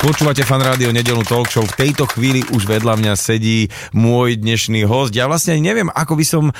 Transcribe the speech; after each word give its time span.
Počúvate 0.00 0.40
fan 0.48 0.64
rádio 0.64 0.96
nedelnú 0.96 1.28
talk 1.28 1.52
show. 1.52 1.60
V 1.60 1.76
tejto 1.76 2.08
chvíli 2.08 2.40
už 2.56 2.64
vedľa 2.64 2.96
mňa 2.96 3.12
sedí 3.20 3.68
môj 3.92 4.40
dnešný 4.40 4.88
host. 4.88 5.12
Ja 5.12 5.28
vlastne 5.28 5.60
neviem, 5.60 5.92
ako 5.92 6.16
by 6.16 6.24
som 6.24 6.44
uh, 6.48 6.54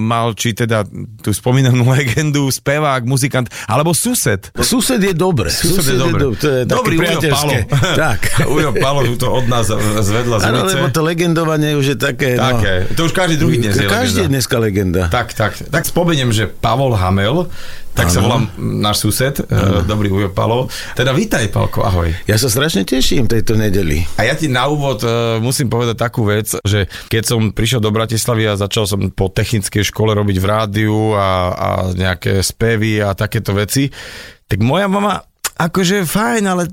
mal, 0.00 0.32
či 0.32 0.56
teda 0.56 0.88
tú 1.20 1.36
spomínanú 1.36 1.84
legendu, 1.92 2.48
spevák, 2.48 3.04
muzikant, 3.04 3.52
alebo 3.68 3.92
sused. 3.92 4.48
Sused 4.56 4.96
je 4.96 5.12
dobre. 5.12 5.52
Sused 5.52 5.84
je 5.84 6.00
dobre. 6.00 6.16
do- 6.16 6.32
to 6.32 6.48
je 6.48 6.60
Dobrý 6.64 6.96
Ujo. 6.96 7.20
Palo. 7.28 7.52
Tak. 8.08 8.20
Ujo 8.56 8.72
Palo 8.72 9.04
to 9.20 9.28
od 9.28 9.44
nás 9.52 9.68
zvedla 10.00 10.40
z 10.40 10.48
ulice. 10.48 10.76
lebo 10.80 10.88
to 10.88 11.04
legendovanie 11.04 11.76
už 11.76 11.92
je 11.92 11.96
také... 12.00 12.40
Také. 12.40 12.88
To 12.96 13.04
už 13.04 13.12
každý 13.12 13.36
druhý 13.36 13.60
dnes 13.60 13.76
je 13.76 13.84
Každý 13.84 14.24
je 14.24 14.32
legenda. 14.32 14.32
dneska 14.32 14.56
legenda. 14.56 15.02
Tak, 15.12 15.36
tak. 15.36 15.60
Tak 15.60 15.84
spomeniem, 15.84 16.32
že 16.32 16.48
Pavol 16.48 16.96
Hamel, 16.96 17.52
tak 17.96 18.12
sa 18.12 18.20
Áno. 18.20 18.24
volám 18.28 18.44
náš 18.60 19.00
sused, 19.08 19.40
uh, 19.40 19.80
dobrý 19.88 20.12
Ujo 20.12 20.28
Palo. 20.28 20.68
Teda 20.92 21.16
vítaj, 21.16 21.48
Palko, 21.48 21.80
ahoj. 21.80 22.12
Ja 22.28 22.36
sa 22.36 22.52
strašne 22.52 22.84
teším 22.84 23.24
tejto 23.24 23.56
nedeli. 23.56 24.04
A 24.20 24.28
ja 24.28 24.36
ti 24.36 24.52
na 24.52 24.68
úvod 24.68 25.00
uh, 25.00 25.40
musím 25.40 25.72
povedať 25.72 25.96
takú 25.96 26.28
vec, 26.28 26.52
že 26.60 26.92
keď 27.08 27.22
som 27.24 27.40
prišiel 27.56 27.80
do 27.80 27.88
Bratislavy 27.88 28.52
a 28.52 28.60
začal 28.60 28.84
som 28.84 29.00
po 29.08 29.32
technickej 29.32 29.88
škole 29.88 30.12
robiť 30.12 30.36
v 30.36 30.46
rádiu 30.46 31.16
a, 31.16 31.56
a 31.56 31.68
nejaké 31.96 32.44
spevy 32.44 33.00
a 33.00 33.16
takéto 33.16 33.56
veci, 33.56 33.88
tak 34.44 34.60
moja 34.60 34.86
mama 34.86 35.24
akože 35.56 36.04
fajn, 36.04 36.44
ale 36.44 36.68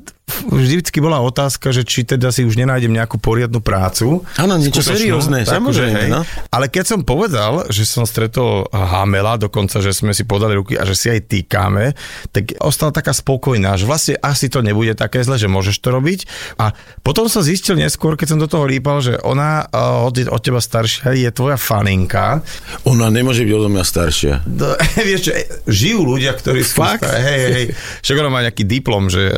vždycky 0.48 1.04
bola 1.04 1.20
otázka, 1.20 1.76
že 1.76 1.84
či 1.84 2.08
teda 2.08 2.32
si 2.32 2.48
už 2.48 2.55
nenájdem 2.55 2.91
nejakú 2.91 3.20
poriadnu 3.20 3.59
prácu. 3.59 4.23
Áno, 4.40 4.55
niečo 4.55 4.84
seriózne, 4.84 5.43
samozrejme, 5.43 6.02
hej. 6.07 6.12
no. 6.12 6.24
Ale 6.49 6.71
keď 6.71 6.96
som 6.96 6.99
povedal, 7.04 7.68
že 7.70 7.84
som 7.84 8.07
stretol 8.07 8.68
Hamela, 8.71 9.35
dokonca, 9.35 9.84
že 9.84 9.91
sme 9.91 10.15
si 10.15 10.24
podali 10.24 10.55
ruky 10.55 10.80
a 10.80 10.88
že 10.88 10.96
si 10.96 11.07
aj 11.12 11.27
týkame, 11.27 11.96
tak 12.32 12.55
ostala 12.63 12.96
taká 12.96 13.12
spokojná, 13.12 13.76
že 13.76 13.88
vlastne 13.88 14.15
asi 14.20 14.48
to 14.48 14.63
nebude 14.63 14.96
také 14.96 15.21
zle, 15.24 15.35
že 15.35 15.52
môžeš 15.52 15.80
to 15.80 15.91
robiť. 15.91 16.20
A 16.60 16.71
potom 17.04 17.27
som 17.27 17.43
zistil 17.43 17.76
neskôr, 17.76 18.15
keď 18.15 18.35
som 18.35 18.40
do 18.40 18.48
toho 18.48 18.63
rýpal, 18.68 19.04
že 19.04 19.20
ona 19.21 19.68
uh, 19.68 20.08
od, 20.08 20.15
od 20.27 20.41
teba 20.41 20.63
staršia 20.63 21.15
je 21.15 21.30
tvoja 21.35 21.60
faninka. 21.60 22.40
Ona 22.87 23.12
nemôže 23.12 23.43
byť 23.43 23.54
odo 23.54 23.70
mňa 23.70 23.85
staršia. 23.85 24.34
Do, 24.48 24.76
vieš 25.08 25.35
e, 25.35 25.43
žijú 25.68 26.08
ľudia, 26.08 26.32
ktorí 26.32 26.63
sú... 26.63 26.80
Fakt? 26.80 27.05
Hej, 27.05 27.40
hej, 27.40 27.52
hej. 27.54 27.65
Však 28.04 28.18
ona 28.20 28.30
má 28.32 28.40
nejaký 28.43 28.63
diplom, 28.63 29.12
že 29.12 29.30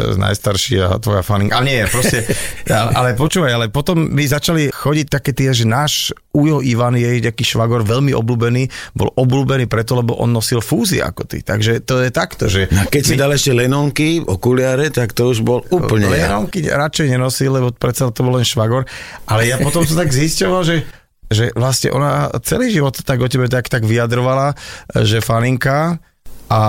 je 0.75 0.75
a 0.82 1.00
tvoja 1.00 1.22
faninka. 1.22 1.60
Ale 1.60 1.66
nie, 1.68 1.82
proste... 1.88 2.26
ale, 2.70 2.92
ale 2.96 3.10
počúvaj, 3.14 3.52
ale 3.52 3.66
potom 3.72 4.10
mi 4.12 4.26
začali 4.28 4.72
chodiť 4.72 5.08
také 5.08 5.32
tie, 5.32 5.52
že 5.52 5.68
náš 5.68 6.12
Ujo 6.36 6.60
Ivan 6.60 7.00
je 7.00 7.24
nejaký 7.24 7.44
švagor 7.48 7.88
veľmi 7.88 8.12
obľúbený, 8.12 8.94
bol 8.96 9.12
obľúbený 9.16 9.72
preto, 9.72 9.96
lebo 9.96 10.20
on 10.20 10.36
nosil 10.36 10.60
fúzy 10.60 11.00
ako 11.00 11.24
ty. 11.24 11.40
Takže 11.46 11.84
to 11.88 12.04
je 12.04 12.12
takto, 12.12 12.52
že... 12.52 12.68
A 12.72 12.88
keď 12.88 13.04
si 13.04 13.16
dal 13.16 13.32
ešte 13.32 13.56
lenonky, 13.56 14.20
okuliare, 14.20 14.92
tak 14.92 15.16
to 15.16 15.32
už 15.32 15.46
bol 15.46 15.64
úplne 15.72 16.12
ja. 16.12 16.28
Lenonky 16.28 16.66
radšej 16.68 17.08
nenosil, 17.16 17.56
lebo 17.56 17.72
predsa 17.72 18.12
to 18.12 18.22
bol 18.26 18.36
len 18.36 18.44
švagor. 18.44 18.84
Ale 19.30 19.48
ja 19.48 19.56
potom 19.62 19.88
som 19.88 19.96
tak 19.96 20.12
zisťoval, 20.12 20.64
že 20.66 20.78
že 21.26 21.50
vlastne 21.58 21.90
ona 21.90 22.30
celý 22.46 22.70
život 22.70 22.94
tak 23.02 23.18
o 23.18 23.26
tebe 23.26 23.50
tak, 23.50 23.66
tak 23.66 23.82
vyjadrovala, 23.82 24.54
že 24.94 25.26
faninka 25.26 25.98
a 26.48 26.62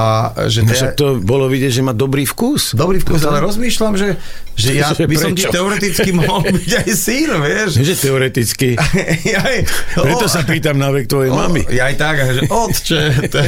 že 0.46 0.60
No 0.60 0.70
teda- 0.70 0.92
to 0.92 1.06
bolo 1.19 1.46
vidieť, 1.46 1.69
že 1.70 1.82
má 1.82 1.92
dobrý 1.92 2.24
vkus. 2.24 2.72
Dobrý 2.72 2.96
vkus, 2.96 3.20
ale 3.22 3.38
rozmýšľam, 3.38 3.92
že, 3.92 4.16
že 4.52 4.72
ja 4.74 4.88
Že 4.96 5.05
by 5.05 5.16
som 5.16 5.30
ti 5.30 5.44
prečo? 5.44 5.52
teoreticky 5.52 6.10
mohol 6.10 6.48
byť 6.56 6.70
aj 6.74 6.88
syn, 6.91 7.30
vieš. 7.38 7.70
Že 7.77 7.94
teoreticky. 7.98 8.68
Aj, 9.46 9.58
Preto 9.94 10.27
sa 10.27 10.41
pýtam 10.42 10.74
na 10.74 10.88
vek 10.88 11.05
tvojej 11.06 11.28
mamy. 11.28 11.68
Ja 11.68 11.86
aj 11.86 11.96
tak, 11.96 12.14
že 12.24 12.42
otče. 12.46 13.01
To 13.28 13.39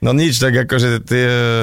no 0.00 0.12
nič, 0.12 0.36
tak 0.36 0.52
akože 0.58 1.00
ty, 1.00 1.18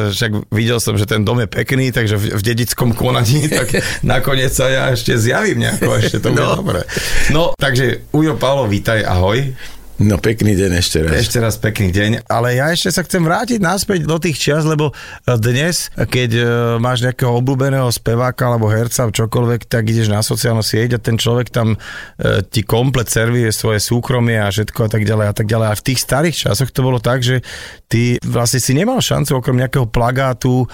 však 0.10 0.50
videl 0.50 0.78
som, 0.78 0.94
že 0.94 1.06
ten 1.06 1.22
dom 1.22 1.38
je 1.38 1.48
pekný, 1.48 1.90
takže 1.90 2.16
v, 2.16 2.34
v 2.34 2.42
dedickom 2.44 2.92
konaní, 2.92 3.46
tak 3.48 3.70
nakoniec 4.02 4.50
sa 4.50 4.68
ja 4.68 4.84
ešte 4.90 5.14
zjavím 5.14 5.62
nejako, 5.62 5.90
ešte 5.96 6.18
to 6.18 6.30
bude 6.30 6.42
No. 6.42 6.58
dobre. 6.58 6.82
No, 7.30 7.44
takže 7.54 8.10
Ujo 8.10 8.34
Paolo, 8.36 8.66
vítaj, 8.66 9.02
ahoj. 9.02 9.54
No 10.02 10.18
pekný 10.18 10.58
deň 10.58 10.72
ešte 10.82 11.06
raz. 11.06 11.22
Ešte 11.22 11.38
raz 11.38 11.54
pekný 11.62 11.94
deň, 11.94 12.26
ale 12.26 12.58
ja 12.58 12.74
ešte 12.74 12.90
sa 12.90 13.06
chcem 13.06 13.22
vrátiť 13.22 13.62
naspäť 13.62 14.10
do 14.10 14.18
tých 14.18 14.42
čias, 14.42 14.66
lebo 14.66 14.90
dnes, 15.38 15.94
keď 15.94 16.30
e, 16.34 16.44
máš 16.82 17.06
nejakého 17.06 17.30
obľúbeného 17.30 17.86
speváka 17.94 18.50
alebo 18.50 18.74
herca, 18.74 19.06
čokoľvek, 19.14 19.70
tak 19.70 19.86
ideš 19.86 20.10
na 20.10 20.26
sociálnu 20.26 20.66
sieť 20.66 20.98
a 20.98 21.00
ten 21.00 21.14
človek 21.14 21.54
tam 21.54 21.78
e, 21.78 22.42
ti 22.42 22.66
komplet 22.66 23.06
servuje 23.06 23.54
svoje 23.54 23.86
súkromie 23.86 24.42
a 24.42 24.50
všetko 24.50 24.80
a 24.82 24.90
tak 24.90 25.06
ďalej 25.06 25.26
a 25.30 25.34
tak 25.38 25.46
ďalej. 25.46 25.68
A 25.70 25.78
v 25.78 25.86
tých 25.86 26.00
starých 26.02 26.36
časoch 26.50 26.74
to 26.74 26.82
bolo 26.82 26.98
tak, 26.98 27.22
že 27.22 27.46
ty 27.86 28.18
vlastne 28.26 28.58
si 28.58 28.74
nemal 28.74 28.98
šancu 28.98 29.38
okrem 29.38 29.62
nejakého 29.62 29.86
plagátu 29.86 30.66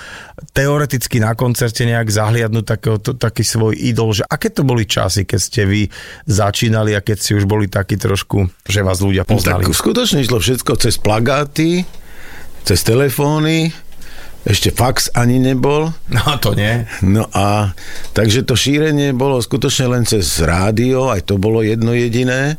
teoreticky 0.56 1.20
na 1.20 1.36
koncerte 1.36 1.84
nejak 1.84 2.08
zahliadnúť 2.08 2.66
takého, 2.66 2.96
to, 3.04 3.12
taký 3.20 3.44
svoj 3.44 3.76
idol, 3.76 4.16
že 4.16 4.24
aké 4.24 4.48
to 4.48 4.64
boli 4.64 4.88
časy, 4.88 5.28
keď 5.28 5.40
ste 5.44 5.62
vy 5.68 5.82
začínali 6.24 6.96
a 6.96 7.04
keď 7.04 7.18
si 7.20 7.36
už 7.36 7.44
boli 7.44 7.68
takí 7.68 8.00
trošku, 8.00 8.48
že 8.64 8.80
vás 8.80 9.04
ľudia 9.04 9.09
No, 9.12 9.26
poznali. 9.26 9.66
tak 9.66 9.76
skutočne 9.76 10.22
išlo 10.22 10.38
všetko 10.40 10.72
cez 10.78 10.96
plagáty, 11.02 11.84
cez 12.64 12.86
telefóny, 12.86 13.74
ešte 14.48 14.72
fax 14.72 15.12
ani 15.12 15.36
nebol. 15.36 15.92
No 16.08 16.40
to 16.40 16.56
nie. 16.56 16.88
No 17.04 17.28
a 17.36 17.76
takže 18.16 18.48
to 18.48 18.56
šírenie 18.56 19.12
bolo 19.12 19.44
skutočne 19.44 19.92
len 19.92 20.08
cez 20.08 20.40
rádio, 20.40 21.12
aj 21.12 21.28
to 21.28 21.36
bolo 21.36 21.60
jedno 21.60 21.92
jediné. 21.92 22.56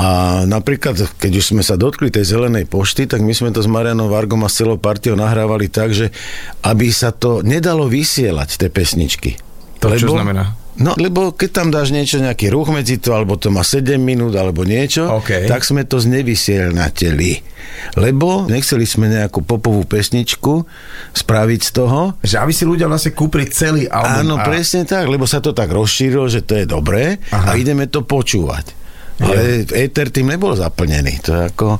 A 0.00 0.42
napríklad, 0.48 0.96
keď 1.20 1.32
už 1.38 1.54
sme 1.54 1.62
sa 1.62 1.76
dotkli 1.76 2.08
tej 2.08 2.24
zelenej 2.24 2.66
pošty, 2.66 3.04
tak 3.04 3.20
my 3.20 3.36
sme 3.36 3.52
to 3.52 3.60
s 3.60 3.68
Marianom 3.68 4.08
Vargom 4.08 4.42
a 4.42 4.50
s 4.50 4.58
celou 4.58 4.80
partiou 4.80 5.14
nahrávali 5.14 5.68
tak, 5.68 5.92
že 5.92 6.08
aby 6.64 6.88
sa 6.88 7.12
to 7.12 7.44
nedalo 7.44 7.84
vysielať, 7.86 8.58
tie 8.58 8.70
pesničky. 8.72 9.36
To 9.84 9.92
čo 9.92 10.08
znamená? 10.08 10.63
No, 10.74 10.98
lebo 10.98 11.30
keď 11.30 11.50
tam 11.54 11.68
dáš 11.70 11.94
niečo, 11.94 12.18
nejaký 12.18 12.50
ruch 12.50 12.74
medzi 12.74 12.98
to, 12.98 13.14
alebo 13.14 13.38
to 13.38 13.54
má 13.54 13.62
7 13.62 13.94
minút, 13.94 14.34
alebo 14.34 14.66
niečo, 14.66 15.06
OK. 15.06 15.46
tak 15.46 15.62
sme 15.62 15.86
to 15.86 16.02
znevysielnateli. 16.02 17.46
Lebo 17.94 18.50
nechceli 18.50 18.82
sme 18.82 19.06
nejakú 19.06 19.46
popovú 19.46 19.86
pesničku 19.86 20.66
spraviť 21.14 21.60
z 21.62 21.70
toho, 21.70 22.00
Že 22.26 22.36
aby 22.42 22.52
si 22.52 22.64
ľudia 22.66 22.90
vlastne 22.90 23.14
kúpili 23.14 23.46
celý 23.50 23.86
album. 23.86 24.26
Áno, 24.26 24.34
a- 24.40 24.46
presne 24.46 24.82
tak, 24.82 25.06
lebo 25.06 25.30
sa 25.30 25.38
to 25.38 25.54
tak 25.54 25.70
rozšírilo, 25.70 26.26
že 26.26 26.42
to 26.42 26.58
je 26.58 26.66
dobré 26.66 27.22
Aha. 27.30 27.54
a 27.54 27.58
ideme 27.58 27.86
to 27.86 28.02
počúvať. 28.02 28.82
Ale 29.22 29.62
éter 29.78 30.10
tým 30.10 30.26
nebol 30.26 30.58
zaplnený. 30.58 31.22
To, 31.22 31.30
je 31.38 31.42
ako, 31.54 31.78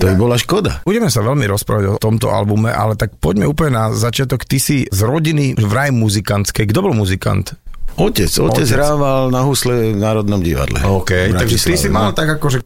to 0.00 0.08
by 0.08 0.14
bola 0.16 0.40
škoda. 0.40 0.80
Budeme 0.88 1.12
sa 1.12 1.20
veľmi 1.20 1.44
rozprávať 1.44 1.84
o 1.84 2.00
tomto 2.00 2.32
albume, 2.32 2.72
ale 2.72 2.96
tak 2.96 3.12
poďme 3.20 3.44
úplne 3.44 3.76
na 3.76 3.84
začiatok. 3.92 4.48
Ty 4.48 4.56
si 4.56 4.88
z 4.88 5.00
rodiny 5.04 5.52
vraj 5.60 5.92
muzikantskej. 5.92 6.72
Kto 6.72 6.80
bol 6.80 6.96
muzikant? 6.96 7.52
Otec, 7.92 8.32
otec, 8.32 8.64
Otec. 8.64 8.68
hrával 8.72 9.28
na 9.28 9.44
husle 9.44 9.92
v 9.92 9.98
Národnom 10.00 10.40
divadle. 10.40 10.80
OK, 10.80 11.36
takže 11.36 11.56
ty 11.60 11.74
si 11.76 11.88
mal 11.92 12.12
no. 12.12 12.16
tak 12.16 12.40
akože 12.40 12.64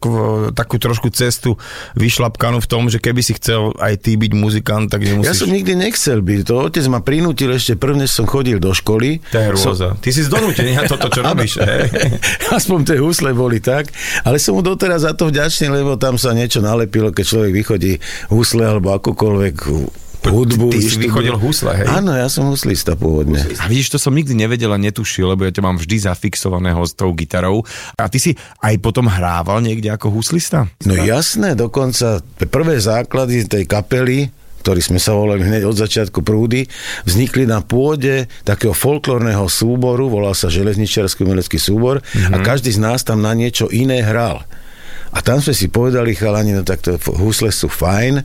takú 0.55 0.79
trošku 0.79 1.11
cestu 1.11 1.59
vyšlapkanú 1.99 2.63
v 2.63 2.67
tom, 2.67 2.87
že 2.87 3.03
keby 3.03 3.19
si 3.19 3.35
chcel 3.35 3.75
aj 3.75 3.99
ty 3.99 4.15
byť 4.15 4.31
muzikant, 4.31 4.87
tak 4.87 5.03
nemusíš... 5.03 5.27
Ja 5.27 5.35
som 5.35 5.51
nikdy 5.51 5.75
nechcel 5.75 6.23
byť. 6.23 6.39
To 6.47 6.71
otec 6.71 6.85
ma 6.87 7.03
prinútil 7.03 7.51
ešte 7.51 7.75
prvne, 7.75 8.07
som 8.07 8.23
chodil 8.23 8.63
do 8.63 8.71
školy. 8.71 9.19
To 9.35 9.37
je 9.37 9.47
rôza. 9.51 9.89
Ty 9.99 10.09
si 10.15 10.23
zdonútený 10.23 10.79
na 10.79 10.87
toto, 10.87 11.11
čo 11.11 11.19
robíš. 11.27 11.59
Aspoň 12.57 12.79
tie 12.87 12.97
husle 13.03 13.35
boli 13.35 13.59
tak, 13.59 13.91
ale 14.23 14.39
som 14.39 14.55
mu 14.55 14.63
doteraz 14.63 15.03
za 15.03 15.11
to 15.11 15.27
vďačný, 15.27 15.67
lebo 15.67 15.99
tam 15.99 16.15
sa 16.15 16.31
niečo 16.31 16.63
nalepilo, 16.63 17.11
keď 17.11 17.25
človek 17.27 17.51
vychodí 17.51 17.93
husle 18.31 18.63
alebo 18.63 18.95
akokoľvek 18.95 19.55
hudbu. 20.31 20.67
Ty 20.71 20.77
si 20.77 20.83
vyštuduje. 20.83 21.03
vychodil 21.07 21.35
husle, 21.39 21.71
hej? 21.83 21.87
Áno, 21.87 22.11
ja 22.13 22.27
som 22.27 22.47
huslista 22.51 22.93
pôvodne. 22.93 23.39
A 23.59 23.65
vidíš, 23.65 23.95
to 23.95 23.99
som 24.01 24.13
nikdy 24.13 24.35
nevedel 24.35 24.71
a 24.71 24.79
netušil, 24.79 25.33
lebo 25.33 25.47
ja 25.47 25.51
ťa 25.51 25.63
mám 25.63 25.77
vždy 25.79 26.07
zafixovaného 26.07 26.81
s 26.83 26.93
tou 26.93 27.11
gitarou. 27.15 27.63
A 27.97 28.07
ty 28.11 28.19
si 28.19 28.31
aj 28.63 28.75
potom 28.83 29.07
hrával 29.07 29.63
niekde 29.63 29.89
ako 29.91 30.13
huslista? 30.13 30.67
No 30.83 30.93
jasné, 30.93 31.55
dokonca 31.55 32.21
prvé 32.47 32.77
základy 32.79 33.47
tej 33.47 33.63
kapely 33.65 34.31
ktorí 34.67 34.83
sme 34.83 34.99
sa 34.99 35.15
volali 35.15 35.47
hneď 35.47 35.63
od 35.63 35.79
začiatku 35.79 36.27
prúdy, 36.27 36.67
vznikli 37.07 37.47
na 37.47 37.63
pôde 37.63 38.27
takého 38.43 38.75
folklórneho 38.75 39.47
súboru, 39.47 40.11
volal 40.11 40.35
sa 40.35 40.51
Železničiarsky 40.51 41.23
umelecký 41.23 41.55
súbor 41.55 42.03
mm-hmm. 42.03 42.35
a 42.35 42.37
každý 42.43 42.75
z 42.75 42.83
nás 42.83 42.99
tam 43.07 43.23
na 43.23 43.31
niečo 43.31 43.71
iné 43.71 44.03
hral. 44.03 44.43
A 45.15 45.23
tam 45.23 45.39
sme 45.39 45.55
si 45.55 45.71
povedali, 45.71 46.13
chalani, 46.13 46.51
no 46.51 46.63
tak 46.67 46.83
to 46.83 46.99
husle 47.19 47.49
sú 47.49 47.71
fajn, 47.71 48.21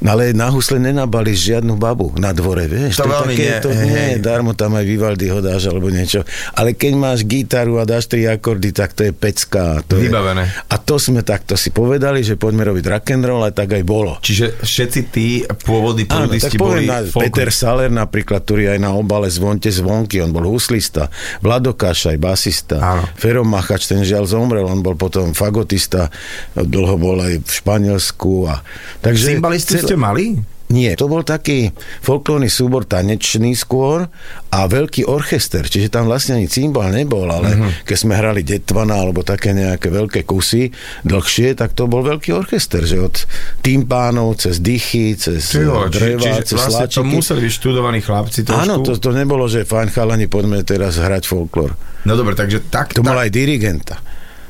no 0.00 0.08
ale 0.08 0.32
na 0.32 0.48
husle 0.48 0.80
nenabali 0.80 1.36
žiadnu 1.36 1.76
babu 1.76 2.14
na 2.16 2.32
dvore, 2.32 2.64
vieš. 2.68 3.00
To 3.00 3.08
je 3.08 3.12
veľmi 3.12 3.34
nie, 3.34 3.54
to 3.60 3.70
nie, 3.72 4.04
hej. 4.16 4.24
darmo 4.24 4.56
tam 4.56 4.76
aj 4.76 4.84
Vivaldi 4.84 5.28
ho 5.28 5.44
dáš 5.44 5.68
alebo 5.68 5.92
niečo. 5.92 6.24
Ale 6.56 6.72
keď 6.72 6.92
máš 6.96 7.26
gitaru 7.28 7.80
a 7.80 7.84
dáš 7.84 8.08
tri 8.08 8.24
akordy, 8.24 8.72
tak 8.72 8.96
to 8.96 9.04
je 9.08 9.12
pecka. 9.12 9.84
To 9.88 10.00
Vybavené. 10.00 10.48
Je, 10.48 10.72
a 10.72 10.76
to 10.80 10.96
sme 10.96 11.20
takto 11.20 11.54
si 11.58 11.70
povedali, 11.74 12.24
že 12.24 12.40
poďme 12.40 12.68
robiť 12.72 12.84
rock 12.88 13.06
and 13.12 13.24
roll, 13.24 13.42
a 13.44 13.52
tak 13.52 13.76
aj 13.76 13.84
bolo. 13.84 14.16
Čiže 14.24 14.64
všetci 14.64 15.00
tí 15.12 15.44
pôvodní 15.64 16.08
prúdisti 16.08 16.56
boli 16.56 16.88
na 16.88 17.04
folklor- 17.04 17.22
Peter 17.28 17.50
Saler 17.52 17.90
napríklad, 17.92 18.42
ktorý 18.44 18.76
aj 18.76 18.78
na 18.80 18.96
obale 18.96 19.28
Zvonte 19.28 19.68
zvonky, 19.68 20.20
on 20.24 20.32
bol 20.32 20.48
huslista, 20.48 21.12
Vlado 21.44 21.76
Kašaj, 21.76 22.16
basista, 22.16 22.76
Áno. 22.80 23.04
Fero 23.16 23.42
Machač, 23.44 23.88
ten 23.88 24.04
žiaľ 24.04 24.24
zomrel, 24.28 24.64
on 24.64 24.80
bol 24.80 24.96
potom 24.96 25.32
fagotista, 25.36 26.08
dlho 26.56 26.96
bol 26.96 27.20
aj 27.20 27.44
v 27.44 27.50
Španielsku. 27.50 28.48
A, 28.48 28.60
takže 29.04 29.36
Cymbalistu 29.36 29.78
ste 29.80 29.96
mali? 29.98 30.40
Nie, 30.72 30.96
to 30.96 31.12
bol 31.12 31.20
taký 31.20 31.76
folklórny 32.00 32.48
súbor 32.48 32.88
tanečný 32.88 33.52
skôr 33.52 34.08
a 34.48 34.58
veľký 34.64 35.04
orchester, 35.04 35.68
čiže 35.68 35.92
tam 35.92 36.08
vlastne 36.08 36.40
ani 36.40 36.48
cymbal 36.48 36.88
nebol, 36.88 37.28
ale 37.28 37.52
uh-huh. 37.52 37.84
keď 37.84 37.96
sme 38.00 38.16
hrali 38.16 38.40
Detvana 38.40 38.96
alebo 38.96 39.20
také 39.20 39.52
nejaké 39.52 39.92
veľké 39.92 40.24
kusy 40.24 40.72
dlhšie, 41.04 41.52
tak 41.60 41.76
to 41.76 41.84
bol 41.84 42.00
veľký 42.00 42.32
orchester, 42.32 42.80
že 42.80 42.96
od 42.96 43.14
timpánov 43.60 44.40
cez 44.40 44.64
dychy, 44.64 45.12
cez 45.20 45.52
Čiže, 45.52 45.92
dreva, 45.92 46.32
čiže 46.32 46.42
cez 46.48 46.56
vlastne 46.56 46.88
to 46.88 47.04
sláčiky. 47.04 47.12
museli 47.12 47.40
byť 47.44 47.52
študovaní 47.60 48.00
chlapci 48.00 48.40
trošku. 48.48 48.64
Áno, 48.64 48.74
to, 48.80 48.96
to 48.96 49.10
nebolo, 49.12 49.44
že 49.44 49.68
fajn 49.68 49.92
chalani, 49.92 50.32
poďme 50.32 50.64
teraz 50.64 50.96
hrať 50.96 51.28
folklór. 51.28 51.76
No 52.08 52.16
dobre, 52.16 52.32
takže 52.40 52.72
tak... 52.72 52.96
To 52.96 53.04
tak 53.04 53.12
mal 53.12 53.20
aj 53.20 53.30
dirigenta. 53.30 54.00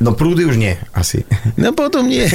No 0.02 0.10
prúdy 0.18 0.42
už 0.42 0.58
nie, 0.58 0.74
asi. 0.90 1.22
No 1.54 1.70
potom 1.70 2.10
nie. 2.10 2.26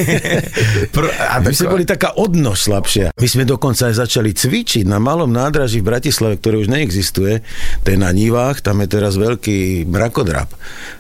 Pr- 0.96 1.12
a 1.12 1.44
My 1.44 1.52
sme 1.52 1.76
boli 1.76 1.84
taká 1.84 2.16
odnož 2.16 2.70
slabšia. 2.70 3.12
My 3.20 3.28
sme 3.28 3.44
dokonca 3.44 3.92
aj 3.92 4.00
začali 4.00 4.32
cvičiť 4.32 4.88
na 4.88 5.02
malom 5.02 5.28
nádraží 5.28 5.84
v 5.84 5.90
Bratislave, 5.92 6.40
ktoré 6.40 6.56
už 6.62 6.72
neexistuje. 6.72 7.44
To 7.84 7.88
je 7.92 7.98
na 8.00 8.16
Nivách, 8.16 8.64
tam 8.64 8.80
je 8.80 8.88
teraz 8.88 9.20
veľký 9.20 9.90
mrakodrap. 9.92 10.48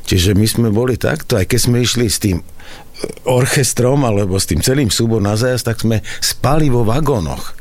Čiže 0.03 0.35
my 0.35 0.47
sme 0.47 0.67
boli 0.73 0.99
takto, 0.99 1.39
aj 1.39 1.47
keď 1.47 1.59
sme 1.59 1.77
išli 1.79 2.07
s 2.11 2.19
tým 2.19 2.43
orchestrom 3.23 4.03
alebo 4.03 4.35
s 4.35 4.49
tým 4.49 4.59
celým 4.59 4.91
súbor 4.91 5.23
na 5.23 5.39
zájazd, 5.39 5.65
tak 5.65 5.77
sme 5.79 6.03
spali 6.19 6.67
vo 6.67 6.83
vagónoch. 6.83 7.58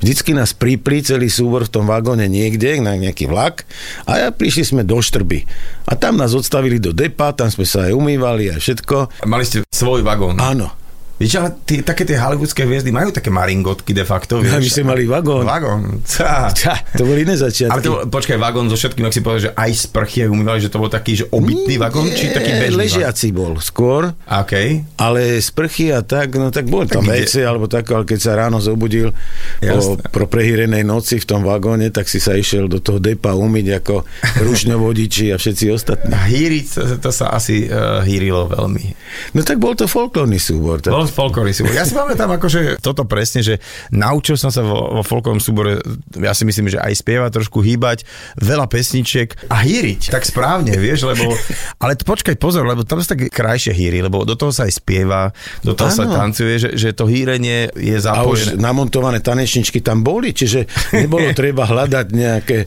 Vždycky 0.00 0.32
nás 0.32 0.56
pripli 0.56 1.04
celý 1.04 1.28
súbor 1.28 1.68
v 1.68 1.72
tom 1.76 1.84
vagóne 1.84 2.24
niekde, 2.26 2.80
na 2.80 2.96
nejaký 2.96 3.28
vlak 3.28 3.68
a 4.08 4.16
ja 4.16 4.28
prišli 4.32 4.64
sme 4.64 4.82
do 4.82 4.96
Štrby. 4.96 5.44
A 5.84 5.92
tam 5.94 6.16
nás 6.16 6.32
odstavili 6.32 6.80
do 6.80 6.96
depa, 6.96 7.36
tam 7.36 7.52
sme 7.52 7.68
sa 7.68 7.86
aj 7.88 7.92
umývali 7.92 8.48
a 8.48 8.56
všetko. 8.56 9.24
Mali 9.28 9.44
ste 9.44 9.60
svoj 9.68 10.00
vagón. 10.00 10.40
Áno, 10.40 10.79
Vieš, 11.20 11.36
ale 11.36 11.52
tie, 11.68 11.84
také 11.84 12.08
tie 12.08 12.16
hollywoodske 12.16 12.64
hviezdy 12.64 12.88
majú 12.88 13.12
také 13.12 13.28
maringotky 13.28 13.92
de 13.92 14.08
facto, 14.08 14.40
a 14.40 14.56
my 14.56 14.56
vieš. 14.56 14.80
sme 14.80 14.96
mali 14.96 15.04
vagón. 15.04 15.44
Vagón. 15.44 16.00
Tá. 16.08 16.48
Tá, 16.48 16.80
to 16.96 17.04
boli 17.04 17.28
iné 17.28 17.36
začiatky. 17.36 17.68
Ale 17.76 17.84
to, 17.84 17.92
bol- 17.92 18.08
počkaj, 18.08 18.40
vagón 18.40 18.72
so 18.72 18.76
všetkým, 18.80 19.04
ak 19.04 19.12
si 19.12 19.20
povedal, 19.20 19.42
že 19.44 19.50
aj 19.52 19.70
sprchy 19.84 20.24
aj 20.24 20.32
umývali, 20.32 20.64
že 20.64 20.72
to 20.72 20.80
bol 20.80 20.88
taký, 20.88 21.20
že 21.20 21.28
obytný 21.28 21.76
vagón, 21.76 22.08
či 22.08 22.32
taký 22.32 22.56
bežný? 22.56 22.88
Ležiaci 22.88 23.36
bol 23.36 23.60
skôr, 23.60 24.16
OK. 24.24 24.54
ale 24.96 25.44
sprchy 25.44 25.92
a 25.92 26.00
tak, 26.00 26.40
no 26.40 26.48
tak 26.48 26.72
boli 26.72 26.88
tam 26.88 27.04
veci, 27.04 27.44
alebo 27.44 27.68
tak, 27.68 27.84
ale 27.92 28.08
keď 28.08 28.16
sa 28.16 28.32
ráno 28.40 28.56
zobudil 28.64 29.12
po, 29.60 29.76
Jasné. 30.00 30.08
pro 30.08 30.24
prehýrenej 30.24 30.88
noci 30.88 31.20
v 31.20 31.28
tom 31.28 31.44
vagóne, 31.44 31.92
tak 31.92 32.08
si 32.08 32.16
sa 32.16 32.32
išiel 32.32 32.64
do 32.64 32.80
toho 32.80 32.96
depa 32.96 33.36
umyť 33.36 33.84
ako 33.84 34.08
rušňovodiči 34.48 35.32
a 35.32 35.36
všetci 35.36 35.64
ostatní. 35.68 36.16
A 36.16 36.24
hýriť, 36.24 36.64
to, 36.72 36.82
to 36.96 37.10
sa 37.12 37.36
asi 37.36 37.68
uh, 37.68 38.00
hýrilo 38.00 38.48
veľmi. 38.48 38.96
No 39.36 39.44
tak 39.44 39.60
bol 39.60 39.76
to 39.76 39.84
folklórny 39.84 40.40
súbor. 40.40 40.80
Tak... 40.80 40.96
Bol 40.96 41.09
folklórny 41.10 41.52
súbor. 41.52 41.74
Ja 41.74 41.84
si 41.84 41.92
pamätám 41.92 42.30
akože 42.30 42.80
toto 42.80 43.04
presne, 43.04 43.42
že 43.42 43.58
naučil 43.90 44.38
som 44.38 44.48
sa 44.48 44.62
vo, 44.64 45.00
vo 45.00 45.02
folklórnom 45.02 45.42
súbore, 45.42 45.82
ja 46.16 46.32
si 46.32 46.46
myslím, 46.46 46.70
že 46.70 46.78
aj 46.78 47.02
spievať, 47.02 47.30
trošku 47.42 47.60
hýbať, 47.60 48.06
veľa 48.38 48.66
pesničiek 48.70 49.50
a 49.50 49.62
hýriť. 49.62 50.14
Tak 50.14 50.24
správne, 50.24 50.74
vieš, 50.78 51.04
lebo... 51.06 51.34
Ale 51.82 51.98
počkaj, 51.98 52.38
pozor, 52.38 52.64
lebo 52.64 52.86
tam 52.86 53.02
sa 53.02 53.12
tak 53.14 53.28
krajšie 53.28 53.74
hýri, 53.74 54.00
lebo 54.00 54.22
do 54.22 54.38
toho 54.38 54.54
sa 54.54 54.64
aj 54.70 54.78
spieva, 54.78 55.34
do 55.66 55.74
toho 55.74 55.90
sa 55.90 56.06
Áno. 56.06 56.14
tancuje, 56.14 56.56
že, 56.60 56.70
že 56.78 56.94
to 56.94 57.10
hýrenie 57.10 57.72
je 57.74 57.96
A 58.06 58.22
už 58.24 58.54
zapojené. 58.54 58.62
namontované 58.62 59.18
tanečničky 59.18 59.82
tam 59.82 60.06
boli, 60.06 60.30
čiže 60.30 60.66
nebolo 60.94 61.34
treba 61.40 61.66
hľadať 61.66 62.06
nejaké... 62.14 62.64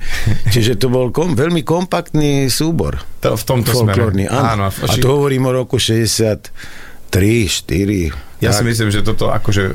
Čiže 0.52 0.78
to 0.78 0.92
bol 0.92 1.10
kom, 1.10 1.34
veľmi 1.38 1.64
kompaktný 1.64 2.52
súbor. 2.52 3.00
To, 3.24 3.40
v 3.40 3.44
tomto 3.48 3.72
folklórny, 3.72 4.28
áno. 4.28 4.68
áno. 4.68 4.90
A 4.90 4.94
to 5.00 5.08
hovorím 5.16 5.48
o 5.48 5.52
roku 5.56 5.80
63, 5.80 6.52
4. 7.12 8.33
Ja 8.44 8.52
tak. 8.52 8.60
si 8.60 8.64
myslím, 8.68 8.90
že 8.92 9.00
toto 9.02 9.32
akože 9.32 9.64
e, 9.64 9.74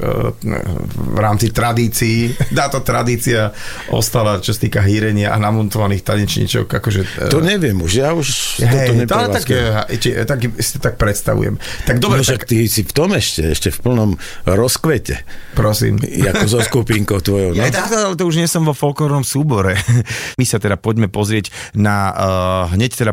v 0.92 1.18
rámci 1.18 1.48
tradícií, 1.48 2.36
táto 2.58 2.84
tradícia 2.84 3.50
ostala, 3.88 4.38
čo 4.38 4.52
sa 4.52 4.60
týka 4.60 4.84
hýrenia 4.84 5.32
a 5.32 5.40
namontovaných 5.40 6.04
tanečníčok, 6.04 6.68
akože... 6.68 7.00
e, 7.00 7.32
To 7.32 7.40
neviem 7.40 7.80
už, 7.80 7.92
ja 7.96 8.12
už 8.12 8.28
toto 8.60 8.68
Hej, 8.68 8.88
to, 9.08 9.14
ale 9.16 9.26
tak, 9.32 9.44
neprevádzkujem. 9.48 9.64
e, 9.88 9.96
či, 9.96 10.08
tak, 10.22 10.38
si 10.60 10.70
to 10.76 10.80
tak 10.84 10.94
predstavujem. 11.00 11.54
Tak 11.88 11.96
dobre, 11.98 12.20
No 12.20 12.26
tak 12.26 12.44
ty 12.44 12.66
si 12.68 12.82
v 12.84 12.92
tom 12.92 13.14
ešte, 13.14 13.54
ešte 13.54 13.68
v 13.72 13.78
plnom 13.80 14.10
rozkvete, 14.44 15.22
prosím. 15.54 15.96
ako 16.02 16.44
so 16.44 16.58
skupinkou 16.68 17.22
tvojou. 17.22 17.54
No? 17.54 17.62
Ja, 17.62 17.70
tak, 17.70 17.88
ale 17.88 18.18
to 18.18 18.26
už 18.26 18.36
nie 18.36 18.50
som 18.50 18.66
vo 18.66 18.74
folklórnom 18.74 19.22
súbore. 19.22 19.78
My 20.38 20.44
sa 20.44 20.58
teda 20.58 20.76
poďme 20.76 21.08
pozrieť 21.08 21.48
na 21.72 21.96
uh, 22.10 22.64
hneď 22.74 22.92
teda 22.98 23.12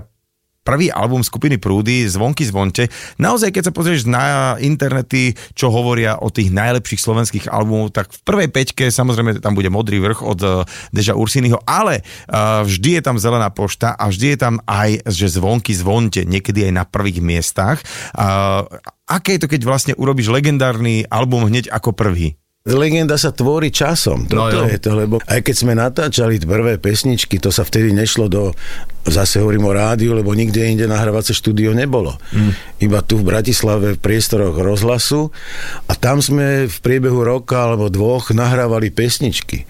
prvý 0.65 0.89
album 0.89 1.21
skupiny 1.21 1.61
Prúdy, 1.61 2.09
Zvonky 2.09 2.41
zvonte. 2.49 2.89
Naozaj, 3.21 3.53
keď 3.53 3.63
sa 3.69 3.75
pozrieš 3.75 4.09
na 4.09 4.57
internety, 4.57 5.37
čo 5.53 5.69
hovoria 5.69 6.17
o 6.17 6.33
tých 6.33 6.49
najlepších 6.49 6.99
slovenských 6.99 7.45
albumov, 7.53 7.93
tak 7.93 8.09
v 8.09 8.19
prvej 8.25 8.49
peťke 8.49 8.89
samozrejme 8.89 9.37
tam 9.39 9.53
bude 9.53 9.69
Modrý 9.69 10.01
vrch 10.01 10.25
od 10.25 10.39
uh, 10.41 10.65
Deža 10.89 11.13
Ursiniho, 11.13 11.61
ale 11.69 12.01
uh, 12.01 12.65
vždy 12.65 12.97
je 12.97 13.01
tam 13.05 13.21
Zelená 13.21 13.53
pošta 13.53 13.93
a 13.93 14.09
vždy 14.09 14.33
je 14.33 14.37
tam 14.41 14.57
aj, 14.65 15.05
že 15.05 15.29
Zvonky 15.37 15.77
zvonte, 15.77 16.25
niekedy 16.25 16.65
aj 16.65 16.73
na 16.73 16.83
prvých 16.83 17.21
miestach. 17.21 17.85
Uh, 18.17 18.65
aké 19.05 19.37
je 19.37 19.45
to, 19.45 19.51
keď 19.53 19.61
vlastne 19.69 19.93
urobíš 19.93 20.33
legendárny 20.33 21.05
album 21.05 21.45
hneď 21.45 21.69
ako 21.69 21.93
prvý? 21.93 22.33
Legenda 22.65 23.13
sa 23.13 23.29
tvorí 23.29 23.69
časom, 23.69 24.25
No 24.25 24.49
toto 24.49 24.65
jo. 24.65 24.73
je 24.73 24.81
to, 24.81 24.97
lebo 24.97 25.21
aj 25.29 25.37
keď 25.45 25.53
sme 25.53 25.77
natáčali 25.77 26.41
prvé 26.41 26.81
pesničky, 26.81 27.37
to 27.37 27.53
sa 27.53 27.61
vtedy 27.61 27.93
nešlo 27.93 28.25
do, 28.25 28.57
zase 29.05 29.37
hovorím 29.37 29.69
o 29.69 29.73
rádiu, 29.77 30.17
lebo 30.17 30.33
nikde 30.33 30.65
inde 30.65 30.89
nahrávacie 30.89 31.37
štúdio 31.37 31.77
nebolo. 31.77 32.17
Mm. 32.33 32.57
Iba 32.81 33.05
tu 33.05 33.21
v 33.21 33.29
Bratislave 33.29 33.93
v 33.93 34.01
priestoroch 34.01 34.57
rozhlasu 34.57 35.29
a 35.85 35.93
tam 35.93 36.25
sme 36.25 36.65
v 36.65 36.77
priebehu 36.81 37.21
roka 37.21 37.69
alebo 37.69 37.85
dvoch 37.93 38.33
nahrávali 38.33 38.89
pesničky. 38.89 39.69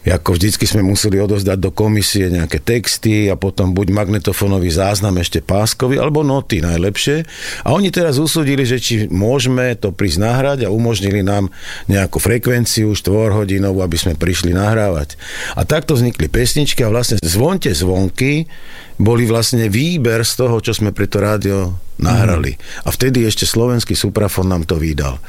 Ako 0.00 0.32
vždycky 0.32 0.64
sme 0.64 0.80
museli 0.80 1.20
odozdať 1.20 1.60
do 1.60 1.68
komisie 1.68 2.32
nejaké 2.32 2.56
texty 2.56 3.28
a 3.28 3.36
potom 3.36 3.76
buď 3.76 3.92
magnetofónový 3.92 4.72
záznam 4.72 5.20
ešte 5.20 5.44
páskový, 5.44 6.00
alebo 6.00 6.24
noty 6.24 6.64
najlepšie. 6.64 7.28
A 7.68 7.76
oni 7.76 7.92
teraz 7.92 8.16
usúdili, 8.16 8.64
že 8.64 8.80
či 8.80 9.12
môžeme 9.12 9.76
to 9.76 9.92
prísť 9.92 10.24
nahrať 10.24 10.58
a 10.64 10.72
umožnili 10.72 11.20
nám 11.20 11.52
nejakú 11.84 12.16
frekvenciu 12.16 12.96
štvorhodinovú, 12.96 13.84
aby 13.84 13.96
sme 14.00 14.16
prišli 14.16 14.56
nahrávať. 14.56 15.20
A 15.52 15.68
takto 15.68 15.92
vznikli 15.92 16.32
pesničky 16.32 16.80
a 16.80 16.88
vlastne 16.88 17.20
zvonte 17.20 17.68
zvonky 17.68 18.48
boli 18.96 19.28
vlastne 19.28 19.68
výber 19.68 20.24
z 20.24 20.32
toho, 20.40 20.64
čo 20.64 20.72
sme 20.72 20.96
pre 20.96 21.12
to 21.12 21.20
rádio 21.20 21.76
nahrali. 22.00 22.56
A 22.84 22.92
vtedy 22.92 23.28
ešte 23.28 23.44
slovenský 23.44 23.92
suprafon 23.92 24.48
nám 24.48 24.64
to 24.64 24.80
vydal. 24.80 25.20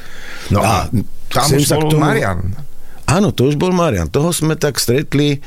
No 0.48 0.64
a, 0.64 0.88
tam 1.28 1.48
už 1.52 1.68
bol 1.76 1.92
tomu- 1.92 2.08
Marian. 2.08 2.71
Áno, 3.12 3.28
to 3.36 3.52
už 3.52 3.60
bol 3.60 3.76
Marian. 3.76 4.08
Toho 4.08 4.32
sme 4.32 4.56
tak 4.56 4.80
stretli, 4.80 5.44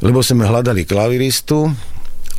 lebo 0.00 0.24
sme 0.24 0.48
hľadali 0.48 0.88
klaviristu 0.88 1.68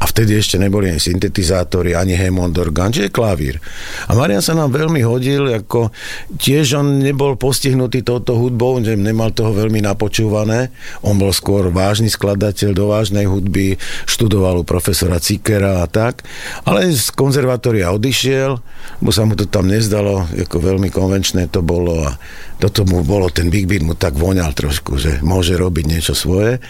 a 0.04 0.08
vtedy 0.12 0.36
ešte 0.36 0.60
neboli 0.60 0.92
ani 0.92 1.00
syntetizátory, 1.00 1.96
ani 1.96 2.20
Hammond 2.20 2.52
orgán, 2.60 2.92
čiže 2.92 3.08
klavír. 3.08 3.64
A 4.12 4.20
Marian 4.20 4.44
sa 4.44 4.52
nám 4.52 4.76
veľmi 4.76 5.00
hodil, 5.00 5.48
ako 5.48 5.96
tiež 6.36 6.76
on 6.76 7.00
nebol 7.00 7.40
postihnutý 7.40 8.04
touto 8.04 8.36
hudbou, 8.36 8.84
že 8.84 9.00
nemal 9.00 9.32
toho 9.32 9.56
veľmi 9.56 9.80
napočúvané. 9.80 10.76
On 11.08 11.16
bol 11.16 11.32
skôr 11.32 11.72
vážny 11.72 12.12
skladateľ 12.12 12.76
do 12.76 12.92
vážnej 12.92 13.32
hudby, 13.32 13.80
študoval 14.04 14.60
u 14.60 14.68
profesora 14.68 15.24
Cikera 15.24 15.80
a 15.80 15.88
tak, 15.88 16.28
ale 16.68 16.92
z 16.92 17.08
konzervatória 17.16 17.96
odišiel, 17.96 18.60
bo 19.00 19.10
sa 19.16 19.24
mu 19.24 19.40
to 19.40 19.48
tam 19.48 19.72
nezdalo, 19.72 20.28
ako 20.36 20.60
veľmi 20.60 20.92
konvenčné 20.92 21.48
to 21.48 21.64
bolo 21.64 22.04
a 22.04 22.20
toto 22.64 22.88
mu 22.88 23.04
bolo, 23.04 23.28
ten 23.28 23.52
Big 23.52 23.68
Beat 23.68 23.84
mu 23.84 23.92
tak 23.92 24.16
voňal 24.16 24.56
trošku, 24.56 24.96
že 24.96 25.20
môže 25.20 25.60
robiť 25.60 25.84
niečo 25.84 26.16
svoje. 26.16 26.64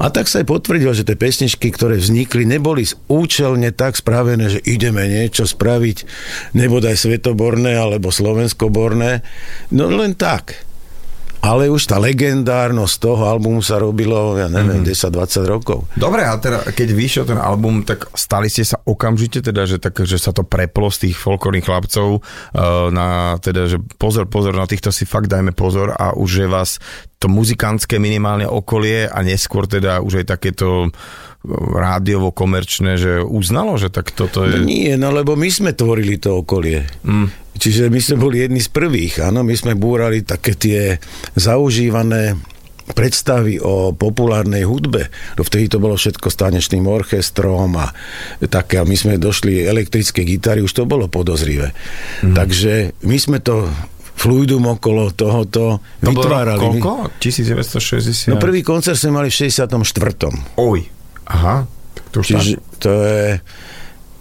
A 0.00 0.08
tak 0.08 0.24
sa 0.24 0.40
aj 0.40 0.48
potvrdil, 0.48 0.96
že 0.96 1.04
tie 1.04 1.20
pesničky, 1.20 1.68
ktoré 1.68 2.00
vznikli, 2.00 2.48
neboli 2.48 2.73
účelne 3.06 3.70
tak 3.70 3.94
spravené, 3.94 4.50
že 4.50 4.60
ideme 4.66 5.06
niečo 5.06 5.46
spraviť, 5.46 5.96
nebodaj 6.58 6.98
svetoborné 6.98 7.78
alebo 7.78 8.10
slovenskoborné, 8.10 9.22
no 9.70 9.84
len 9.86 10.18
tak. 10.18 10.64
ale 11.44 11.68
už 11.68 11.92
tá 11.92 12.00
legendárnosť 12.00 12.96
toho 13.04 13.28
albumu 13.28 13.60
sa 13.60 13.76
robilo, 13.76 14.32
ja 14.40 14.48
neviem, 14.48 14.80
mm. 14.80 14.88
10-20 14.88 15.44
rokov. 15.44 15.84
Dobre, 15.92 16.24
a 16.24 16.40
teda 16.40 16.72
keď 16.72 16.88
vyšiel 16.96 17.24
ten 17.28 17.36
album, 17.36 17.84
tak 17.84 18.08
stali 18.16 18.48
ste 18.48 18.64
sa 18.64 18.80
okamžite, 18.80 19.44
teda, 19.44 19.68
že, 19.68 19.76
tak, 19.76 20.00
že 20.08 20.16
sa 20.16 20.32
to 20.32 20.40
preplo 20.40 20.88
z 20.88 21.08
tých 21.08 21.20
folklórnych 21.20 21.68
chlapcov 21.68 22.24
uh, 22.24 22.88
na, 22.88 23.36
teda, 23.44 23.68
že 23.68 23.76
pozor, 24.00 24.24
pozor, 24.24 24.56
na 24.56 24.64
týchto 24.64 24.88
si 24.88 25.04
fakt 25.04 25.28
dajme 25.28 25.52
pozor 25.52 25.92
a 25.92 26.16
už 26.16 26.30
je 26.40 26.48
vás 26.48 26.80
to 27.24 27.32
muzikantské 27.32 27.96
minimálne 27.96 28.44
okolie 28.44 29.08
a 29.08 29.24
neskôr 29.24 29.64
teda 29.64 30.04
už 30.04 30.20
aj 30.20 30.36
takéto 30.36 30.92
rádiovo-komerčné, 31.48 33.00
že 33.00 33.12
uznalo, 33.24 33.80
že 33.80 33.88
tak 33.88 34.12
toto 34.12 34.44
je... 34.44 34.60
No 34.60 34.64
nie, 34.64 34.92
no 35.00 35.08
lebo 35.08 35.32
my 35.32 35.48
sme 35.48 35.72
tvorili 35.72 36.20
to 36.20 36.44
okolie. 36.44 36.84
Mm. 37.00 37.32
Čiže 37.56 37.88
my 37.88 38.00
sme 38.00 38.16
boli 38.20 38.44
jedni 38.44 38.60
z 38.60 38.68
prvých, 38.68 39.24
áno, 39.24 39.40
my 39.40 39.56
sme 39.56 39.72
búrali 39.72 40.20
také 40.20 40.52
tie 40.52 41.00
zaužívané 41.32 42.36
predstavy 42.92 43.56
o 43.56 43.96
populárnej 43.96 44.68
hudbe. 44.68 45.08
Vtedy 45.40 45.72
to 45.72 45.80
bolo 45.80 45.96
všetko 45.96 46.28
s 46.28 46.36
tanečným 46.36 46.84
orchestrom 46.84 47.72
a 47.80 47.88
také, 48.52 48.76
a 48.80 48.84
my 48.84 48.92
sme 48.92 49.16
došli 49.16 49.64
elektrické 49.64 50.28
gitary, 50.28 50.60
už 50.60 50.76
to 50.76 50.84
bolo 50.84 51.08
podozrivé. 51.08 51.72
Mm. 52.20 52.36
Takže 52.36 52.92
my 53.00 53.16
sme 53.16 53.40
to 53.40 53.72
fluidum 54.14 54.64
okolo 54.78 55.10
tohoto 55.12 55.82
to 56.00 56.10
vytvárali. 56.10 56.60
Bolo 56.60 56.80
koľko? 56.80 56.92
1960? 57.20 58.32
No 58.32 58.40
prvý 58.40 58.64
koncert 58.64 58.96
sme 58.96 59.20
mali 59.20 59.28
v 59.28 59.36
64. 59.50 60.58
Oj. 60.58 60.80
Aha, 61.28 61.66
tak 61.94 62.04
to 62.14 62.18
Čiže 62.22 62.60
to 62.78 62.92
je 63.04 63.24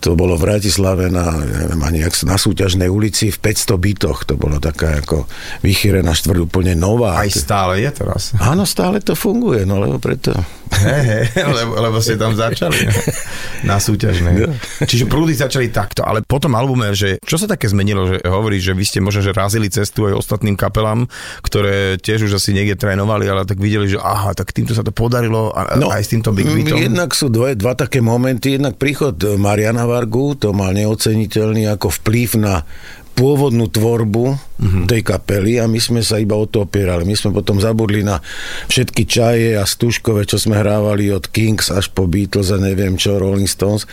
to 0.04 0.20
bolo 0.20 0.36
v 0.36 0.52
Bratislave 0.52 1.08
na, 1.08 1.32
neviem 1.40 1.80
ani 1.80 2.04
jak, 2.04 2.12
na 2.28 2.36
súťažnej 2.36 2.92
ulici 2.92 3.32
v 3.32 3.40
500 3.40 3.80
bytoch. 3.80 4.28
To 4.28 4.36
bolo 4.36 4.60
taká 4.60 5.00
ako 5.00 5.32
vychýrená 5.64 6.12
štvrť 6.12 6.40
úplne 6.44 6.76
nová. 6.76 7.24
Aj 7.24 7.32
stále 7.32 7.80
je 7.80 8.04
teraz. 8.04 8.36
Áno, 8.36 8.68
stále 8.68 9.00
to 9.00 9.16
funguje, 9.16 9.64
no 9.64 9.80
lebo 9.80 10.04
preto... 10.04 10.36
Hey, 10.74 11.30
hey, 11.30 11.46
lebo, 11.46 11.78
lebo 11.78 11.98
ste 12.02 12.18
tam 12.18 12.34
začali 12.34 12.90
na 13.70 13.78
súťažnej. 13.78 14.34
No. 14.44 14.52
Čiže 14.84 15.06
prúdy 15.06 15.38
začali 15.38 15.70
takto, 15.70 16.02
ale 16.02 16.26
po 16.26 16.42
tom 16.42 16.58
albume, 16.58 16.92
že 16.98 17.22
čo 17.22 17.38
sa 17.38 17.46
také 17.46 17.70
zmenilo, 17.70 18.10
že 18.10 18.18
hovorí, 18.26 18.58
že 18.58 18.74
vy 18.74 18.84
ste 18.84 19.00
možno, 19.00 19.22
že 19.22 19.38
razili 19.38 19.70
cestu 19.70 20.10
aj 20.10 20.18
ostatným 20.18 20.58
kapelám, 20.58 21.06
ktoré 21.46 22.02
tiež 22.02 22.26
už 22.26 22.42
asi 22.42 22.58
niekde 22.58 22.76
trénovali, 22.76 23.30
ale 23.30 23.46
tak 23.46 23.62
videli, 23.62 23.86
že 23.86 24.02
aha, 24.02 24.34
tak 24.34 24.50
týmto 24.50 24.74
sa 24.74 24.82
to 24.82 24.90
podarilo 24.90 25.54
a, 25.54 25.78
no, 25.78 25.94
aj 25.94 26.04
s 26.04 26.10
týmto 26.10 26.34
Big 26.34 26.50
Beatom. 26.50 26.82
Jednak 26.82 27.14
sú 27.14 27.30
dve, 27.30 27.54
dva 27.54 27.78
také 27.78 28.02
momenty, 28.02 28.58
jednak 28.58 28.76
príchod 28.82 29.14
Mariana 29.38 29.86
Vargu, 29.94 30.34
to 30.34 30.50
mal 30.58 30.74
neoceniteľný 30.74 31.70
ako 31.70 31.94
vplyv 32.02 32.30
na 32.42 32.66
pôvodnú 33.14 33.70
tvorbu 33.70 34.53
uh-huh. 34.64 34.88
tej 34.88 35.04
kapely 35.04 35.60
a 35.60 35.68
my 35.68 35.78
sme 35.78 36.00
sa 36.00 36.18
iba 36.18 36.40
o 36.40 36.48
to 36.48 36.64
opierali. 36.64 37.04
My 37.04 37.14
sme 37.20 37.36
potom 37.36 37.60
zabudli 37.60 38.02
na 38.02 38.24
všetky 38.72 39.04
čaje 39.04 39.60
a 39.60 39.68
stužkové, 39.68 40.24
čo 40.24 40.40
sme 40.40 40.56
hrávali 40.56 41.12
od 41.12 41.28
Kings 41.28 41.68
až 41.68 41.92
po 41.92 42.08
Beatles 42.08 42.56
a 42.56 42.58
neviem 42.58 42.96
čo, 42.96 43.20
Rolling 43.20 43.50
Stones 43.50 43.84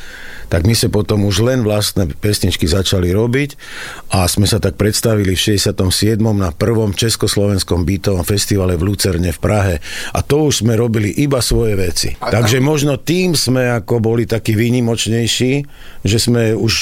tak 0.50 0.66
my 0.66 0.74
sme 0.74 0.90
potom 0.90 1.22
už 1.30 1.46
len 1.46 1.62
vlastné 1.62 2.10
pesničky 2.18 2.66
začali 2.66 3.14
robiť 3.14 3.54
a 4.10 4.26
sme 4.26 4.50
sa 4.50 4.58
tak 4.58 4.74
predstavili 4.74 5.38
v 5.38 5.40
67. 5.54 6.18
na 6.18 6.50
prvom 6.50 6.90
československom 6.90 7.86
bytovom 7.86 8.26
festivale 8.26 8.74
v 8.74 8.90
Lucerne 8.90 9.30
v 9.30 9.38
Prahe 9.38 9.74
a 10.10 10.18
to 10.26 10.50
už 10.50 10.66
sme 10.66 10.74
robili 10.74 11.14
iba 11.14 11.38
svoje 11.38 11.78
veci. 11.78 12.08
A 12.18 12.34
Takže 12.34 12.58
možno 12.58 12.98
tým 12.98 13.38
sme 13.38 13.70
ako 13.78 14.02
boli 14.02 14.26
takí 14.26 14.58
výnimočnejší, 14.58 15.52
že 16.02 16.18
sme 16.18 16.58
už 16.58 16.72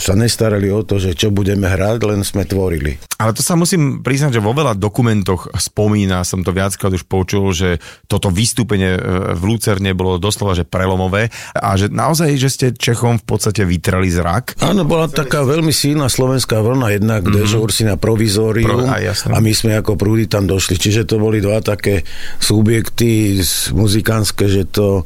sa 0.00 0.16
nestarali 0.16 0.72
o 0.72 0.80
to, 0.80 0.96
že 0.96 1.12
čo 1.12 1.28
budeme 1.28 1.68
hrať, 1.68 2.00
len 2.08 2.24
sme 2.24 2.48
tvorili. 2.48 2.96
Ale 3.20 3.29
to 3.34 3.42
sa 3.44 3.58
musím 3.58 4.00
priznať, 4.00 4.38
že 4.38 4.44
vo 4.44 4.54
veľa 4.54 4.78
dokumentoch 4.78 5.50
spomína, 5.54 6.22
som 6.22 6.40
to 6.44 6.54
viackrát 6.54 6.92
už 6.94 7.04
počul, 7.06 7.50
že 7.50 7.82
toto 8.06 8.30
vystúpenie 8.32 8.96
e, 8.96 9.00
v 9.36 9.42
Lucerne 9.42 9.92
bolo 9.92 10.16
doslova 10.16 10.56
že 10.56 10.66
prelomové 10.66 11.28
a 11.54 11.74
že 11.74 11.90
naozaj, 11.90 12.28
že 12.38 12.48
ste 12.50 12.66
Čechom 12.70 13.20
v 13.20 13.24
podstate 13.26 13.66
vytrali 13.66 14.08
zrak. 14.08 14.58
Áno, 14.62 14.86
bola 14.86 15.10
taká 15.10 15.42
veľmi 15.44 15.74
silná 15.74 16.08
slovenská 16.08 16.60
vlna, 16.62 16.96
jednak 16.96 17.22
mm-hmm. 17.26 17.36
Dežo 17.36 17.58
Ursina 17.62 17.94
provizórium 18.00 18.86
Pro, 18.86 18.88
a, 18.88 18.96
a 19.12 19.38
my 19.38 19.52
sme 19.52 19.76
ako 19.78 19.98
prúdy 19.98 20.30
tam 20.30 20.46
došli. 20.46 20.80
Čiže 20.80 21.06
to 21.06 21.20
boli 21.20 21.42
dva 21.42 21.60
také 21.60 22.06
subjekty 22.40 23.42
muzikánske, 23.74 24.46
že 24.48 24.64
to 24.70 25.04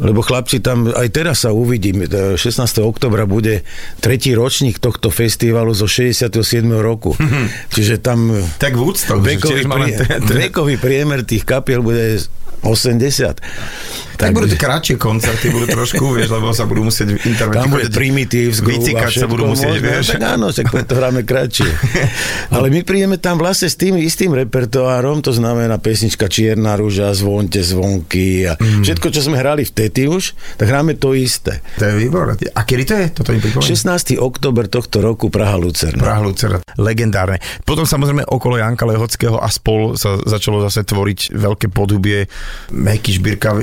lebo 0.00 0.24
chlapci 0.24 0.64
tam, 0.64 0.88
aj 0.88 1.08
teraz 1.12 1.44
sa 1.44 1.52
uvidím, 1.52 2.08
16. 2.08 2.40
oktobra 2.80 3.28
bude 3.28 3.60
tretí 4.00 4.32
ročník 4.32 4.80
tohto 4.80 5.12
festivalu 5.12 5.76
zo 5.76 5.84
67. 5.84 6.32
roku. 6.80 7.12
Čiže 7.72 8.00
tam 8.00 8.32
tak 8.56 8.72
Woodstock, 8.72 9.20
vekový, 9.20 9.68
prie, 9.68 9.96
vekový 10.24 10.74
priemer 10.80 11.28
tých 11.28 11.44
kapiel 11.44 11.84
bude 11.84 12.24
80. 12.62 13.42
Tak, 14.12 14.30
tak 14.30 14.38
budú 14.38 14.54
kratšie 14.54 14.96
koncerty, 15.00 15.50
budú 15.50 15.66
trošku, 15.72 16.14
vieš, 16.14 16.30
lebo 16.30 16.54
sa 16.54 16.62
budú 16.68 16.86
musieť 16.86 17.18
interview. 17.26 17.58
Tam 17.58 17.74
bude 17.74 17.90
Primitive, 17.90 18.54
Vycikať 18.54 19.12
sa 19.18 19.26
budú 19.26 19.50
musieť, 19.50 19.82
vieš. 19.82 20.14
Tak 20.14 20.22
áno, 20.22 20.54
tak 20.54 20.70
to 20.70 20.94
hráme 20.94 21.26
kratšie. 21.26 21.66
Ale 22.54 22.70
my 22.70 22.86
prídeme 22.86 23.18
tam 23.18 23.40
vlastne 23.40 23.66
s 23.66 23.74
tým 23.74 23.98
istým 23.98 24.30
repertoárom, 24.30 25.26
to 25.26 25.34
znamená 25.34 25.74
pesnička 25.82 26.30
Čierna 26.30 26.78
rúža, 26.78 27.10
Zvonte 27.18 27.66
zvonky 27.66 28.46
a 28.46 28.54
mm. 28.54 28.86
všetko, 28.86 29.10
čo 29.10 29.26
sme 29.26 29.42
hrali 29.42 29.66
vtedy 29.66 30.06
už, 30.06 30.38
tak 30.54 30.70
hráme 30.70 30.94
to 30.94 31.18
isté. 31.18 31.58
To 31.82 31.90
je 31.90 31.94
výborné. 31.98 32.38
A 32.54 32.62
kedy 32.62 32.82
to 32.86 32.94
je? 32.94 33.06
Toto 33.10 33.30
16. 33.34 34.22
oktober 34.22 34.70
tohto 34.70 35.02
roku 35.02 35.34
Praha 35.34 35.58
Lucerna. 35.58 35.98
Praha 35.98 36.22
Lucerna. 36.22 36.58
Legendárne. 36.78 37.42
Potom 37.66 37.82
samozrejme 37.88 38.22
okolo 38.28 38.62
Janka 38.62 38.86
Lehockého 38.86 39.42
a 39.42 39.50
spol 39.50 39.98
sa 39.98 40.20
začalo 40.22 40.62
zase 40.62 40.86
tvoriť 40.86 41.34
veľké 41.34 41.66
podhubie 41.74 42.30
Meky 42.72 43.20
Šbírka, 43.20 43.56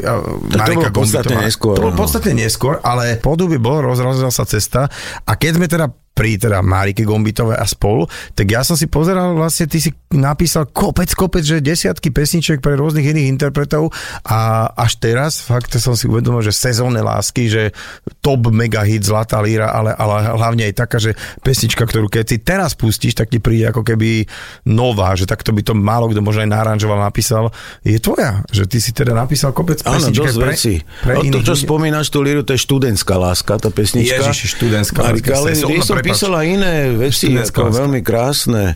podstatne 0.93 1.45
neskôr. 1.45 1.75
To 1.77 1.89
bolo 1.89 1.97
podstatne 1.97 2.33
neskôr, 2.37 2.77
ale 2.81 3.17
podhubie 3.21 3.57
bol, 3.57 3.81
rozrazila 3.81 4.29
sa 4.29 4.45
cesta 4.45 4.89
a 5.25 5.31
keď 5.33 5.51
sme 5.55 5.67
teda 5.69 5.87
pri 6.19 6.35
teda 6.35 6.59
Marike 6.59 7.07
Gombitové 7.07 7.55
a 7.55 7.63
spolu, 7.63 8.03
tak 8.35 8.51
ja 8.51 8.59
som 8.59 8.75
si 8.75 8.91
pozeral, 8.91 9.39
vlastne 9.39 9.71
ty 9.71 9.79
si 9.79 9.95
napísal 10.11 10.67
kopec, 10.67 11.07
kopec, 11.15 11.47
že 11.47 11.63
desiatky 11.63 12.11
pesniček 12.11 12.59
pre 12.59 12.75
rôznych 12.75 13.07
iných 13.07 13.31
interpretov 13.31 13.95
a 14.27 14.67
až 14.75 14.99
teraz 14.99 15.39
fakt 15.39 15.71
som 15.79 15.95
si 15.95 16.11
uvedomil, 16.11 16.43
že 16.43 16.51
sezónne 16.51 16.99
lásky, 16.99 17.47
že 17.47 17.71
top 18.19 18.51
mega 18.51 18.83
hit 18.83 19.07
Zlatá 19.07 19.39
líra, 19.39 19.71
ale, 19.71 19.95
ale 19.95 20.35
hlavne 20.35 20.67
aj 20.67 20.75
taká, 20.75 20.99
že 20.99 21.15
pesnička, 21.39 21.87
ktorú 21.87 22.11
keď 22.11 22.25
si 22.27 22.37
teraz 22.43 22.75
pustíš, 22.75 23.15
tak 23.15 23.31
ti 23.31 23.39
príde 23.39 23.71
ako 23.71 23.87
keby 23.87 24.27
nová, 24.67 25.15
že 25.15 25.23
takto 25.23 25.55
by 25.55 25.63
to 25.63 25.71
málo 25.71 26.11
kto 26.11 26.19
možno 26.19 26.43
aj 26.43 26.51
naranžoval, 26.51 26.99
napísal, 26.99 27.55
je 27.87 27.95
tvoja, 27.95 28.43
že 28.51 28.67
ty 28.67 28.83
si 28.83 28.91
teda 28.91 29.15
napísal 29.15 29.55
kopec 29.55 29.79
pesniček 29.79 30.35
pre, 30.35 30.51
pre 30.99 31.13
no, 31.15 31.21
to, 31.31 31.39
čo 31.47 31.55
ľudí. 31.55 31.63
spomínaš 31.63 32.11
tú 32.11 32.19
líru, 32.19 32.43
to 32.43 32.57
je 32.57 32.59
študentská 32.59 33.15
láska, 33.15 33.55
tá 33.55 33.71
pesnička. 33.71 34.19
Ježiši, 34.19 34.45
študentská 34.59 34.99
láska. 34.99 35.31
Ale, 35.31 35.55
ale, 35.55 36.08
písala 36.09 36.39
iné 36.45 36.89
veci, 36.97 37.31
ako 37.31 37.69
veľmi 37.69 38.01
krásne. 38.01 38.75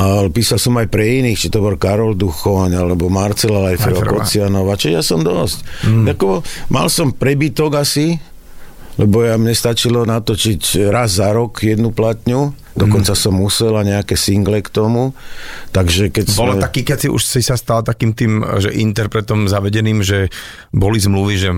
A 0.00 0.24
písal 0.32 0.56
som 0.56 0.74
aj 0.80 0.88
pre 0.88 1.20
iných, 1.20 1.38
či 1.38 1.48
to 1.52 1.60
bol 1.60 1.76
Karol 1.76 2.16
Duchoň, 2.16 2.80
alebo 2.80 3.12
Marcela 3.12 3.68
Lajferova, 3.68 4.24
Kocianova, 4.24 4.74
čiže 4.80 4.94
ja 4.96 5.02
som 5.04 5.20
dosť. 5.20 5.58
Mm. 5.86 6.04
Ako, 6.16 6.40
mal 6.72 6.88
som 6.88 7.12
prebytok 7.12 7.78
asi, 7.78 8.16
lebo 9.00 9.24
ja 9.24 9.40
mne 9.40 9.56
stačilo 9.56 10.04
natočiť 10.04 10.88
raz 10.92 11.16
za 11.16 11.32
rok 11.32 11.64
jednu 11.64 11.96
platňu, 11.96 12.52
dokonca 12.76 13.16
mm. 13.16 13.20
som 13.20 13.32
musel 13.32 13.72
a 13.76 13.84
nejaké 13.84 14.16
single 14.20 14.60
k 14.60 14.68
tomu, 14.68 15.16
takže 15.72 16.12
keď 16.12 16.24
Bolo 16.36 16.56
sme... 16.56 16.64
taký, 16.64 16.80
keď 16.84 16.98
si 17.00 17.08
už 17.08 17.22
si 17.24 17.40
sa 17.40 17.56
stal 17.56 17.80
takým 17.80 18.12
tým, 18.12 18.44
že 18.60 18.72
interpretom 18.72 19.48
zavedeným, 19.48 20.04
že 20.04 20.28
boli 20.76 21.00
zmluvy, 21.00 21.34
že 21.40 21.50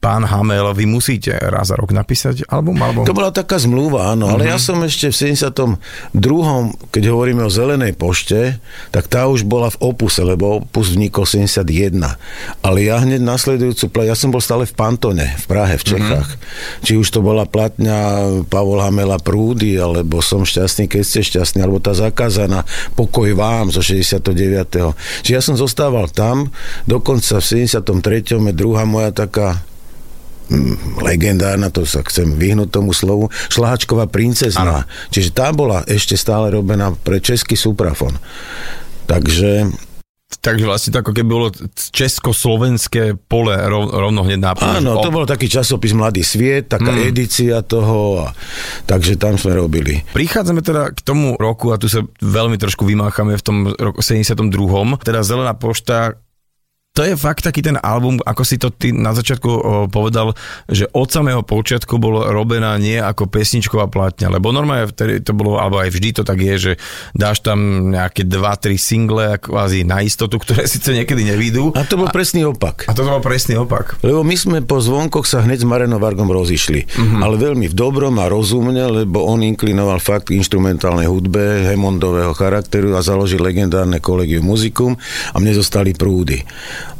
pán 0.00 0.24
Hamel, 0.24 0.64
vy 0.72 0.88
musíte 0.88 1.36
raz 1.36 1.68
za 1.68 1.76
rok 1.76 1.92
napísať 1.92 2.48
album? 2.48 2.80
Alebo... 2.80 3.04
To 3.04 3.12
bola 3.12 3.28
taká 3.28 3.60
zmluva, 3.60 4.16
áno, 4.16 4.32
ale 4.32 4.48
uh-huh. 4.48 4.56
ja 4.56 4.58
som 4.58 4.80
ešte 4.80 5.12
v 5.12 5.36
72. 5.36 5.76
keď 6.88 7.02
hovoríme 7.12 7.44
o 7.44 7.52
Zelenej 7.52 7.92
pošte, 8.00 8.56
tak 8.88 9.12
tá 9.12 9.28
už 9.28 9.44
bola 9.44 9.68
v 9.68 9.92
opuse, 9.92 10.24
lebo 10.24 10.64
opus 10.64 10.96
vnikol 10.96 11.28
71. 11.28 12.00
Ale 12.64 12.78
ja 12.80 12.96
hneď 13.04 13.20
nasledujúcu, 13.20 13.92
ja 14.00 14.16
som 14.16 14.32
bol 14.32 14.40
stále 14.40 14.64
v 14.64 14.72
Pantone, 14.72 15.36
v 15.36 15.44
Prahe, 15.44 15.76
v 15.76 15.84
Čechách. 15.84 16.28
Uh-huh. 16.32 16.84
Či 16.88 16.92
už 16.96 17.08
to 17.12 17.20
bola 17.20 17.44
platňa 17.44 17.98
Pavol 18.48 18.80
Hamela 18.80 19.20
Prúdy, 19.20 19.76
alebo 19.76 20.24
Som 20.24 20.48
šťastný, 20.48 20.88
keď 20.88 21.02
ste 21.04 21.20
šťastný, 21.20 21.60
alebo 21.60 21.76
tá 21.76 21.92
zakázaná 21.92 22.64
Pokoj 22.96 23.36
vám 23.36 23.68
zo 23.68 23.84
69. 23.84 24.24
Čiže 25.28 25.34
ja 25.36 25.44
som 25.44 25.60
zostával 25.60 26.08
tam, 26.08 26.48
dokonca 26.88 27.36
v 27.36 27.68
73. 27.68 28.40
je 28.40 28.54
druhá 28.56 28.88
moja 28.88 29.12
taká 29.12 29.60
legendárna, 30.98 31.70
to 31.70 31.86
sa 31.86 32.02
chcem 32.02 32.34
vyhnúť 32.34 32.68
tomu 32.74 32.90
slovu, 32.90 33.30
Šláčková 33.48 34.10
princezna. 34.10 34.84
Ano. 34.84 35.08
Čiže 35.14 35.30
tá 35.30 35.54
bola 35.54 35.86
ešte 35.86 36.18
stále 36.18 36.50
robená 36.50 36.90
pre 36.92 37.22
český 37.22 37.54
suprafon. 37.54 38.18
Takže 39.06 39.70
Takže 40.40 40.62
vlastne 40.64 40.90
to 40.94 41.02
ako 41.02 41.12
keby 41.12 41.26
bolo 41.28 41.48
československé 41.74 43.18
pole 43.18 43.50
rov, 43.50 43.90
rovno 43.90 44.22
hneď 44.22 44.38
na 44.40 44.54
Áno, 44.56 45.02
to 45.02 45.10
bol 45.10 45.26
taký 45.26 45.50
časopis 45.50 45.90
Mladý 45.90 46.22
sviet, 46.22 46.70
taká 46.70 46.94
mm. 46.94 47.02
edícia 47.10 47.60
toho, 47.66 48.24
a, 48.24 48.32
takže 48.86 49.18
tam 49.18 49.34
sme 49.34 49.58
robili. 49.58 50.00
Prichádzame 50.14 50.62
teda 50.62 50.94
k 50.94 51.00
tomu 51.02 51.34
roku 51.34 51.74
a 51.74 51.82
tu 51.82 51.90
sa 51.90 52.06
veľmi 52.22 52.56
trošku 52.56 52.86
vymáchame 52.86 53.34
v 53.36 53.42
tom 53.42 53.56
roku 53.74 54.00
72. 54.00 54.38
Teda 55.02 55.20
Zelená 55.26 55.52
pošta 55.58 56.16
to 56.90 57.06
je 57.06 57.14
fakt 57.14 57.46
taký 57.46 57.62
ten 57.62 57.78
album, 57.78 58.18
ako 58.26 58.42
si 58.42 58.58
to 58.58 58.74
ty 58.74 58.90
na 58.90 59.14
začiatku 59.14 59.48
povedal, 59.94 60.34
že 60.66 60.90
od 60.90 61.06
samého 61.06 61.46
počiatku 61.46 62.02
bolo 62.02 62.26
robená 62.26 62.74
nie 62.82 62.98
ako 62.98 63.30
pesničková 63.30 63.86
platňa, 63.86 64.26
lebo 64.26 64.50
normálne 64.50 64.90
vtedy 64.90 65.22
to 65.22 65.30
bolo, 65.30 65.62
alebo 65.62 65.78
aj 65.78 65.86
vždy 65.86 66.08
to 66.18 66.22
tak 66.26 66.42
je, 66.42 66.54
že 66.58 66.72
dáš 67.14 67.46
tam 67.46 67.88
nejaké 67.94 68.26
2-3 68.26 68.74
single 68.74 69.38
kvázi 69.38 69.86
na 69.86 70.02
istotu, 70.02 70.42
ktoré 70.42 70.66
síce 70.66 70.90
niekedy 70.90 71.22
nevídu. 71.22 71.70
A 71.78 71.86
to 71.86 71.94
bol 71.94 72.10
a, 72.10 72.12
presný 72.12 72.42
opak. 72.42 72.90
A 72.90 72.92
to 72.92 73.06
bol 73.06 73.22
presný 73.22 73.54
opak. 73.54 74.02
Lebo 74.02 74.26
my 74.26 74.34
sme 74.34 74.58
po 74.66 74.82
zvonkoch 74.82 75.30
sa 75.30 75.46
hneď 75.46 75.62
s 75.62 75.70
Mareno 75.70 76.02
Vargom 76.02 76.26
rozišli, 76.26 76.90
mm-hmm. 76.90 77.22
ale 77.22 77.38
veľmi 77.38 77.70
v 77.70 77.74
dobrom 77.78 78.18
a 78.18 78.26
rozumne, 78.26 79.06
lebo 79.06 79.30
on 79.30 79.46
inklinoval 79.46 80.02
fakt 80.02 80.34
k 80.34 80.42
instrumentálnej 80.42 81.06
hudbe 81.06 81.70
Hemondového 81.70 82.34
charakteru 82.34 82.98
a 82.98 83.00
založil 83.00 83.38
legendárne 83.38 84.02
kolegium 84.02 84.42
muzikum 84.42 84.98
a 85.30 85.36
mne 85.38 85.54
zostali 85.54 85.94
prúdy. 85.94 86.42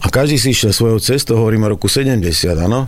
A 0.01 0.07
každý 0.09 0.39
si 0.39 0.55
išiel 0.55 0.71
svojou 0.71 1.03
cestou, 1.03 1.43
hovorím 1.43 1.67
o 1.67 1.73
roku 1.75 1.91
70, 1.91 2.23
áno? 2.55 2.87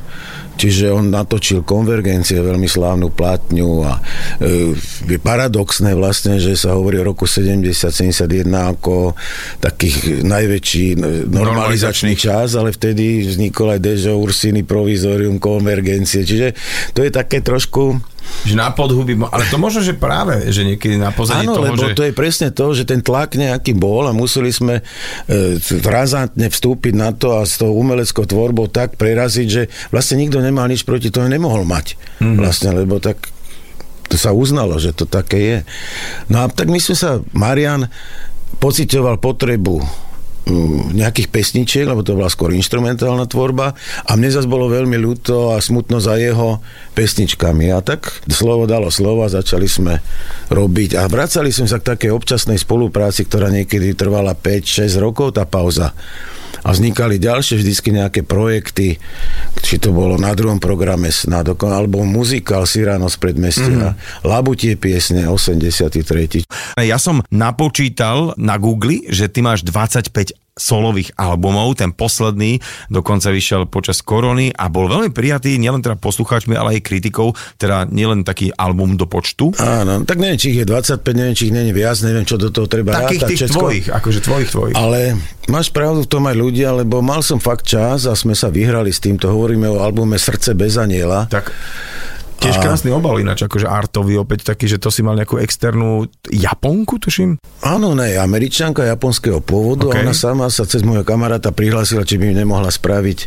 Čiže 0.52 0.92
on 0.92 1.08
natočil 1.08 1.64
konvergencie, 1.64 2.38
veľmi 2.38 2.68
slávnu 2.68 3.10
platňu 3.10 3.70
a 3.82 3.98
e, 4.38 4.76
je 5.08 5.18
paradoxné 5.18 5.96
vlastne, 5.96 6.36
že 6.38 6.54
sa 6.54 6.76
hovorí 6.76 7.00
o 7.00 7.08
roku 7.08 7.24
70-71 7.24 8.46
ako 8.52 9.16
takých 9.58 10.22
najväčší 10.22 10.86
normalizačný 11.32 12.14
čas, 12.14 12.54
ale 12.54 12.70
vtedy 12.70 13.24
vznikol 13.26 13.74
aj 13.74 13.80
Dežo, 13.80 14.20
Ursiny, 14.20 14.62
Provizorium, 14.62 15.40
konvergencie. 15.40 16.22
Čiže 16.22 16.54
to 16.92 17.00
je 17.02 17.10
také 17.10 17.40
trošku 17.40 18.11
že 18.42 18.54
na 18.58 18.74
podhuby, 18.74 19.14
ale 19.30 19.44
to 19.50 19.56
možno, 19.60 19.80
že 19.84 19.94
práve, 19.94 20.50
že 20.50 20.66
niekedy 20.66 20.98
na 20.98 21.14
pozadí 21.14 21.46
Áno, 21.46 21.58
toho, 21.58 21.64
lebo 21.70 21.82
že... 21.90 21.94
to 21.94 22.04
je 22.06 22.14
presne 22.14 22.48
to, 22.50 22.74
že 22.74 22.88
ten 22.88 22.98
tlak 22.98 23.38
nejaký 23.38 23.74
bol 23.76 24.08
a 24.08 24.12
museli 24.16 24.50
sme 24.50 24.80
e, 24.80 24.82
razantne 25.86 26.50
vstúpiť 26.50 26.94
na 26.96 27.14
to 27.14 27.38
a 27.38 27.46
s 27.46 27.60
tou 27.60 27.70
umeleckou 27.74 28.26
tvorbou 28.26 28.66
tak 28.66 28.98
preraziť, 28.98 29.46
že 29.46 29.62
vlastne 29.94 30.18
nikto 30.18 30.42
nemal 30.42 30.66
nič 30.66 30.82
proti 30.82 31.14
tomu, 31.14 31.30
nemohol 31.30 31.62
mať. 31.62 31.94
Mm-hmm. 32.18 32.38
Vlastne, 32.38 32.70
lebo 32.74 32.98
tak 32.98 33.30
to 34.10 34.20
sa 34.20 34.34
uznalo, 34.36 34.76
že 34.76 34.92
to 34.92 35.08
také 35.08 35.38
je. 35.40 35.58
No 36.28 36.44
a 36.44 36.50
tak 36.50 36.68
my 36.68 36.76
sme 36.76 36.96
sa, 36.98 37.22
Marian 37.32 37.88
pocitoval 38.60 39.16
potrebu 39.16 39.80
nejakých 40.92 41.30
pesničiek, 41.30 41.86
lebo 41.86 42.02
to 42.02 42.18
bola 42.18 42.26
skôr 42.26 42.50
instrumentálna 42.54 43.30
tvorba. 43.30 43.78
A 44.06 44.18
mne 44.18 44.34
zase 44.34 44.50
bolo 44.50 44.66
veľmi 44.66 44.98
ľúto 44.98 45.54
a 45.54 45.62
smutno 45.62 46.02
za 46.02 46.18
jeho 46.18 46.58
pesničkami. 46.98 47.70
A 47.70 47.78
tak 47.80 48.10
slovo 48.26 48.66
dalo 48.66 48.90
slovo 48.90 49.22
a 49.22 49.30
začali 49.30 49.70
sme 49.70 50.02
robiť. 50.50 50.98
A 50.98 51.06
vracali 51.06 51.54
sme 51.54 51.70
sa 51.70 51.78
k 51.78 51.94
takej 51.94 52.10
občasnej 52.10 52.58
spolupráci, 52.58 53.26
ktorá 53.26 53.54
niekedy 53.54 53.94
trvala 53.94 54.34
5-6 54.34 54.98
rokov, 54.98 55.38
tá 55.38 55.46
pauza 55.46 55.94
a 56.62 56.68
vznikali 56.70 57.18
ďalšie 57.18 57.58
vždycky 57.58 57.88
nejaké 57.94 58.20
projekty, 58.22 58.98
či 59.62 59.74
to 59.78 59.90
bolo 59.90 60.18
na 60.18 60.34
druhom 60.34 60.62
programe 60.62 61.10
snad, 61.10 61.50
alebo 61.50 62.02
muzikál 62.06 62.66
Siráno 62.66 63.10
z 63.10 63.16
predmestia, 63.18 63.94
mm. 63.94 64.26
Labutie 64.26 64.78
piesne 64.78 65.26
83. 65.26 66.46
Ja 66.82 66.98
som 66.98 67.22
napočítal 67.30 68.34
na 68.38 68.58
Google, 68.58 69.06
že 69.10 69.26
ty 69.30 69.42
máš 69.42 69.66
25 69.66 70.41
solových 70.52 71.16
albumov, 71.16 71.72
ten 71.74 71.96
posledný 71.96 72.60
dokonca 72.92 73.32
vyšiel 73.32 73.64
počas 73.72 74.04
korony 74.04 74.52
a 74.52 74.68
bol 74.68 74.84
veľmi 74.84 75.08
prijatý 75.08 75.56
nielen 75.56 75.80
teda 75.80 75.96
poslucháčmi, 75.96 76.52
ale 76.52 76.76
aj 76.76 76.84
kritikou, 76.84 77.32
teda 77.56 77.88
nielen 77.88 78.20
taký 78.20 78.52
album 78.52 79.00
do 79.00 79.08
počtu. 79.08 79.56
Áno, 79.56 80.04
tak 80.04 80.20
neviem, 80.20 80.36
či 80.36 80.52
ich 80.52 80.60
je 80.60 80.68
25, 80.68 81.00
neviem, 81.16 81.32
či 81.32 81.48
ich 81.48 81.54
je 81.56 81.72
viac, 81.72 81.96
neviem, 82.04 82.28
čo 82.28 82.36
do 82.36 82.52
toho 82.52 82.68
treba 82.68 82.92
Takých 82.92 83.20
rátať. 83.24 83.30
tých 83.32 83.40
všetko. 83.48 83.60
tvojich, 83.64 83.86
akože 83.88 84.20
tvojich, 84.20 84.50
tvojich. 84.52 84.76
Ale 84.76 85.00
máš 85.48 85.72
pravdu 85.72 86.04
v 86.04 86.10
tom 86.12 86.28
aj 86.28 86.36
ľudia, 86.36 86.68
lebo 86.76 87.00
mal 87.00 87.24
som 87.24 87.40
fakt 87.40 87.64
čas 87.64 88.04
a 88.04 88.12
sme 88.12 88.36
sa 88.36 88.52
vyhrali 88.52 88.92
s 88.92 89.00
týmto, 89.00 89.32
hovoríme 89.32 89.72
o 89.72 89.80
albume 89.80 90.20
Srdce 90.20 90.52
bez 90.52 90.76
aniela. 90.76 91.32
Tak 91.32 91.48
Tiež 92.42 92.58
krásny 92.58 92.90
obal 92.90 93.22
ináč, 93.22 93.46
akože 93.46 93.70
artový 93.70 94.18
opäť 94.18 94.50
taký, 94.50 94.66
že 94.66 94.82
to 94.82 94.90
si 94.90 95.06
mal 95.06 95.14
nejakú 95.14 95.38
externú 95.38 96.10
Japonku, 96.26 96.98
tuším? 96.98 97.38
Áno, 97.62 97.94
ne, 97.94 98.18
američanka 98.18 98.82
japonského 98.82 99.38
pôvodu 99.38 99.94
okay. 99.94 100.02
a 100.02 100.10
ona 100.10 100.10
sama 100.10 100.50
sa 100.50 100.66
cez 100.66 100.82
môjho 100.82 101.06
kamaráta 101.06 101.54
prihlásila, 101.54 102.02
či 102.02 102.18
by 102.18 102.34
mi 102.34 102.34
nemohla 102.34 102.66
spraviť 102.66 103.18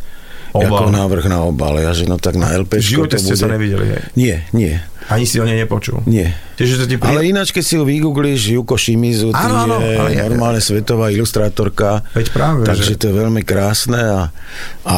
obal. 0.55 0.79
ako 0.79 0.85
návrh 0.91 1.25
na 1.27 1.39
obal. 1.43 1.75
Ja, 1.77 1.91
že 1.91 2.07
no 2.07 2.15
tak 2.15 2.39
na 2.39 2.55
LP. 2.55 2.79
V 2.79 2.97
živote 2.97 3.19
ste 3.19 3.35
bude... 3.35 3.41
sa 3.43 3.47
nevideli, 3.51 3.85
hej? 3.91 4.03
Nie, 4.15 4.35
nie. 4.55 4.73
Ani 5.05 5.29
si 5.29 5.37
o 5.37 5.45
nej 5.45 5.53
nepočul? 5.53 6.01
Nie. 6.09 6.33
To 6.57 6.65
ti 6.65 6.97
pri... 6.97 7.05
Ale 7.05 7.29
ináč, 7.29 7.53
keď 7.53 7.63
si 7.67 7.77
ju 7.77 7.85
vygoogliš, 7.85 8.57
Yuko 8.57 8.73
Shimizu, 8.73 9.29
áno, 9.37 9.69
áno, 9.69 9.77
je 9.77 10.01
ale 10.01 10.17
normálne 10.17 10.57
ja, 10.57 10.65
svetová 10.65 11.13
ilustrátorka. 11.13 12.01
Veď 12.17 12.33
práve, 12.33 12.65
takže 12.65 12.95
že... 12.95 12.97
to 12.97 13.03
je 13.11 13.15
veľmi 13.21 13.45
krásne 13.45 14.01
a, 14.01 14.21
a 14.81 14.95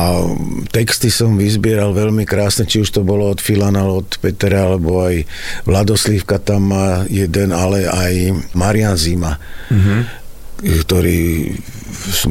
texty 0.72 1.12
som 1.12 1.36
vyzbieral 1.36 1.92
veľmi 1.92 2.24
krásne, 2.24 2.64
či 2.64 2.80
už 2.80 2.94
to 2.96 3.02
bolo 3.04 3.28
od 3.28 3.44
Filana, 3.44 3.84
od 3.84 4.08
Petra, 4.24 4.72
alebo 4.72 5.04
aj 5.04 5.28
Vladoslívka 5.68 6.40
tam 6.40 6.72
má 6.72 7.04
jeden, 7.12 7.52
ale 7.52 7.84
aj 7.84 8.14
Marian 8.56 8.96
Zima. 8.96 9.36
Mm-hmm 9.68 10.30
ktorý 10.58 11.54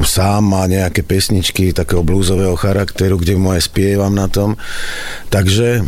sám 0.03 0.43
má 0.47 0.63
nejaké 0.65 1.03
pesničky 1.03 1.75
takého 1.75 2.01
blúzového 2.01 2.55
charakteru, 2.55 3.19
kde 3.19 3.37
aj 3.37 3.67
spievam 3.67 4.13
na 4.15 4.31
tom. 4.31 4.55
Takže 5.29 5.85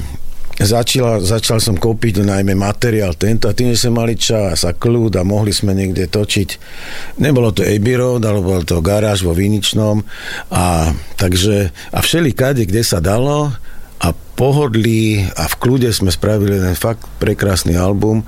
Začala, 0.60 1.24
začal 1.24 1.64
som 1.64 1.80
kúpiť 1.80 2.20
najmä 2.20 2.52
materiál 2.52 3.16
tento 3.16 3.48
a 3.48 3.56
tým, 3.56 3.72
že 3.72 3.88
sme 3.88 4.04
mali 4.04 4.20
čas 4.20 4.68
a 4.68 4.76
kľud 4.76 5.16
a 5.16 5.24
mohli 5.24 5.56
sme 5.56 5.72
niekde 5.72 6.12
točiť. 6.12 6.50
Nebolo 7.24 7.56
to 7.56 7.64
Abbey 7.64 7.96
Road, 7.96 8.28
ale 8.28 8.44
bol 8.44 8.68
to 8.68 8.84
garáž 8.84 9.24
vo 9.24 9.32
Viničnom 9.32 10.04
a 10.52 10.92
takže 11.16 11.72
a 11.96 12.04
všeli 12.04 12.36
kade, 12.36 12.68
kde 12.68 12.84
sa 12.84 13.00
dalo 13.00 13.56
a 14.04 14.08
pohodlí 14.36 15.32
a 15.32 15.48
v 15.48 15.56
kľude 15.64 15.96
sme 15.96 16.12
spravili 16.12 16.60
ten 16.60 16.76
fakt 16.76 17.08
prekrásny 17.24 17.80
album 17.80 18.28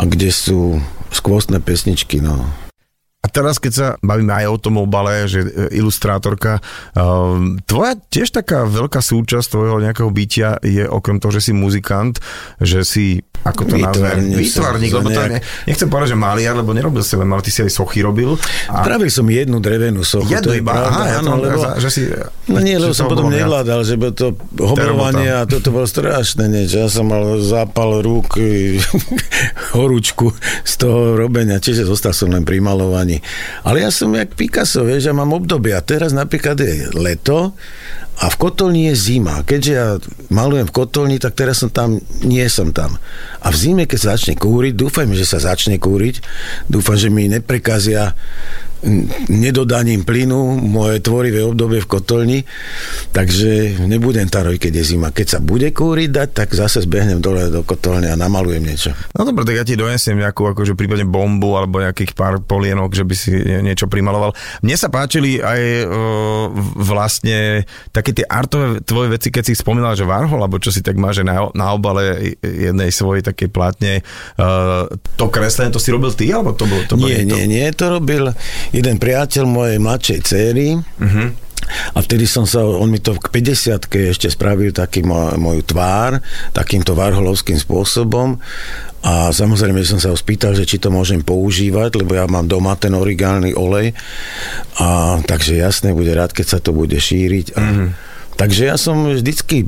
a 0.00 0.08
kde 0.08 0.32
sú 0.32 0.80
skvostné 1.12 1.60
pesničky, 1.60 2.24
no. 2.24 2.48
A 3.22 3.30
teraz, 3.30 3.62
keď 3.62 3.72
sa 3.72 3.86
bavíme 4.02 4.34
aj 4.34 4.46
o 4.50 4.58
tom 4.58 4.82
obale, 4.82 5.30
že 5.30 5.46
e, 5.46 5.78
ilustrátorka, 5.78 6.58
um, 6.98 7.54
tvoja 7.62 7.94
tiež 7.94 8.34
taká 8.34 8.66
veľká 8.66 8.98
súčasť 8.98 9.46
tvojho 9.46 9.78
nejakého 9.78 10.10
bytia 10.10 10.58
je 10.58 10.82
okrem 10.90 11.22
toho, 11.22 11.30
že 11.30 11.46
si 11.46 11.52
muzikant, 11.54 12.18
že 12.58 12.82
si 12.82 13.22
ako 13.42 13.62
to 13.66 13.74
nazvem, 13.74 14.38
výtvarník, 14.38 14.92
lebo 14.94 15.10
to 15.10 15.18
nejak... 15.18 15.42
nechcem 15.66 15.90
povedať, 15.90 16.14
že 16.14 16.18
maliar, 16.18 16.54
lebo 16.54 16.70
nerobil 16.70 17.02
si 17.02 17.18
len 17.18 17.26
mal, 17.26 17.42
ty 17.42 17.50
si 17.50 17.58
aj 17.58 17.74
sochy 17.74 17.98
robil. 17.98 18.38
A... 18.70 18.86
Spravil 18.86 19.10
som 19.10 19.26
jednu 19.26 19.58
drevenú 19.58 20.06
sochu. 20.06 20.30
Jednu 20.30 20.62
iba, 20.62 20.70
pravda, 20.70 20.86
aha, 20.94 21.02
ja 21.10 21.18
áno, 21.18 21.32
lebo, 21.42 21.58
že 21.82 21.88
si... 21.90 22.00
No 22.46 22.62
nie, 22.62 22.78
lebo 22.78 22.94
som 22.94 23.10
potom 23.10 23.34
nevládal, 23.34 23.82
že 23.82 23.98
by 23.98 24.14
to 24.14 24.38
hobrovanie 24.62 25.26
a 25.26 25.42
toto 25.42 25.74
bolo 25.74 25.90
strašné 25.90 26.46
niečo. 26.46 26.86
Ja 26.86 26.88
som 26.88 27.10
mal 27.10 27.42
zápal 27.42 27.98
rúk, 27.98 28.38
horúčku 29.74 30.30
z 30.62 30.72
toho 30.78 31.18
robenia, 31.18 31.58
čiže 31.58 31.82
zostal 31.82 32.14
som 32.14 32.30
len 32.30 32.46
pri 32.46 32.62
malovaní. 32.62 33.11
Ale 33.66 33.82
ja 33.82 33.90
som 33.90 34.14
jak 34.14 34.38
Picasso, 34.38 34.86
vieš, 34.86 35.10
ja 35.10 35.14
mám 35.16 35.34
obdobia. 35.34 35.82
Teraz 35.82 36.14
napríklad 36.14 36.56
je 36.62 36.88
leto 36.94 37.52
a 38.22 38.30
v 38.30 38.36
kotolni 38.38 38.92
je 38.92 38.94
zima. 38.94 39.42
Keďže 39.42 39.72
ja 39.72 39.98
malujem 40.30 40.68
v 40.68 40.76
kotolni, 40.76 41.16
tak 41.18 41.34
teraz 41.34 41.64
som 41.64 41.72
tam, 41.72 41.98
nie 42.22 42.44
som 42.46 42.70
tam. 42.70 43.00
A 43.42 43.50
v 43.50 43.56
zime, 43.56 43.84
keď 43.88 43.98
sa 43.98 44.08
začne 44.14 44.38
kúriť, 44.38 44.78
dúfajme, 44.78 45.16
že 45.16 45.26
sa 45.26 45.42
začne 45.42 45.80
kúriť, 45.80 46.22
dúfam, 46.70 46.94
že 46.94 47.10
mi 47.10 47.26
neprekazia 47.26 48.14
nedodaním 49.30 50.02
plynu 50.02 50.58
moje 50.58 50.98
tvorivé 50.98 51.46
obdobie 51.46 51.78
v 51.78 51.88
kotolni, 51.88 52.38
takže 53.14 53.78
nebudem 53.86 54.26
taroj, 54.26 54.58
keď 54.58 54.82
je 54.82 54.84
zima. 54.94 55.14
Keď 55.14 55.26
sa 55.26 55.38
bude 55.38 55.70
kúriť 55.70 56.10
dať, 56.10 56.28
tak 56.34 56.48
zase 56.52 56.82
zbehnem 56.82 57.22
dole 57.22 57.46
do 57.48 57.62
kotolne 57.62 58.10
a 58.10 58.18
namalujem 58.18 58.62
niečo. 58.62 58.90
No 59.14 59.22
dobre, 59.22 59.46
tak 59.46 59.62
ja 59.62 59.64
ti 59.66 59.78
donesiem 59.78 60.18
nejakú 60.18 60.50
akože 60.50 60.74
prípadne 60.74 61.06
bombu 61.06 61.54
alebo 61.54 61.78
nejakých 61.78 62.12
pár 62.18 62.42
polienok, 62.42 62.90
že 62.94 63.06
by 63.06 63.14
si 63.14 63.30
niečo 63.62 63.86
primaloval. 63.86 64.34
Mne 64.66 64.74
sa 64.74 64.90
páčili 64.90 65.38
aj 65.38 65.62
e, 65.62 65.84
vlastne 66.82 67.62
také 67.94 68.10
tie 68.10 68.26
artové 68.26 68.82
tvoje 68.82 69.14
veci, 69.14 69.30
keď 69.30 69.46
si 69.46 69.54
spomínal, 69.54 69.94
že 69.94 70.08
Varhol, 70.08 70.42
alebo 70.42 70.58
čo 70.58 70.74
si 70.74 70.82
tak 70.82 70.98
má, 70.98 71.14
že 71.14 71.22
na, 71.22 71.46
na 71.54 71.70
obale 71.70 72.34
jednej 72.42 72.90
svojej 72.90 73.22
takej 73.22 73.48
plátne, 73.54 74.02
e, 74.02 74.42
to 75.14 75.30
kreslenie, 75.30 75.70
to 75.70 75.78
si 75.78 75.94
robil 75.94 76.10
ty, 76.10 76.34
alebo 76.34 76.50
to 76.58 76.66
bolo? 76.66 76.82
To 76.90 76.98
nie, 76.98 77.22
nie, 77.22 77.46
to... 77.46 77.46
nie, 77.46 77.66
to 77.70 77.84
robil 77.86 78.34
jeden 78.72 78.96
priateľ 78.98 79.44
mojej 79.46 79.78
mladšej 79.78 80.18
céry, 80.24 80.76
uh-huh. 80.76 81.28
A 81.94 82.02
vtedy 82.02 82.26
som 82.26 82.42
sa, 82.42 82.66
on 82.66 82.90
mi 82.90 82.98
to 82.98 83.14
k 83.16 83.30
50 83.30 83.86
ešte 84.10 84.28
spravil 84.28 84.74
taký 84.74 85.06
moj, 85.06 85.38
moju 85.38 85.62
tvár, 85.62 86.18
takýmto 86.50 86.92
varholovským 86.98 87.56
spôsobom 87.56 88.36
a 89.02 89.34
samozrejme 89.34 89.82
som 89.82 89.98
sa 89.98 90.10
ho 90.10 90.18
spýtal, 90.18 90.54
že 90.54 90.66
či 90.66 90.78
to 90.78 90.90
môžem 90.90 91.22
používať, 91.22 91.98
lebo 91.98 92.14
ja 92.14 92.26
mám 92.26 92.46
doma 92.46 92.74
ten 92.78 92.94
origálny 92.94 93.54
olej 93.54 93.94
a 94.78 95.18
takže 95.22 95.58
jasné, 95.58 95.94
bude 95.94 96.10
rád, 96.14 96.34
keď 96.34 96.46
sa 96.46 96.58
to 96.62 96.74
bude 96.74 96.94
šíriť. 96.94 97.54
A, 97.54 97.60
mm-hmm. 97.62 97.88
Takže 98.38 98.62
ja 98.66 98.76
som 98.78 99.10
vždycky 99.10 99.66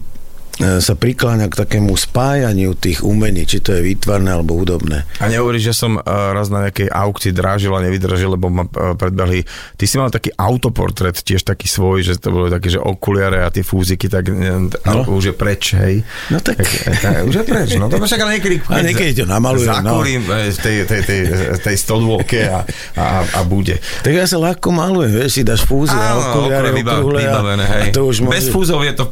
sa 0.58 0.94
prikláňa 0.94 1.50
k 1.50 1.58
takému 1.66 1.98
spájaniu 1.98 2.78
tých 2.78 3.02
umení, 3.02 3.42
či 3.42 3.58
to 3.58 3.74
je 3.74 3.82
výtvarné 3.82 4.30
alebo 4.30 4.54
hudobné. 4.54 5.02
A 5.18 5.26
nehovoríš, 5.26 5.74
že 5.74 5.74
som 5.74 5.98
e, 5.98 6.00
raz 6.06 6.46
na 6.46 6.70
nejakej 6.70 6.94
aukcii 6.94 7.34
drážil 7.34 7.74
a 7.74 7.82
nevydržil, 7.82 8.38
lebo 8.38 8.46
ma 8.54 8.62
e, 8.62 8.94
predbehli. 8.94 9.42
Ty 9.74 9.84
si 9.84 9.96
mal 9.98 10.14
taký 10.14 10.30
autoportrét, 10.38 11.18
tiež 11.18 11.42
taký 11.42 11.66
svoj, 11.66 12.06
že 12.06 12.22
to 12.22 12.30
bolo 12.30 12.46
také, 12.46 12.70
že 12.70 12.78
okuliare 12.78 13.42
a 13.42 13.50
tie 13.50 13.66
fúziky, 13.66 14.06
tak 14.06 14.30
no. 14.30 15.02
už 15.10 15.24
je 15.30 15.34
preč, 15.34 15.74
hej. 15.74 16.06
No 16.30 16.38
tak. 16.38 16.62
tak, 16.62 17.02
tak 17.02 17.14
už 17.26 17.34
je 17.34 17.44
preč, 17.44 17.68
no 17.74 17.90
to 17.90 17.98
však 17.98 18.20
ale 18.22 18.38
niekedy, 18.38 18.56
a 18.70 18.78
niekedy 18.78 19.10
to 19.18 19.24
namalujem. 19.26 19.74
Zakúrim 19.74 20.22
no. 20.22 20.38
v 20.38 20.58
tej, 20.62 20.76
tej, 20.86 21.00
tej, 21.02 21.20
tej 21.58 21.76
stodôlke 21.76 22.40
a, 22.46 22.62
a, 22.94 23.04
a 23.26 23.40
bude. 23.42 23.82
Tak 24.06 24.12
ja 24.14 24.22
sa 24.30 24.38
ľahko 24.38 24.70
malujem, 24.70 25.10
vieš, 25.18 25.30
si 25.34 25.42
dáš 25.42 25.66
fúzy 25.66 25.98
a 25.98 26.14
okuliare, 26.14 26.70
okrúhle 26.70 27.26
a, 27.26 27.42
a 27.42 27.90
to 27.90 28.06
už 28.06 28.22
môže... 28.22 28.38
Bez 28.38 28.46
fúzov 28.54 28.86
je 28.86 28.94
to 28.94 29.10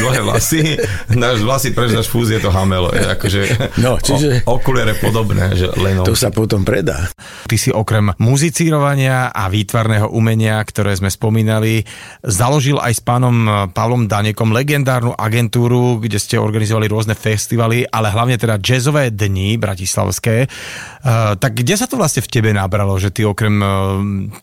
dáš 0.00 0.08
dlhé 0.08 0.20
vlasy, 0.24 0.60
náš 1.28 1.38
vlasy 1.44 1.68
preč 1.76 1.92
náš 1.92 2.08
fúzie 2.08 2.40
to 2.40 2.48
hamelo. 2.48 2.88
Je 2.96 3.04
akože 3.04 3.40
no, 3.84 4.00
čiže... 4.00 4.48
O, 4.48 4.56
okuliare 4.56 4.96
podobné, 4.96 5.52
že 5.52 5.68
len 5.76 6.00
To 6.00 6.16
sa 6.16 6.32
potom 6.32 6.64
predá. 6.64 7.12
Ty 7.44 7.56
si 7.60 7.68
okrem 7.68 8.12
muzicírovania 8.16 9.28
a 9.28 9.52
výtvarného 9.52 10.08
umenia, 10.08 10.60
ktoré 10.64 10.96
sme 10.96 11.12
spomínali, 11.12 11.84
založil 12.24 12.80
aj 12.80 12.92
s 12.96 13.02
pánom 13.04 13.68
Pavlom 13.76 14.08
Danekom 14.08 14.52
legendárnu 14.56 15.12
agentúru, 15.12 16.00
kde 16.00 16.16
ste 16.16 16.40
organizovali 16.40 16.88
rôzne 16.88 17.12
festivaly, 17.12 17.84
ale 17.88 18.08
hlavne 18.08 18.40
teda 18.40 18.56
jazzové 18.60 19.12
dni 19.12 19.60
bratislavské. 19.60 20.48
Uh, 21.00 21.32
tak 21.40 21.56
kde 21.56 21.80
sa 21.80 21.88
to 21.88 21.96
vlastne 21.96 22.20
v 22.20 22.28
tebe 22.28 22.50
nabralo, 22.52 22.92
že 23.00 23.08
ty 23.08 23.24
okrem 23.24 23.56
uh, 23.56 23.68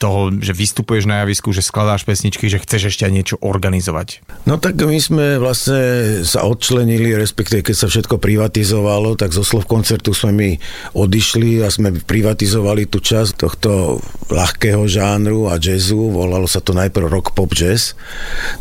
toho, 0.01 0.33
že 0.41 0.57
vystupuješ 0.57 1.05
na 1.05 1.21
javisku, 1.21 1.53
že 1.53 1.61
skladáš 1.61 2.01
pesničky, 2.01 2.49
že 2.49 2.57
chceš 2.57 2.89
ešte 2.89 3.05
aj 3.05 3.13
niečo 3.13 3.35
organizovať? 3.45 4.25
No 4.49 4.57
tak 4.57 4.81
my 4.81 4.97
sme 4.97 5.37
vlastne 5.37 6.25
sa 6.25 6.49
odčlenili, 6.49 7.13
respektíve 7.13 7.61
keď 7.61 7.75
sa 7.77 7.87
všetko 7.91 8.17
privatizovalo, 8.17 9.13
tak 9.13 9.37
zo 9.37 9.45
slov 9.45 9.69
koncertu 9.69 10.17
sme 10.17 10.31
my 10.33 10.49
odišli 10.97 11.61
a 11.61 11.69
sme 11.69 11.93
privatizovali 11.93 12.89
tú 12.89 13.05
časť 13.05 13.31
tohto 13.37 14.01
ľahkého 14.33 14.81
žánru 14.89 15.53
a 15.53 15.61
jazzu. 15.61 16.09
Volalo 16.09 16.49
sa 16.49 16.57
to 16.57 16.73
najprv 16.73 17.05
rock 17.05 17.37
pop 17.37 17.53
jazz. 17.53 17.93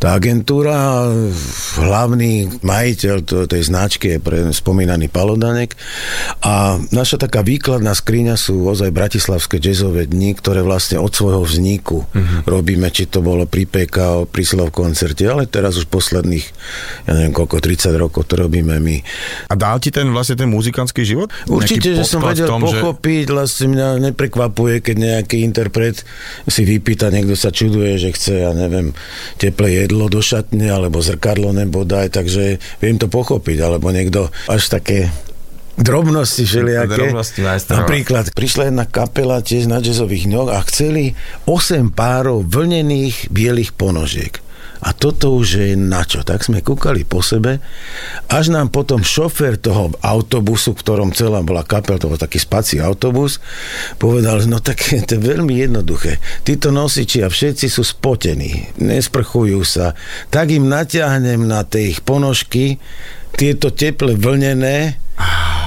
Tá 0.03 0.13
agentúra, 0.13 1.09
hlavný 1.81 2.61
majiteľ 2.61 3.49
tej 3.49 3.63
značky 3.65 4.17
je 4.17 4.19
pre 4.21 4.39
spomínaný 4.53 5.09
Palodanek 5.09 5.73
a 6.43 6.77
naša 6.93 7.17
taká 7.23 7.41
výkladná 7.41 7.86
skriňa 7.93 8.35
sú 8.35 8.67
ozaj 8.67 8.91
bratislavské 8.91 9.61
jazzové 9.61 10.09
dni, 10.09 10.35
ktoré 10.39 10.65
vlastne 10.65 10.99
od 10.99 11.13
svojho 11.13 11.45
vzniku 11.45 12.07
mm-hmm. 12.07 12.49
robíme, 12.49 12.89
či 12.91 13.07
to 13.07 13.21
bolo 13.21 13.45
pri 13.45 13.69
PK, 13.69 14.27
pri 14.31 14.45
Slov 14.47 14.73
koncerte, 14.73 15.27
ale 15.27 15.51
teraz 15.51 15.77
už 15.77 15.91
posledných 15.91 16.47
ja 17.07 17.13
neviem 17.15 17.35
koľko, 17.35 17.63
30 17.63 17.95
rokov 17.99 18.27
to 18.27 18.39
robíme 18.39 18.79
my. 18.79 18.97
A 19.51 19.55
dal 19.55 19.79
ti 19.79 19.91
ten 19.91 20.09
vlastne 20.11 20.39
ten 20.39 20.51
muzikantský 20.51 21.03
život? 21.07 21.31
Určite, 21.47 21.95
že 21.95 22.05
som 22.07 22.23
vedel 22.23 22.49
tom, 22.49 22.63
pochopiť, 22.63 23.25
že... 23.29 23.33
vlastne 23.35 23.67
mňa 23.75 23.89
neprekvapuje, 24.11 24.81
keď 24.83 24.97
nejaký 24.97 25.43
interpret 25.43 26.03
si 26.47 26.63
vypýta, 26.63 27.11
niekto 27.11 27.35
sa 27.35 27.51
čuduje, 27.51 27.99
že 27.99 28.15
chce, 28.15 28.47
ja 28.47 28.53
neviem, 28.55 28.95
teplé 29.37 29.87
jedlo 29.87 30.07
do 30.11 30.23
šatne, 30.23 30.67
alebo 30.71 31.03
zrkadlo 31.03 31.53
nebodaj, 31.55 32.15
takže 32.15 32.63
viem 32.81 32.97
to 32.97 33.11
pochopiť, 33.11 33.59
alebo 33.63 33.91
niekto 33.91 34.31
až 34.51 34.71
také 34.71 35.11
drobnosti 35.77 36.43
všelijaké. 36.45 36.97
Drobnosti 36.97 37.41
Napríklad 37.69 38.33
prišla 38.33 38.73
jedna 38.73 38.85
kapela 38.89 39.45
tiež 39.45 39.69
na 39.69 39.79
jazzových 39.85 40.29
dňoch 40.29 40.51
a 40.53 40.59
chceli 40.69 41.13
8 41.45 41.93
párov 41.93 42.45
vlnených 42.45 43.29
bielých 43.29 43.77
ponožiek. 43.77 44.41
A 44.85 44.93
toto 44.93 45.33
už 45.33 45.49
je 45.67 45.73
na 45.73 46.05
čo. 46.05 46.21
Tak 46.21 46.45
sme 46.45 46.61
kúkali 46.61 47.09
po 47.09 47.25
sebe, 47.25 47.65
až 48.29 48.53
nám 48.53 48.69
potom 48.69 49.01
šofér 49.01 49.57
toho 49.57 49.97
autobusu, 50.05 50.77
v 50.77 50.81
ktorom 50.85 51.11
celá 51.17 51.41
bola 51.41 51.65
kapel, 51.65 51.97
to 51.97 52.13
bol 52.13 52.21
taký 52.21 52.37
spací 52.37 52.77
autobus, 52.77 53.41
povedal, 53.97 54.45
no 54.45 54.61
tak 54.61 54.85
to 55.09 55.17
je 55.17 55.21
veľmi 55.21 55.57
jednoduché. 55.57 56.21
Títo 56.45 56.69
nosiči 56.71 57.25
a 57.25 57.33
všetci 57.33 57.67
sú 57.73 57.83
spotení, 57.83 58.77
nesprchujú 58.77 59.65
sa, 59.65 59.97
tak 60.29 60.53
im 60.53 60.69
natiahnem 60.69 61.41
na 61.49 61.65
tie 61.65 61.97
ich 61.97 62.05
ponožky 62.05 62.77
tieto 63.37 63.73
teple 63.73 64.17
vlnené 64.17 65.06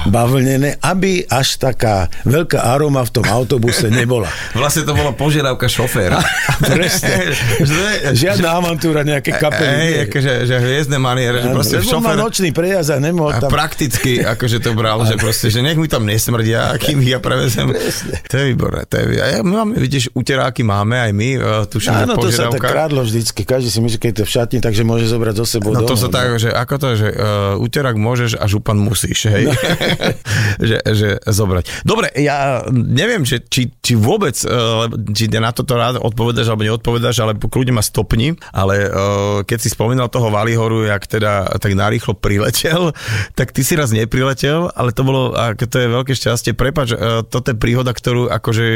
bavlnené, 0.08 0.80
aby 0.80 1.26
až 1.28 1.60
taká 1.60 2.08
veľká 2.24 2.62
aroma 2.64 3.04
v 3.04 3.10
tom 3.20 3.26
autobuse 3.28 3.92
nebola. 3.92 4.30
Vlastne 4.58 4.88
to 4.88 4.96
bola 4.96 5.12
požiadavka 5.12 5.68
šoféra. 5.68 6.22
Presne. 6.72 7.36
Žiadna 8.22 8.48
avantúra, 8.48 9.04
nejaké 9.04 9.36
kapely. 9.36 9.68
Hej, 9.68 9.92
akože, 10.08 10.32
že 10.48 10.56
hviezdne 10.60 10.98
maniere, 11.02 11.44
že 11.44 11.48
proste 11.52 11.76
šofér... 11.84 12.16
nočný 12.16 12.50
prejazd 12.54 12.96
a 12.96 12.98
nemohol 13.02 13.36
tam... 13.36 13.50
Prakticky, 13.52 14.24
akože 14.24 14.62
to 14.62 14.72
bral, 14.72 15.02
že 15.04 15.20
proste, 15.20 15.52
že 15.52 15.60
nech 15.60 15.76
mi 15.76 15.90
tam 15.90 16.06
nesmrdia, 16.06 16.76
kým 16.80 17.02
ja 17.04 17.18
prevezem. 17.20 17.68
Presne. 17.72 18.20
To 18.28 18.34
je 18.40 18.44
výborné, 18.54 18.86
to 18.86 18.94
je 19.00 19.04
výborné. 19.08 19.28
Ja, 19.36 19.40
my 19.44 19.52
máme, 19.64 19.72
vidíš, 19.80 20.12
uteráky 20.14 20.62
máme 20.62 20.96
aj 21.00 21.12
my, 21.12 21.28
uh, 21.36 21.64
tuším, 21.66 22.06
Áno, 22.06 22.14
to 22.16 22.28
sa 22.32 22.48
tak 22.48 22.62
krádlo 22.62 23.02
vždycky. 23.02 23.42
Každý 23.42 23.68
si 23.72 23.80
myslí, 23.82 23.98
keď 23.98 24.12
to 24.20 24.24
v 24.24 24.30
šatni, 24.30 24.58
takže 24.62 24.82
môže 24.86 25.10
zobrať 25.10 25.34
zo 25.42 25.46
sebou 25.48 25.72
No 25.74 25.82
to 25.84 25.96
sa 25.96 26.12
tak, 26.12 26.36
že 26.38 26.52
ako 26.52 26.74
to, 26.78 26.88
že 26.94 27.08
uh, 27.10 27.56
uterák 27.58 27.96
môžeš 27.96 28.38
a 28.38 28.44
župan 28.46 28.78
musíš, 28.78 29.26
hej? 29.32 29.50
No. 29.50 29.54
že, 30.68 30.78
že 30.84 31.08
zobrať. 31.24 31.84
Dobre, 31.86 32.12
ja 32.18 32.64
neviem, 32.70 33.24
že, 33.26 33.42
či, 33.42 33.70
či 33.80 33.96
vôbec, 33.96 34.36
uh, 34.46 34.86
či 35.12 35.30
na 35.30 35.54
toto 35.54 35.76
rád 35.78 36.00
odpovedáš 36.00 36.50
alebo 36.50 36.66
neodpovedáš, 36.66 37.16
ale 37.22 37.32
kľudne 37.36 37.76
ma 37.76 37.84
stopni, 37.84 38.36
ale 38.52 38.88
uh, 38.88 39.40
keď 39.44 39.58
si 39.58 39.68
spomínal 39.72 40.12
toho 40.12 40.28
Valihoru, 40.28 40.86
jak 40.88 41.06
teda 41.06 41.58
tak 41.58 41.72
narýchlo 41.74 42.16
priletel, 42.18 42.92
tak 43.38 43.54
ty 43.54 43.64
si 43.64 43.74
raz 43.74 43.94
nepriletel, 43.94 44.70
ale 44.74 44.90
to 44.92 45.02
bolo, 45.06 45.34
to 45.56 45.76
je 45.76 45.88
veľké 45.88 46.12
šťastie. 46.14 46.52
Prepač, 46.54 46.94
uh, 46.94 47.22
toto 47.24 47.52
je 47.52 47.56
príhoda, 47.56 47.92
ktorú 47.94 48.28
akože 48.30 48.66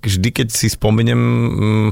vždy, 0.00 0.28
keď 0.30 0.48
si 0.52 0.68
spomeniem 0.72 1.20
um, 1.20 1.88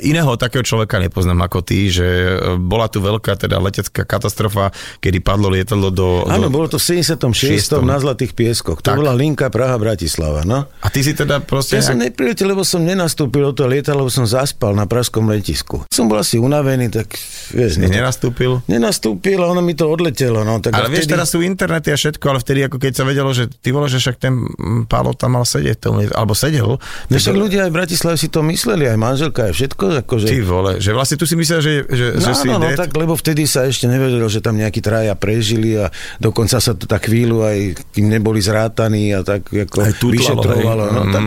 iného 0.00 0.34
takého 0.36 0.64
človeka 0.64 0.98
nepoznám 1.02 1.44
ako 1.46 1.58
ty, 1.64 1.88
že 1.88 2.38
bola 2.58 2.86
tu 2.88 3.02
veľká 3.02 3.34
teda 3.36 3.58
letecká 3.58 4.04
katastrofa, 4.04 4.70
kedy 5.00 5.18
padlo 5.22 5.52
lietadlo 5.52 5.88
do... 5.90 6.26
Áno, 6.28 6.48
bolo 6.52 6.68
to 6.68 6.78
v 6.78 7.02
76. 7.02 7.82
na 7.82 7.98
Zlatých 8.12 8.36
pieskoch. 8.36 8.84
To 8.84 8.92
tak. 8.92 9.00
bola 9.00 9.16
linka 9.16 9.48
Praha-Bratislava, 9.48 10.44
no. 10.44 10.68
A 10.84 10.92
ty 10.92 11.00
si 11.00 11.16
teda 11.16 11.40
proste... 11.40 11.80
Ja 11.80 11.96
som 11.96 11.96
nepriletel, 11.96 12.44
lebo 12.44 12.60
som 12.60 12.84
nenastúpil 12.84 13.40
do 13.40 13.56
toho 13.56 13.72
lietadla, 13.72 14.04
lebo 14.04 14.12
som 14.12 14.28
zaspal 14.28 14.76
na 14.76 14.84
pražskom 14.84 15.24
letisku. 15.32 15.88
Som 15.88 16.12
bol 16.12 16.20
asi 16.20 16.36
unavený, 16.36 16.92
tak 16.92 17.16
vieš... 17.56 17.80
No, 17.80 17.88
nenastúpil? 17.88 18.60
Nenastúpil 18.68 19.40
a 19.40 19.48
ono 19.48 19.64
mi 19.64 19.72
to 19.72 19.88
odletelo, 19.88 20.44
no. 20.44 20.60
Tak 20.60 20.76
ale 20.76 20.92
vtedy... 20.92 20.96
vieš, 21.00 21.06
teraz 21.08 21.32
sú 21.32 21.40
internety 21.40 21.88
a 21.88 21.96
všetko, 21.96 22.24
ale 22.28 22.38
vtedy 22.44 22.60
ako 22.68 22.76
keď 22.76 22.92
sa 22.92 23.04
vedelo, 23.08 23.32
že 23.32 23.48
ty 23.48 23.72
vole, 23.72 23.88
že 23.88 23.96
však 23.96 24.16
ten 24.20 24.44
Pálo 24.92 25.16
tam 25.16 25.40
mal 25.40 25.48
sedieť, 25.48 25.76
to, 25.80 25.88
alebo 26.12 26.36
sedel. 26.36 26.76
No 27.08 27.14
však 27.16 27.32
ľudia 27.32 27.64
aj 27.64 27.70
v 27.72 27.76
Bratislave 27.80 28.20
si 28.20 28.28
to 28.28 28.44
mysleli, 28.44 28.92
aj 28.92 28.98
manželka, 29.00 29.48
aj 29.48 29.56
všetko. 29.56 30.04
Akože... 30.04 30.28
Ty 30.28 30.38
vole, 30.44 30.72
že 30.84 30.92
vlastne 30.92 31.16
tu 31.16 31.24
si 31.24 31.32
myslel, 31.32 31.64
že, 31.64 31.72
že, 31.88 32.06
no, 32.20 32.28
že 32.28 32.32
si 32.36 32.52
no, 32.52 32.60
no, 32.60 32.68
tak, 32.76 32.92
lebo 32.92 33.16
vtedy 33.16 33.48
sa 33.48 33.64
ešte 33.64 33.88
nevedelo, 33.88 34.28
že 34.28 34.44
tam 34.44 34.60
nejakí 34.60 34.84
traja 34.84 35.16
prežili 35.16 35.80
a 35.80 35.88
dokonca 36.20 36.60
sa 36.60 36.76
to 36.76 36.84
tak 36.84 37.08
chvíľu 37.08 37.40
aj 37.40 37.58
kým 38.02 38.10
neboli 38.10 38.42
zrátaní 38.42 39.14
a 39.14 39.22
tak 39.22 39.46
ako 39.46 39.78
vyšetrovalo. 40.10 40.84
No, 40.90 41.02
mm. 41.06 41.12
tak 41.14 41.24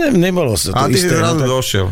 ne, 0.00 0.06
nebolo 0.16 0.56
sa 0.56 0.72
to 0.72 0.80
a 0.80 0.88
isté. 0.88 0.96
Ty 0.96 0.96
si 0.96 1.08
zrazu 1.12 1.36
no, 1.36 1.44
tak... 1.44 1.48
došiel. 1.52 1.86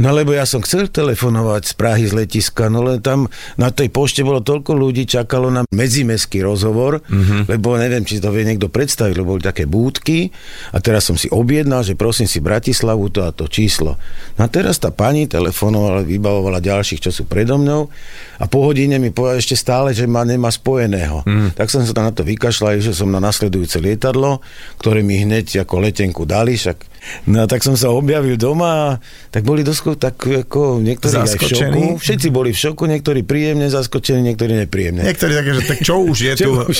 No 0.00 0.08
lebo 0.12 0.32
ja 0.32 0.48
som 0.48 0.64
chcel 0.64 0.88
telefonovať 0.88 1.62
z 1.68 1.72
Prahy 1.76 2.04
z 2.08 2.16
letiska, 2.16 2.72
no 2.72 2.80
len 2.80 3.04
tam 3.04 3.28
na 3.60 3.68
tej 3.68 3.92
pošte 3.92 4.24
bolo 4.24 4.40
toľko 4.40 4.72
ľudí, 4.72 5.04
čakalo 5.04 5.52
na 5.52 5.68
medzimeský 5.68 6.40
rozhovor, 6.40 7.04
mm-hmm. 7.04 7.50
lebo 7.52 7.76
neviem, 7.76 8.00
či 8.06 8.22
to 8.22 8.32
vie 8.32 8.48
niekto 8.48 8.72
predstaviť, 8.72 9.14
lebo 9.20 9.36
boli 9.36 9.44
také 9.44 9.68
búdky 9.68 10.32
a 10.72 10.80
teraz 10.80 11.08
som 11.08 11.16
si 11.20 11.28
objednal, 11.28 11.84
že 11.84 11.98
prosím 11.98 12.24
si 12.24 12.40
Bratislavu 12.40 13.12
to 13.12 13.20
a 13.20 13.36
to 13.36 13.44
číslo. 13.48 14.00
No 14.40 14.44
a 14.44 14.48
teraz 14.48 14.80
tá 14.80 14.88
pani 14.88 15.28
telefonovala, 15.28 16.08
vybavovala 16.08 16.64
ďalších, 16.64 17.08
čo 17.08 17.10
sú 17.12 17.28
predo 17.28 17.60
mnou 17.60 17.92
a 18.40 18.44
po 18.48 18.64
hodine 18.64 18.96
mi 18.96 19.12
povedala 19.12 19.44
ešte 19.44 19.56
stále, 19.60 19.92
že 19.92 20.08
ma 20.08 20.24
nemá 20.24 20.48
spojeného. 20.48 21.24
Mm. 21.28 21.48
Tak 21.52 21.68
som 21.68 21.84
sa 21.84 21.92
na 22.00 22.12
to 22.16 22.24
vykašľal, 22.24 22.80
že 22.80 22.96
som 22.96 23.12
na 23.12 23.20
nasledujúce 23.20 23.76
lietadlo, 23.76 24.40
ktoré 24.80 25.04
mi 25.04 25.20
hneď 25.20 25.68
ako 25.68 25.84
letenku 25.84 26.24
dali, 26.24 26.56
však 26.56 26.92
No 27.26 27.50
tak 27.50 27.66
som 27.66 27.74
sa 27.74 27.90
objavil 27.90 28.38
doma 28.38 28.68
a 28.70 28.86
tak 29.34 29.42
boli 29.42 29.66
dosť 29.66 29.81
Slovensku, 29.82 29.98
tak 29.98 30.16
ako 30.22 30.78
niektorí 30.78 31.14
aj 31.18 31.34
v 31.34 31.42
šoku. 31.42 31.82
Všetci 31.98 32.28
boli 32.30 32.54
v 32.54 32.58
šoku, 32.62 32.86
niektorí 32.86 33.26
príjemne 33.26 33.66
zaskočení, 33.66 34.22
niektorí 34.22 34.54
nepríjemne. 34.54 35.02
Niektorí 35.02 35.32
také, 35.34 35.50
že 35.58 35.62
tak 35.66 35.78
čo 35.82 36.06
už 36.06 36.16
je 36.22 36.32
tu? 36.38 36.54
Čo 36.54 36.70
už, 36.70 36.78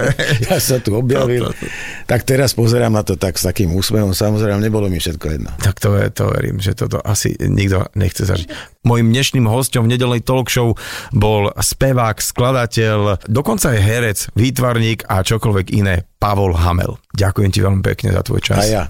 ja 0.46 0.56
sa 0.62 0.78
tu 0.78 0.94
objavil. 0.94 1.50
To, 1.50 1.52
to, 1.52 1.66
to. 1.66 1.74
Tak 2.06 2.20
teraz 2.22 2.54
pozerám 2.54 2.94
na 2.94 3.02
to 3.02 3.18
tak 3.18 3.34
s 3.34 3.42
takým 3.42 3.74
úsmevom, 3.74 4.14
samozrejme, 4.14 4.62
nebolo 4.62 4.86
mi 4.86 5.02
všetko 5.02 5.26
jedno. 5.34 5.50
Tak 5.58 5.82
to, 5.82 5.98
je, 5.98 6.06
to 6.14 6.24
verím, 6.30 6.62
že 6.62 6.78
toto 6.78 7.02
asi 7.02 7.34
nikto 7.42 7.90
nechce 7.98 8.22
zažiť. 8.22 8.78
Mojím 8.86 9.10
dnešným 9.10 9.48
hostom 9.50 9.90
v 9.90 9.98
nedelnej 9.98 10.22
talk 10.22 10.46
show 10.46 10.78
bol 11.10 11.50
spevák, 11.56 12.22
skladateľ, 12.22 13.26
dokonca 13.26 13.74
aj 13.74 13.80
herec, 13.82 14.18
výtvarník 14.38 15.08
a 15.10 15.26
čokoľvek 15.26 15.66
iné, 15.74 16.06
Pavol 16.22 16.54
Hamel. 16.54 17.00
Ďakujem 17.16 17.50
ti 17.50 17.60
veľmi 17.64 17.82
pekne 17.82 18.14
za 18.14 18.22
tvoj 18.22 18.40
čas. 18.44 18.60
A 18.60 18.64
ja. 18.68 18.84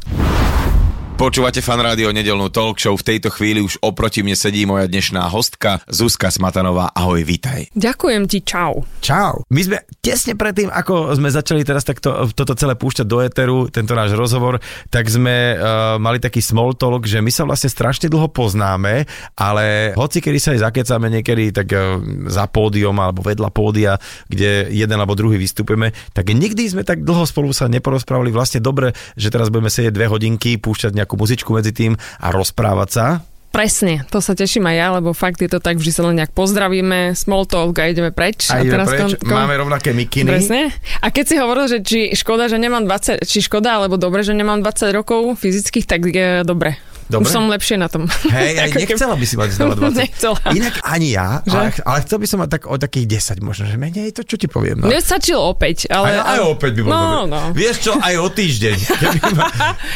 Počúvate 1.14 1.62
fan 1.62 1.78
rádio 1.78 2.10
nedelnú 2.10 2.50
talk 2.50 2.82
show. 2.82 2.98
V 2.98 3.06
tejto 3.06 3.30
chvíli 3.30 3.62
už 3.62 3.78
oproti 3.86 4.26
mne 4.26 4.34
sedí 4.34 4.66
moja 4.66 4.90
dnešná 4.90 5.30
hostka 5.30 5.78
Zuzka 5.86 6.26
Smatanová. 6.26 6.90
Ahoj, 6.90 7.22
vítaj. 7.22 7.70
Ďakujem 7.70 8.26
ti, 8.26 8.42
čau. 8.42 8.82
Čau. 8.98 9.46
My 9.46 9.62
sme 9.62 9.78
tesne 10.02 10.34
predtým, 10.34 10.74
ako 10.74 11.14
sme 11.14 11.30
začali 11.30 11.62
teraz 11.62 11.86
takto, 11.86 12.26
toto 12.34 12.58
celé 12.58 12.74
púšťať 12.74 13.06
do 13.06 13.22
éteru, 13.22 13.70
tento 13.70 13.94
náš 13.94 14.18
rozhovor, 14.18 14.58
tak 14.90 15.06
sme 15.06 15.54
uh, 15.54 16.02
mali 16.02 16.18
taký 16.18 16.42
small 16.42 16.74
talk, 16.74 17.06
že 17.06 17.22
my 17.22 17.30
sa 17.30 17.46
vlastne 17.46 17.70
strašne 17.70 18.10
dlho 18.10 18.26
poznáme, 18.34 19.06
ale 19.38 19.94
hoci 19.94 20.18
kedy 20.18 20.38
sa 20.42 20.50
aj 20.58 20.66
zakecáme 20.66 21.14
niekedy 21.14 21.54
tak 21.54 21.70
uh, 21.70 22.02
za 22.26 22.50
pódium 22.50 22.98
alebo 22.98 23.22
vedľa 23.22 23.54
pódia, 23.54 24.02
kde 24.26 24.66
jeden 24.74 24.98
alebo 24.98 25.14
druhý 25.14 25.38
vystupujeme, 25.38 25.94
tak 26.10 26.34
nikdy 26.34 26.66
sme 26.66 26.82
tak 26.82 27.06
dlho 27.06 27.22
spolu 27.22 27.54
sa 27.54 27.70
neporozprávali. 27.70 28.34
Vlastne 28.34 28.58
dobre, 28.58 28.98
že 29.14 29.30
teraz 29.30 29.46
budeme 29.46 29.70
sedieť 29.70 29.94
dve 29.94 30.10
hodinky, 30.10 30.58
púšťať 30.58 31.04
nejakú 31.04 31.13
muzičku 31.14 31.50
medzi 31.54 31.70
tým 31.70 31.94
a 31.96 32.26
rozprávať 32.30 32.90
sa. 32.90 33.06
Presne, 33.54 34.02
to 34.10 34.18
sa 34.18 34.34
teším 34.34 34.66
aj 34.66 34.76
ja, 34.76 34.86
lebo 34.98 35.14
fakt 35.14 35.38
je 35.38 35.46
to 35.46 35.62
tak, 35.62 35.78
že 35.78 35.94
sa 35.94 36.02
len 36.02 36.18
nejak 36.18 36.34
pozdravíme, 36.34 37.14
small 37.14 37.46
talk 37.46 37.78
a 37.78 37.86
ideme 37.86 38.10
preč. 38.10 38.50
A 38.50 38.58
ideme 38.58 38.82
teraz 38.82 38.90
preč, 38.90 39.14
kon- 39.14 39.30
kon- 39.30 39.38
máme 39.46 39.54
rovnaké 39.54 39.94
mikiny. 39.94 40.26
Presne. 40.26 40.74
A 40.98 41.14
keď 41.14 41.24
si 41.30 41.34
hovoril, 41.38 41.70
že 41.70 41.78
či 41.86 42.10
škoda, 42.18 42.50
že 42.50 42.58
nemám 42.58 42.82
20, 42.82 43.22
či 43.22 43.38
škoda, 43.46 43.78
alebo 43.78 43.94
dobre, 43.94 44.26
že 44.26 44.34
nemám 44.34 44.58
20 44.58 44.90
rokov 44.90 45.38
fyzických, 45.38 45.86
tak 45.86 46.02
je 46.02 46.42
dobre. 46.42 46.74
Dobre. 47.04 47.22
Už 47.22 47.30
som 47.30 47.44
lepšie 47.46 47.76
na 47.76 47.86
tom. 47.86 48.08
Hej, 48.08 48.52
aj 48.64 48.68
nechcela 48.74 49.14
by 49.14 49.24
si 49.24 49.34
mať 49.34 49.48
znova 49.52 49.74
20. 49.88 49.98
Nechcela. 49.98 50.38
Inak 50.50 50.74
ani 50.82 51.08
ja, 51.12 51.44
Že? 51.44 51.54
ale, 51.54 51.68
ale 51.84 51.98
chcel 52.02 52.18
by 52.18 52.26
som 52.26 52.38
mať 52.40 52.50
tak 52.50 52.62
o 52.64 52.74
takých 52.74 53.06
10 53.36 53.44
možno, 53.44 53.62
že 53.66 53.76
menej 53.76 54.10
to, 54.10 54.22
čo 54.22 54.36
ti 54.36 54.46
poviem. 54.46 54.80
No. 54.80 54.88
Mne 54.88 54.98
stačilo 54.98 55.44
opäť, 55.44 55.88
ale... 55.88 56.16
Aj, 56.16 56.36
aj 56.36 56.40
opäť 56.46 56.72
by 56.76 56.80
bolo 56.82 56.92
No, 56.92 57.04
dobre. 57.04 57.28
no. 57.28 57.40
Vieš 57.52 57.76
čo, 57.80 57.92
aj 57.94 58.14
o 58.16 58.28
týždeň. 58.28 58.76
Ma, 59.38 59.46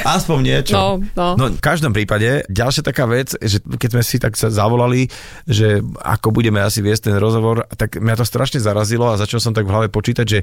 aspoň 0.09 0.39
niečo. 0.41 0.73
No, 0.75 0.87
no. 1.15 1.27
no, 1.35 1.45
v 1.51 1.63
každom 1.63 1.93
prípade, 1.93 2.45
ďalšia 2.47 2.83
taká 2.83 3.05
vec, 3.05 3.33
že 3.35 3.59
keď 3.61 3.89
sme 3.97 4.03
si 4.03 4.17
tak 4.19 4.37
sa 4.37 4.49
zavolali, 4.49 5.09
že 5.45 5.81
ako 5.99 6.31
budeme 6.31 6.61
asi 6.61 6.81
viesť 6.81 7.09
ten 7.09 7.17
rozhovor, 7.17 7.65
tak 7.75 7.97
mňa 7.97 8.15
to 8.15 8.25
strašne 8.25 8.59
zarazilo 8.59 9.09
a 9.09 9.17
začal 9.17 9.39
som 9.39 9.53
tak 9.53 9.65
v 9.65 9.73
hlave 9.73 9.89
počítať, 9.89 10.27
že 10.29 10.41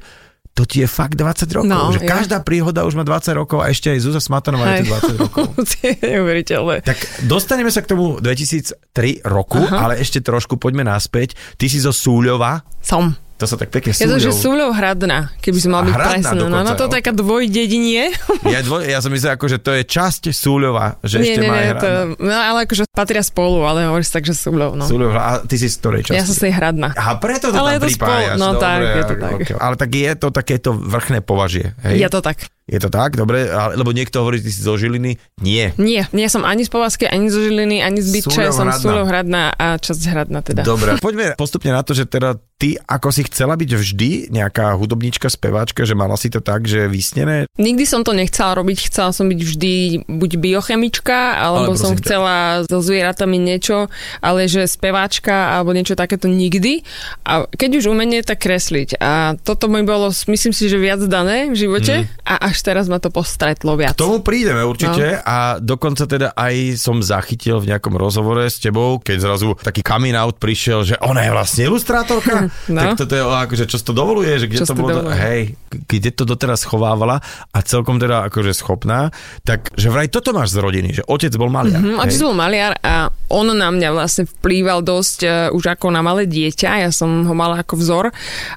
to 0.56 0.64
ti 0.64 0.80
je 0.80 0.88
fakt 0.88 1.20
20 1.20 1.52
rokov. 1.52 1.68
No, 1.68 1.92
že 1.92 2.00
ja. 2.00 2.16
každá 2.16 2.40
príhoda 2.40 2.88
už 2.88 2.96
má 2.96 3.04
20 3.04 3.36
rokov 3.36 3.60
a 3.60 3.68
ešte 3.68 3.92
aj 3.92 4.00
Zuzá 4.00 4.24
Smatanová 4.24 4.80
je 4.80 4.88
tu 4.88 5.20
20 5.20 5.24
rokov. 5.28 5.46
neuveriteľné. 6.16 6.80
Tak 6.80 7.28
dostaneme 7.28 7.68
sa 7.68 7.84
k 7.84 7.92
tomu 7.92 8.24
2003 8.24 9.28
roku, 9.28 9.60
Aha. 9.60 9.92
ale 9.92 9.94
ešte 10.00 10.24
trošku 10.24 10.56
poďme 10.56 10.88
naspäť. 10.88 11.36
Ty 11.60 11.68
si 11.68 11.84
zo 11.84 11.92
Súľova, 11.92 12.64
Som. 12.80 13.25
To 13.36 13.44
sa 13.44 13.60
tak 13.60 13.68
pekne 13.68 13.92
Je 13.92 14.08
to, 14.08 14.16
že. 14.16 14.32
Súľov 14.32 14.72
Hradná, 14.72 15.36
keby 15.44 15.60
som 15.60 15.76
mal 15.76 15.84
byť 15.84 15.96
presný. 15.96 16.48
No, 16.48 16.64
no 16.64 16.72
to 16.80 16.88
je 16.88 16.92
taká 17.02 17.12
dvojdedinie. 17.12 18.16
Ja, 18.56 18.62
dvoj, 18.62 18.86
ja 18.88 19.02
som 19.02 19.10
myslel, 19.10 19.36
ako, 19.36 19.46
že 19.50 19.58
to 19.58 19.74
je 19.74 19.84
časť 19.84 20.30
Súľova, 20.30 21.02
že 21.02 21.18
nie, 21.18 21.34
ešte 21.34 21.42
nie, 21.44 21.50
má 21.50 21.58
nie, 21.60 21.74
to, 21.76 21.90
no, 22.22 22.32
ale 22.32 22.70
akože 22.70 22.86
patria 22.94 23.26
spolu, 23.26 23.66
ale 23.66 23.90
hovoríš 23.90 24.14
tak, 24.14 24.24
že 24.24 24.38
Súľov, 24.38 24.78
no. 24.78 24.86
Súľov, 24.86 25.12
a 25.18 25.42
ty 25.44 25.58
si 25.58 25.68
z 25.68 25.76
ktorej 25.82 26.02
časti? 26.06 26.16
Ja 26.16 26.24
som 26.24 26.38
si 26.38 26.48
hradná. 26.48 26.94
A 26.94 27.18
preto 27.18 27.50
to 27.52 27.58
Ale 27.58 27.76
tam 27.76 27.76
je 27.76 27.80
to 27.82 27.88
pripájaš. 27.90 28.38
spolu- 28.38 28.40
no 28.40 28.48
dobre, 28.56 28.64
tak, 28.64 28.80
je 28.80 29.04
to 29.04 29.16
tak. 29.18 29.34
ok. 29.34 29.50
Ale 29.58 29.76
tak 29.76 29.90
je 29.92 30.12
to 30.16 30.28
takéto 30.32 30.70
vrchné 30.78 31.20
považie. 31.26 31.66
Hej? 31.84 32.06
Je 32.06 32.08
to 32.08 32.20
tak. 32.22 32.38
Je 32.66 32.80
to 32.82 32.90
tak, 32.90 33.14
dobre, 33.14 33.46
lebo 33.78 33.94
niekto 33.94 34.26
hovorí, 34.26 34.42
že 34.42 34.50
ty 34.50 34.52
si 34.52 34.62
zo 34.66 34.74
Žiliny. 34.74 35.22
Nie. 35.38 35.78
Nie, 35.78 36.10
nie 36.10 36.26
som 36.26 36.42
ani 36.42 36.66
z 36.66 36.74
Povazky, 36.74 37.06
ani 37.06 37.30
zo 37.30 37.38
Žiliny, 37.38 37.86
ani 37.86 38.02
z 38.02 38.10
Bytče, 38.10 38.50
som 38.50 38.66
Hradná. 38.66 38.82
Súľov 38.82 39.06
Hradná 39.06 39.44
a 39.54 39.78
časť 39.78 40.02
Hradná 40.10 40.42
teda. 40.42 40.66
Dobre, 40.66 40.98
poďme 41.06 41.38
postupne 41.38 41.70
na 41.70 41.86
to, 41.86 41.94
že 41.94 42.10
teda 42.10 42.42
ty 42.58 42.80
ako 42.82 43.12
si 43.12 43.28
chcela 43.28 43.54
byť 43.54 43.70
vždy 43.70 44.10
nejaká 44.32 44.74
hudobníčka, 44.80 45.28
speváčka, 45.28 45.84
že 45.86 45.94
mala 45.94 46.16
si 46.18 46.32
to 46.32 46.40
tak, 46.42 46.66
že 46.66 46.88
vysnené? 46.90 47.46
Nikdy 47.60 47.84
som 47.86 48.02
to 48.02 48.16
nechcela 48.16 48.56
robiť, 48.58 48.90
chcela 48.90 49.12
som 49.14 49.28
byť 49.28 49.42
vždy 49.44 49.74
buď 50.08 50.32
biochemička, 50.40 51.36
alebo 51.38 51.76
Ale 51.76 51.82
som 51.84 51.94
chcela 52.00 52.66
so 52.66 52.80
zvieratami 52.82 53.38
niečo, 53.38 53.92
ale 54.24 54.48
že 54.48 54.66
speváčka 54.66 55.54
alebo 55.54 55.76
niečo 55.76 55.94
takéto 55.94 56.26
nikdy. 56.26 56.82
A 57.28 57.46
keď 57.46 57.84
už 57.84 57.92
umenie, 57.92 58.24
tak 58.24 58.42
kresliť. 58.42 58.98
A 59.04 59.36
toto 59.38 59.68
mi 59.68 59.84
bolo, 59.84 60.10
myslím 60.10 60.56
si, 60.56 60.66
že 60.66 60.80
viac 60.80 61.04
dané 61.06 61.52
v 61.52 61.60
živote 61.60 61.94
Mhm. 61.96 62.08
a 62.24 62.36
až 62.50 62.55
teraz 62.62 62.86
ma 62.86 63.00
to 63.00 63.10
postretlo 63.10 63.74
viac. 63.74 63.96
K 63.96 64.04
tomu 64.04 64.20
prídeme 64.22 64.62
určite 64.62 65.18
No. 65.18 65.22
a 65.24 65.38
dokonca 65.58 66.06
teda 66.06 66.32
aj 66.32 66.78
som 66.78 67.00
zachytil 67.00 67.60
v 67.60 67.74
nejakom 67.74 67.96
rozhovore 67.96 68.44
s 68.44 68.60
tebou, 68.60 69.00
keď 69.00 69.18
zrazu 69.18 69.58
taký 69.58 69.82
coming 69.82 70.14
out 70.14 70.38
prišiel, 70.38 70.84
že 70.84 70.96
ona 71.02 71.26
je 71.26 71.32
vlastne 71.32 71.62
ilustrátorka. 71.66 72.48
No. 72.68 72.82
Tak 72.82 72.98
toto 72.98 73.14
je, 73.14 73.22
akože 73.22 73.66
čo 73.66 73.78
to 73.80 73.94
dovoluje, 73.94 74.36
že 74.36 74.48
kde 74.48 74.60
Čo 74.62 74.68
to 74.68 74.76
bolo, 74.76 74.90
dovoluje? 74.92 75.16
hej, 75.16 75.42
kde 75.86 76.10
to 76.12 76.24
doteraz 76.26 76.66
schovávala 76.66 77.22
a 77.50 77.58
celkom 77.62 77.98
teda 77.98 78.26
akože 78.28 78.52
schopná, 78.52 79.14
tak 79.42 79.70
že 79.76 79.88
vraj 79.88 80.10
toto 80.10 80.34
máš 80.34 80.52
z 80.52 80.60
rodiny, 80.60 80.90
že 80.92 81.04
otec 81.06 81.32
bol 81.38 81.48
maliar. 81.48 81.78
Hm, 81.80 82.02
otec 82.02 82.20
bol 82.20 82.34
maliar 82.34 82.74
a 82.82 83.08
on 83.30 83.48
na 83.48 83.70
mňa 83.70 83.90
vlastne 83.92 84.24
vplýval 84.26 84.82
dosť 84.82 85.20
uh, 85.24 85.32
už 85.54 85.78
ako 85.78 85.88
na 85.90 86.02
malé 86.02 86.26
dieťa, 86.26 86.84
ja 86.84 86.92
som 86.92 87.24
ho 87.24 87.34
mala 87.34 87.62
ako 87.62 87.78
vzor 87.78 88.06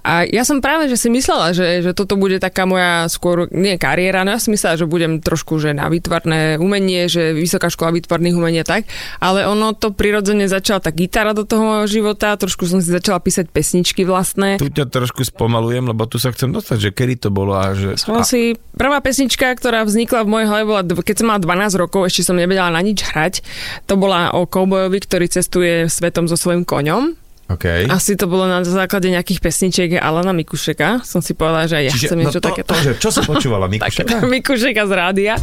a 0.02 0.24
ja 0.24 0.42
som 0.42 0.58
práve, 0.58 0.88
že 0.88 0.96
si 0.96 1.08
myslela, 1.08 1.52
že, 1.52 1.84
že 1.84 1.92
toto 1.92 2.16
bude 2.16 2.40
taká 2.40 2.64
moja 2.64 3.06
skôr, 3.06 3.46
nie 3.52 3.76
kariéra, 3.88 4.20
no 4.29 4.37
ja 4.37 4.40
si 4.40 4.53
myslela, 4.53 4.77
že 4.77 4.85
budem 4.85 5.24
trošku, 5.24 5.57
že 5.57 5.72
na 5.72 5.88
výtvarné 5.88 6.61
umenie, 6.61 7.09
že 7.09 7.33
vysoká 7.33 7.72
škola 7.72 7.96
výtvarných 7.96 8.37
umení 8.37 8.61
a 8.61 8.66
tak, 8.68 8.85
ale 9.16 9.48
ono 9.48 9.72
to 9.72 9.96
prirodzene 9.96 10.44
začala 10.44 10.85
tá 10.85 10.92
gitara 10.92 11.33
do 11.33 11.48
toho 11.48 11.88
života, 11.88 12.37
trošku 12.37 12.68
som 12.68 12.85
si 12.85 12.92
začala 12.92 13.16
písať 13.24 13.48
pesničky 13.48 14.05
vlastné. 14.05 14.61
Tu 14.61 14.68
ťa 14.68 14.92
trošku 14.92 15.24
spomalujem, 15.24 15.88
lebo 15.88 16.05
tu 16.05 16.20
sa 16.20 16.29
chcem 16.37 16.53
dostať, 16.53 16.79
že 16.79 16.90
kedy 16.92 17.14
to 17.24 17.29
bolo 17.33 17.57
a 17.57 17.72
že... 17.72 17.96
Som 17.96 18.20
si, 18.29 18.61
prvá 18.77 19.01
pesnička, 19.01 19.48
ktorá 19.57 19.88
vznikla 19.88 20.29
v 20.29 20.29
mojej 20.29 20.46
hlave, 20.53 20.64
bola, 20.68 20.83
keď 20.85 21.16
som 21.24 21.27
mala 21.33 21.40
12 21.40 21.81
rokov, 21.81 22.12
ešte 22.12 22.29
som 22.29 22.37
nevedela 22.37 22.68
na 22.68 22.85
nič 22.85 23.01
hrať. 23.09 23.40
To 23.88 23.96
bola 23.96 24.37
o 24.37 24.44
koubojovi, 24.44 24.98
ktorý 25.01 25.27
cestuje 25.33 25.88
svetom 25.88 26.29
so 26.29 26.37
svojím 26.37 26.68
koňom. 26.68 27.27
Okay. 27.48 27.88
Asi 27.88 28.12
to 28.12 28.28
bolo 28.28 28.44
na 28.44 28.61
základe 28.61 29.08
nejakých 29.08 29.40
pesničiek 29.40 29.96
Alana 29.96 30.37
Mikušeka. 30.37 31.00
Som 31.00 31.24
si 31.24 31.32
povedala, 31.32 31.64
že 31.64 31.80
aj 31.80 31.84
ja 31.88 31.94
chcem 31.96 32.20
niečo 32.20 32.40
no 32.40 32.44
to, 32.44 32.48
takéto. 32.52 32.70
to, 32.76 32.84
že, 32.84 32.92
čo 33.00 33.08
som 33.08 33.24
počúvala, 33.24 33.64
Mikušeka? 33.72 34.20
Mikušeka 34.37 34.84
z 34.84 34.92
rádia. 34.92 35.34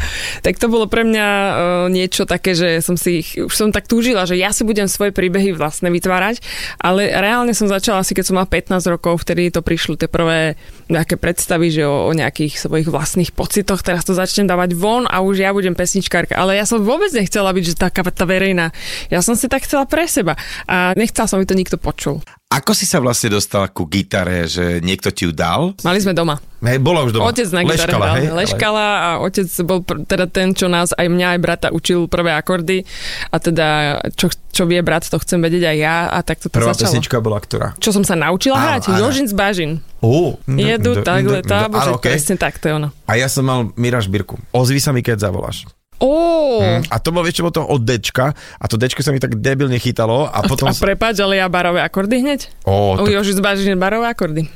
Tak 0.45 0.61
to 0.61 0.69
bolo 0.69 0.85
pre 0.85 1.01
mňa 1.01 1.25
uh, 1.25 1.53
niečo 1.89 2.29
také, 2.29 2.53
že 2.53 2.77
som 2.85 2.93
si, 2.93 3.25
už 3.33 3.49
som 3.49 3.73
tak 3.73 3.89
túžila, 3.89 4.29
že 4.29 4.37
ja 4.37 4.53
si 4.53 4.61
budem 4.61 4.85
svoje 4.85 5.17
príbehy 5.17 5.57
vlastne 5.57 5.89
vytvárať, 5.89 6.45
ale 6.77 7.09
reálne 7.09 7.57
som 7.57 7.65
začala 7.65 8.05
asi, 8.05 8.13
keď 8.13 8.25
som 8.29 8.37
mala 8.37 8.53
15 8.53 8.85
rokov, 8.85 9.25
vtedy 9.25 9.49
to 9.49 9.65
prišlo 9.65 9.97
tie 9.97 10.05
prvé 10.05 10.53
nejaké 10.85 11.17
predstavy, 11.17 11.73
že 11.73 11.89
o, 11.89 12.05
o 12.05 12.11
nejakých 12.13 12.69
svojich 12.69 12.85
vlastných 12.85 13.33
pocitoch, 13.33 13.81
teraz 13.81 14.05
to 14.05 14.13
začnem 14.13 14.45
dávať 14.45 14.77
von 14.77 15.09
a 15.09 15.25
už 15.25 15.41
ja 15.41 15.49
budem 15.49 15.73
pesničkárka. 15.73 16.37
Ale 16.37 16.53
ja 16.53 16.69
som 16.69 16.85
vôbec 16.85 17.09
nechcela 17.17 17.49
byť, 17.49 17.63
že 17.65 17.73
taká 17.73 18.05
tá 18.13 18.29
verejná. 18.29 18.69
Ja 19.09 19.25
som 19.25 19.33
si 19.33 19.49
tak 19.49 19.65
chcela 19.65 19.89
pre 19.89 20.05
seba 20.05 20.37
a 20.69 20.93
nechcela 20.93 21.25
som, 21.25 21.41
aby 21.41 21.49
to 21.49 21.57
nikto 21.57 21.81
počul. 21.95 22.19
Ako 22.45 22.71
si 22.71 22.83
sa 22.83 22.99
vlastne 22.99 23.31
dostala 23.31 23.67
ku 23.67 23.83
gitare, 23.83 24.45
že 24.45 24.79
niekto 24.79 25.11
ti 25.11 25.27
ju 25.27 25.31
dal? 25.31 25.75
Mali 25.83 25.99
sme 25.99 26.15
doma. 26.15 26.39
Hej, 26.63 26.79
bola 26.79 27.03
už 27.03 27.11
doma. 27.11 27.27
Otec 27.27 27.51
na 27.51 27.63
gitare 27.63 27.91
Leškala, 27.91 28.07
hej? 28.15 28.25
Leškala 28.31 28.85
a 28.95 29.09
otec 29.19 29.47
bol 29.63 29.79
pr- 29.83 30.03
teda 30.03 30.25
ten, 30.25 30.55
čo 30.55 30.71
nás, 30.71 30.91
aj 30.91 31.03
mňa, 31.03 31.35
aj 31.35 31.39
brata 31.41 31.67
učil 31.69 32.07
prvé 32.07 32.31
akordy 32.31 32.87
a 33.27 33.37
teda 33.39 33.67
čo, 34.15 34.31
čo 34.49 34.63
vie 34.63 34.79
brat, 34.79 35.03
to 35.03 35.19
chcem 35.19 35.41
vedieť 35.41 35.67
aj 35.67 35.77
ja 35.77 35.97
a 36.07 36.19
tak 36.21 36.39
to 36.39 36.47
Prvá 36.47 36.71
začalo. 36.71 36.95
pesnička 36.95 37.17
bola 37.19 37.39
ktorá? 37.39 37.75
Čo 37.75 37.91
som 37.91 38.07
sa 38.07 38.15
naučila 38.15 38.55
Áno, 38.55 38.65
hrať? 38.71 38.83
áno. 38.87 38.99
Jožin 39.03 39.27
z 39.27 39.35
Bažin. 39.35 39.71
Ó, 39.99 40.39
Jedu 40.47 41.01
takhle, 41.01 41.41
tá, 41.41 41.67
bože, 41.67 41.97
presne 41.99 42.37
tak, 42.37 42.61
to 42.61 42.71
je 42.71 42.73
ono. 42.77 42.89
A 43.03 43.19
ja 43.19 43.27
som 43.27 43.43
mal 43.43 43.73
Miraž 43.75 44.07
Birku. 44.07 44.37
Ozvi 44.53 44.79
sa 44.79 44.93
mi, 44.95 45.01
keď 45.01 45.27
zavoláš. 45.27 45.65
Ó, 45.99 46.11
Hm, 46.55 46.87
A 46.91 46.95
to 46.99 47.09
bol 47.11 47.23
vieš, 47.23 47.39
čo 47.39 47.43
bolo 47.43 47.55
to 47.55 47.63
od 47.63 47.81
Dčka 47.83 48.35
a 48.35 48.65
to 48.67 48.75
Dčko 48.75 48.99
sa 48.99 49.11
mi 49.11 49.19
tak 49.19 49.39
debilne 49.39 49.79
chytalo 49.79 50.27
a 50.27 50.43
potom... 50.43 50.67
a 50.67 50.75
prepáč, 50.75 51.19
ale 51.19 51.39
ja 51.39 51.47
barové 51.47 51.79
akordy 51.79 52.19
hneď? 52.19 52.51
Ó, 52.67 52.99
U 52.99 53.05
tak, 53.05 53.15
Jožin 53.15 53.35
z 53.35 53.41
Bažin 53.43 53.79
barové 53.79 54.07
akordy. 54.11 54.47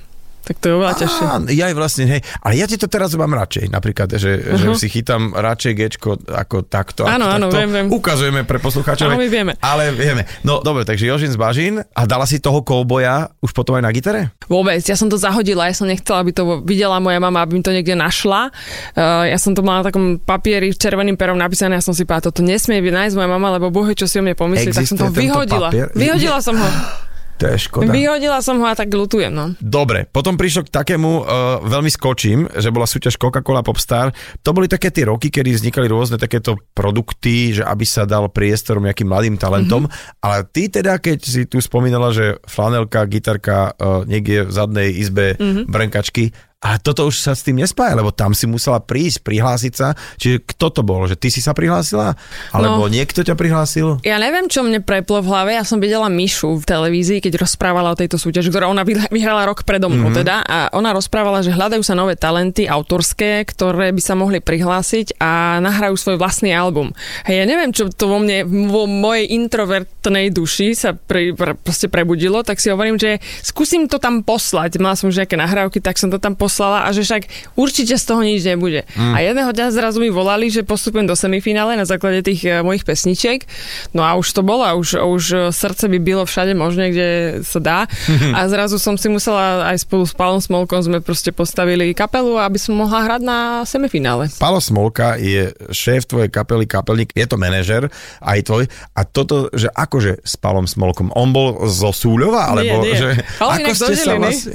Tak 0.43 0.55
to 0.57 0.65
je 0.71 0.73
oveľa 0.73 0.95
ťažšie. 0.97 1.23
Ja 1.53 1.69
aj 1.69 1.75
vlastne, 1.77 2.03
hej. 2.09 2.21
Ale 2.41 2.53
ja 2.57 2.65
ti 2.65 2.79
to 2.79 2.89
teraz 2.89 3.13
mám 3.13 3.29
radšej, 3.35 3.69
napríklad, 3.69 4.09
že, 4.17 4.39
uh-huh. 4.39 4.57
že 4.57 4.67
si 4.81 4.87
chytám 4.89 5.35
radšej 5.35 5.73
gečko 5.77 6.17
ako 6.25 6.65
takto. 6.65 7.05
Mhm. 7.05 7.11
Áno, 7.11 7.25
ako 7.29 7.35
áno, 7.35 7.47
takto. 7.47 7.57
viem, 7.59 7.69
viem. 7.69 7.87
Ukazujeme 7.93 8.41
pre 8.47 8.57
poslucháčov. 8.57 9.13
Áno, 9.13 9.19
my 9.19 9.29
vieme. 9.29 9.53
Ale 9.61 9.93
vieme. 9.93 10.25
No 10.41 10.63
dobre, 10.65 10.87
takže 10.87 11.05
Jožin 11.05 11.29
z 11.29 11.37
Bažín 11.37 11.75
a 11.83 12.01
dala 12.09 12.25
si 12.25 12.41
toho 12.41 12.65
kouboja 12.65 13.29
už 13.43 13.51
potom 13.53 13.77
aj 13.77 13.83
na 13.85 13.91
gitare? 13.93 14.33
Vôbec, 14.49 14.81
ja 14.81 14.97
som 14.97 15.11
to 15.11 15.19
zahodila, 15.21 15.69
ja 15.69 15.75
som 15.75 15.85
nechcela, 15.85 16.25
aby 16.25 16.33
to 16.33 16.65
videla 16.65 16.97
moja 16.97 17.21
mama, 17.21 17.45
aby 17.45 17.59
mi 17.59 17.63
to 17.63 17.69
niekde 17.69 17.93
našla. 17.93 18.49
Uh, 18.97 19.29
ja 19.29 19.37
som 19.37 19.53
to 19.53 19.61
mala 19.61 19.85
na 19.85 19.93
takom 19.93 20.17
papieri 20.17 20.73
červeným 20.73 21.19
perom 21.19 21.37
napísané, 21.37 21.77
ja 21.77 21.83
som 21.83 21.93
si 21.93 22.07
povedala, 22.07 22.33
toto 22.33 22.41
nesmie 22.41 22.81
byť 22.81 22.93
nájsť 22.93 23.15
moja 23.15 23.29
mama, 23.29 23.47
lebo 23.59 23.69
bohe, 23.69 23.93
čo 23.93 24.09
si 24.09 24.17
o 24.17 24.23
mne 24.25 24.33
pomyslí, 24.33 24.73
tak 24.73 24.89
som 24.89 24.97
to 24.97 25.11
vyhodila. 25.13 25.69
papier? 25.69 25.87
Vyhodila 25.93 26.39
som 26.41 26.57
ho. 26.57 26.69
To 27.39 27.47
je 27.47 27.55
škoda. 27.55 27.95
Vyhodila 27.95 28.43
som 28.43 28.59
ho 28.59 28.67
a 28.67 28.75
tak 28.75 28.91
lutujem, 28.91 29.31
no. 29.31 29.55
Dobre, 29.63 30.03
potom 30.11 30.35
prišlo 30.35 30.67
k 30.67 30.75
takému, 30.75 31.11
uh, 31.23 31.23
veľmi 31.63 31.87
skočím, 31.87 32.51
že 32.51 32.67
bola 32.67 32.83
súťaž 32.83 33.15
Coca-Cola 33.15 33.63
Popstar. 33.63 34.11
To 34.43 34.51
boli 34.51 34.67
také 34.67 34.91
tie 34.91 35.07
roky, 35.07 35.31
kedy 35.31 35.55
vznikali 35.55 35.87
rôzne 35.87 36.19
takéto 36.19 36.59
produkty, 36.75 37.55
že 37.55 37.63
aby 37.63 37.87
sa 37.87 38.03
dal 38.03 38.27
priestor 38.27 38.83
nejakým 38.83 39.07
mladým 39.07 39.39
talentom. 39.39 39.87
Mm-hmm. 39.87 40.19
Ale 40.19 40.37
ty 40.51 40.67
teda, 40.67 40.99
keď 40.99 41.17
si 41.23 41.47
tu 41.47 41.63
spomínala, 41.63 42.11
že 42.11 42.43
flanelka, 42.43 43.07
gitarka 43.07 43.71
uh, 43.71 44.03
niekde 44.03 44.43
v 44.43 44.51
zadnej 44.51 44.89
izbe 44.99 45.39
mm-hmm. 45.39 45.63
brnkačky, 45.71 46.35
a 46.59 46.75
toto 46.75 47.07
už 47.07 47.23
sa 47.23 47.31
s 47.31 47.47
tým 47.47 47.55
nespája, 47.55 47.95
lebo 47.95 48.11
tam 48.11 48.35
si 48.35 48.43
musela 48.43 48.83
prísť, 48.83 49.23
prihlásiť 49.23 49.73
sa. 49.79 49.95
Čiže 50.19 50.43
kto 50.43 50.67
to 50.75 50.81
bol? 50.83 51.07
Že 51.07 51.15
ty 51.15 51.31
si 51.31 51.39
sa 51.39 51.55
prihlásila? 51.55 52.19
Alebo 52.51 52.83
no, 52.83 52.91
niekto 52.91 53.23
ťa 53.23 53.39
prihlásil? 53.39 54.03
Ja 54.03 54.19
neviem, 54.19 54.51
čo 54.51 54.67
mne 54.67 54.83
preplo 54.83 55.23
v 55.23 55.31
hlave. 55.31 55.55
Ja 55.55 55.63
som 55.63 55.79
videla 55.79 56.11
Mišu 56.11 56.59
v 56.59 56.67
televízii, 56.67 57.23
keď 57.23 57.47
rozprávala 57.47 57.95
o 57.95 57.99
tejto 57.99 58.19
súťaži, 58.19 58.51
ktorá 58.51 58.67
ona 58.67 58.83
vyhrala 58.83 59.47
rok 59.47 59.63
predo 59.63 59.87
mnou 59.87 60.11
mm-hmm. 60.11 60.19
teda. 60.19 60.35
A 60.43 60.57
ona 60.75 60.91
rozprávala, 60.91 61.39
že 61.47 61.55
hľadajú 61.55 61.79
sa 61.79 61.95
nové 61.95 62.19
talenty 62.19 62.67
autorské, 62.67 63.47
ktoré 63.47 63.95
by 63.95 64.01
sa 64.03 64.19
mohli 64.19 64.43
prihlásiť 64.43 65.15
a 65.15 65.63
nahrajú 65.63 65.95
svoj 65.95 66.19
vlastný 66.19 66.51
album. 66.51 66.91
Hej, 67.23 67.39
ja 67.39 67.45
neviem, 67.47 67.71
čo 67.71 67.87
to 67.87 68.11
vo 68.11 68.19
mne, 68.19 68.43
vo 68.67 68.83
mojej 68.83 69.31
introvertnej 69.31 70.27
duši 70.35 70.75
sa 70.75 70.91
pre, 70.91 71.31
pre, 71.31 71.55
proste 71.55 71.87
prebudilo, 71.87 72.43
tak 72.43 72.59
si 72.59 72.67
hovorím, 72.67 72.99
že 72.99 73.23
skúsim 73.47 73.87
to 73.87 73.95
tam 73.95 74.27
poslať. 74.27 74.75
Mala 74.75 74.99
som 74.99 75.07
už 75.07 75.23
nejaké 75.23 75.39
nahrávky, 75.39 75.79
tak 75.79 75.95
som 75.95 76.11
to 76.11 76.19
tam 76.19 76.35
poslala 76.35 76.48
a 76.57 76.89
že 76.89 77.05
však 77.05 77.53
určite 77.53 77.95
z 77.95 78.03
toho 78.03 78.21
nič 78.25 78.41
nebude. 78.43 78.83
Mm. 78.97 79.13
A 79.13 79.17
jedného 79.21 79.51
dňa 79.53 79.67
zrazu 79.69 80.01
mi 80.01 80.09
volali, 80.09 80.49
že 80.49 80.65
postupujem 80.65 81.05
do 81.05 81.13
semifinále 81.13 81.77
na 81.77 81.85
základe 81.85 82.25
tých 82.25 82.41
e, 82.43 82.65
mojich 82.65 82.83
pesničiek. 82.83 83.45
No 83.93 84.01
a 84.01 84.17
už 84.17 84.33
to 84.33 84.41
bolo, 84.41 84.65
a 84.65 84.73
už, 84.73 84.97
už 84.99 85.53
srdce 85.53 85.85
by 85.85 85.99
bylo 86.01 86.23
všade 86.25 86.57
možné, 86.57 86.89
kde 86.91 87.09
sa 87.45 87.59
dá. 87.61 87.79
A 88.37 88.45
zrazu 88.49 88.79
som 88.81 88.95
si 88.97 89.11
musela 89.11 89.69
aj 89.69 89.85
spolu 89.85 90.03
s 90.07 90.13
Palom 90.15 90.41
Smolkom 90.41 90.81
sme 90.81 91.03
proste 91.03 91.29
postavili 91.29 91.91
kapelu, 91.93 92.39
aby 92.39 92.57
som 92.57 92.73
mohla 92.73 93.05
hrať 93.05 93.21
na 93.21 93.37
semifinále. 93.67 94.31
Palo 94.39 94.63
Smolka 94.63 95.19
je 95.19 95.51
šéf 95.69 96.07
tvojej 96.07 96.31
kapely, 96.31 96.65
kapelník, 96.65 97.11
je 97.13 97.25
to 97.27 97.35
manažer 97.35 97.91
aj 98.23 98.39
tvoj. 98.47 98.63
A 98.95 99.01
toto, 99.03 99.51
že 99.51 99.67
akože 99.69 100.23
s 100.23 100.33
Palom 100.39 100.65
Smolkom, 100.65 101.11
on 101.13 101.29
bol 101.35 101.67
zo 101.67 101.91
Súľova, 101.91 102.55
alebo 102.55 102.81
Nie, 102.81 102.95
nie. 102.95 102.95
že 102.95 103.09
Ale 103.43 103.51
ako 103.59 103.71
ste 103.75 103.93
sa 103.93 104.13
Žiliny. 104.15 104.23
vlastne, 104.23 104.51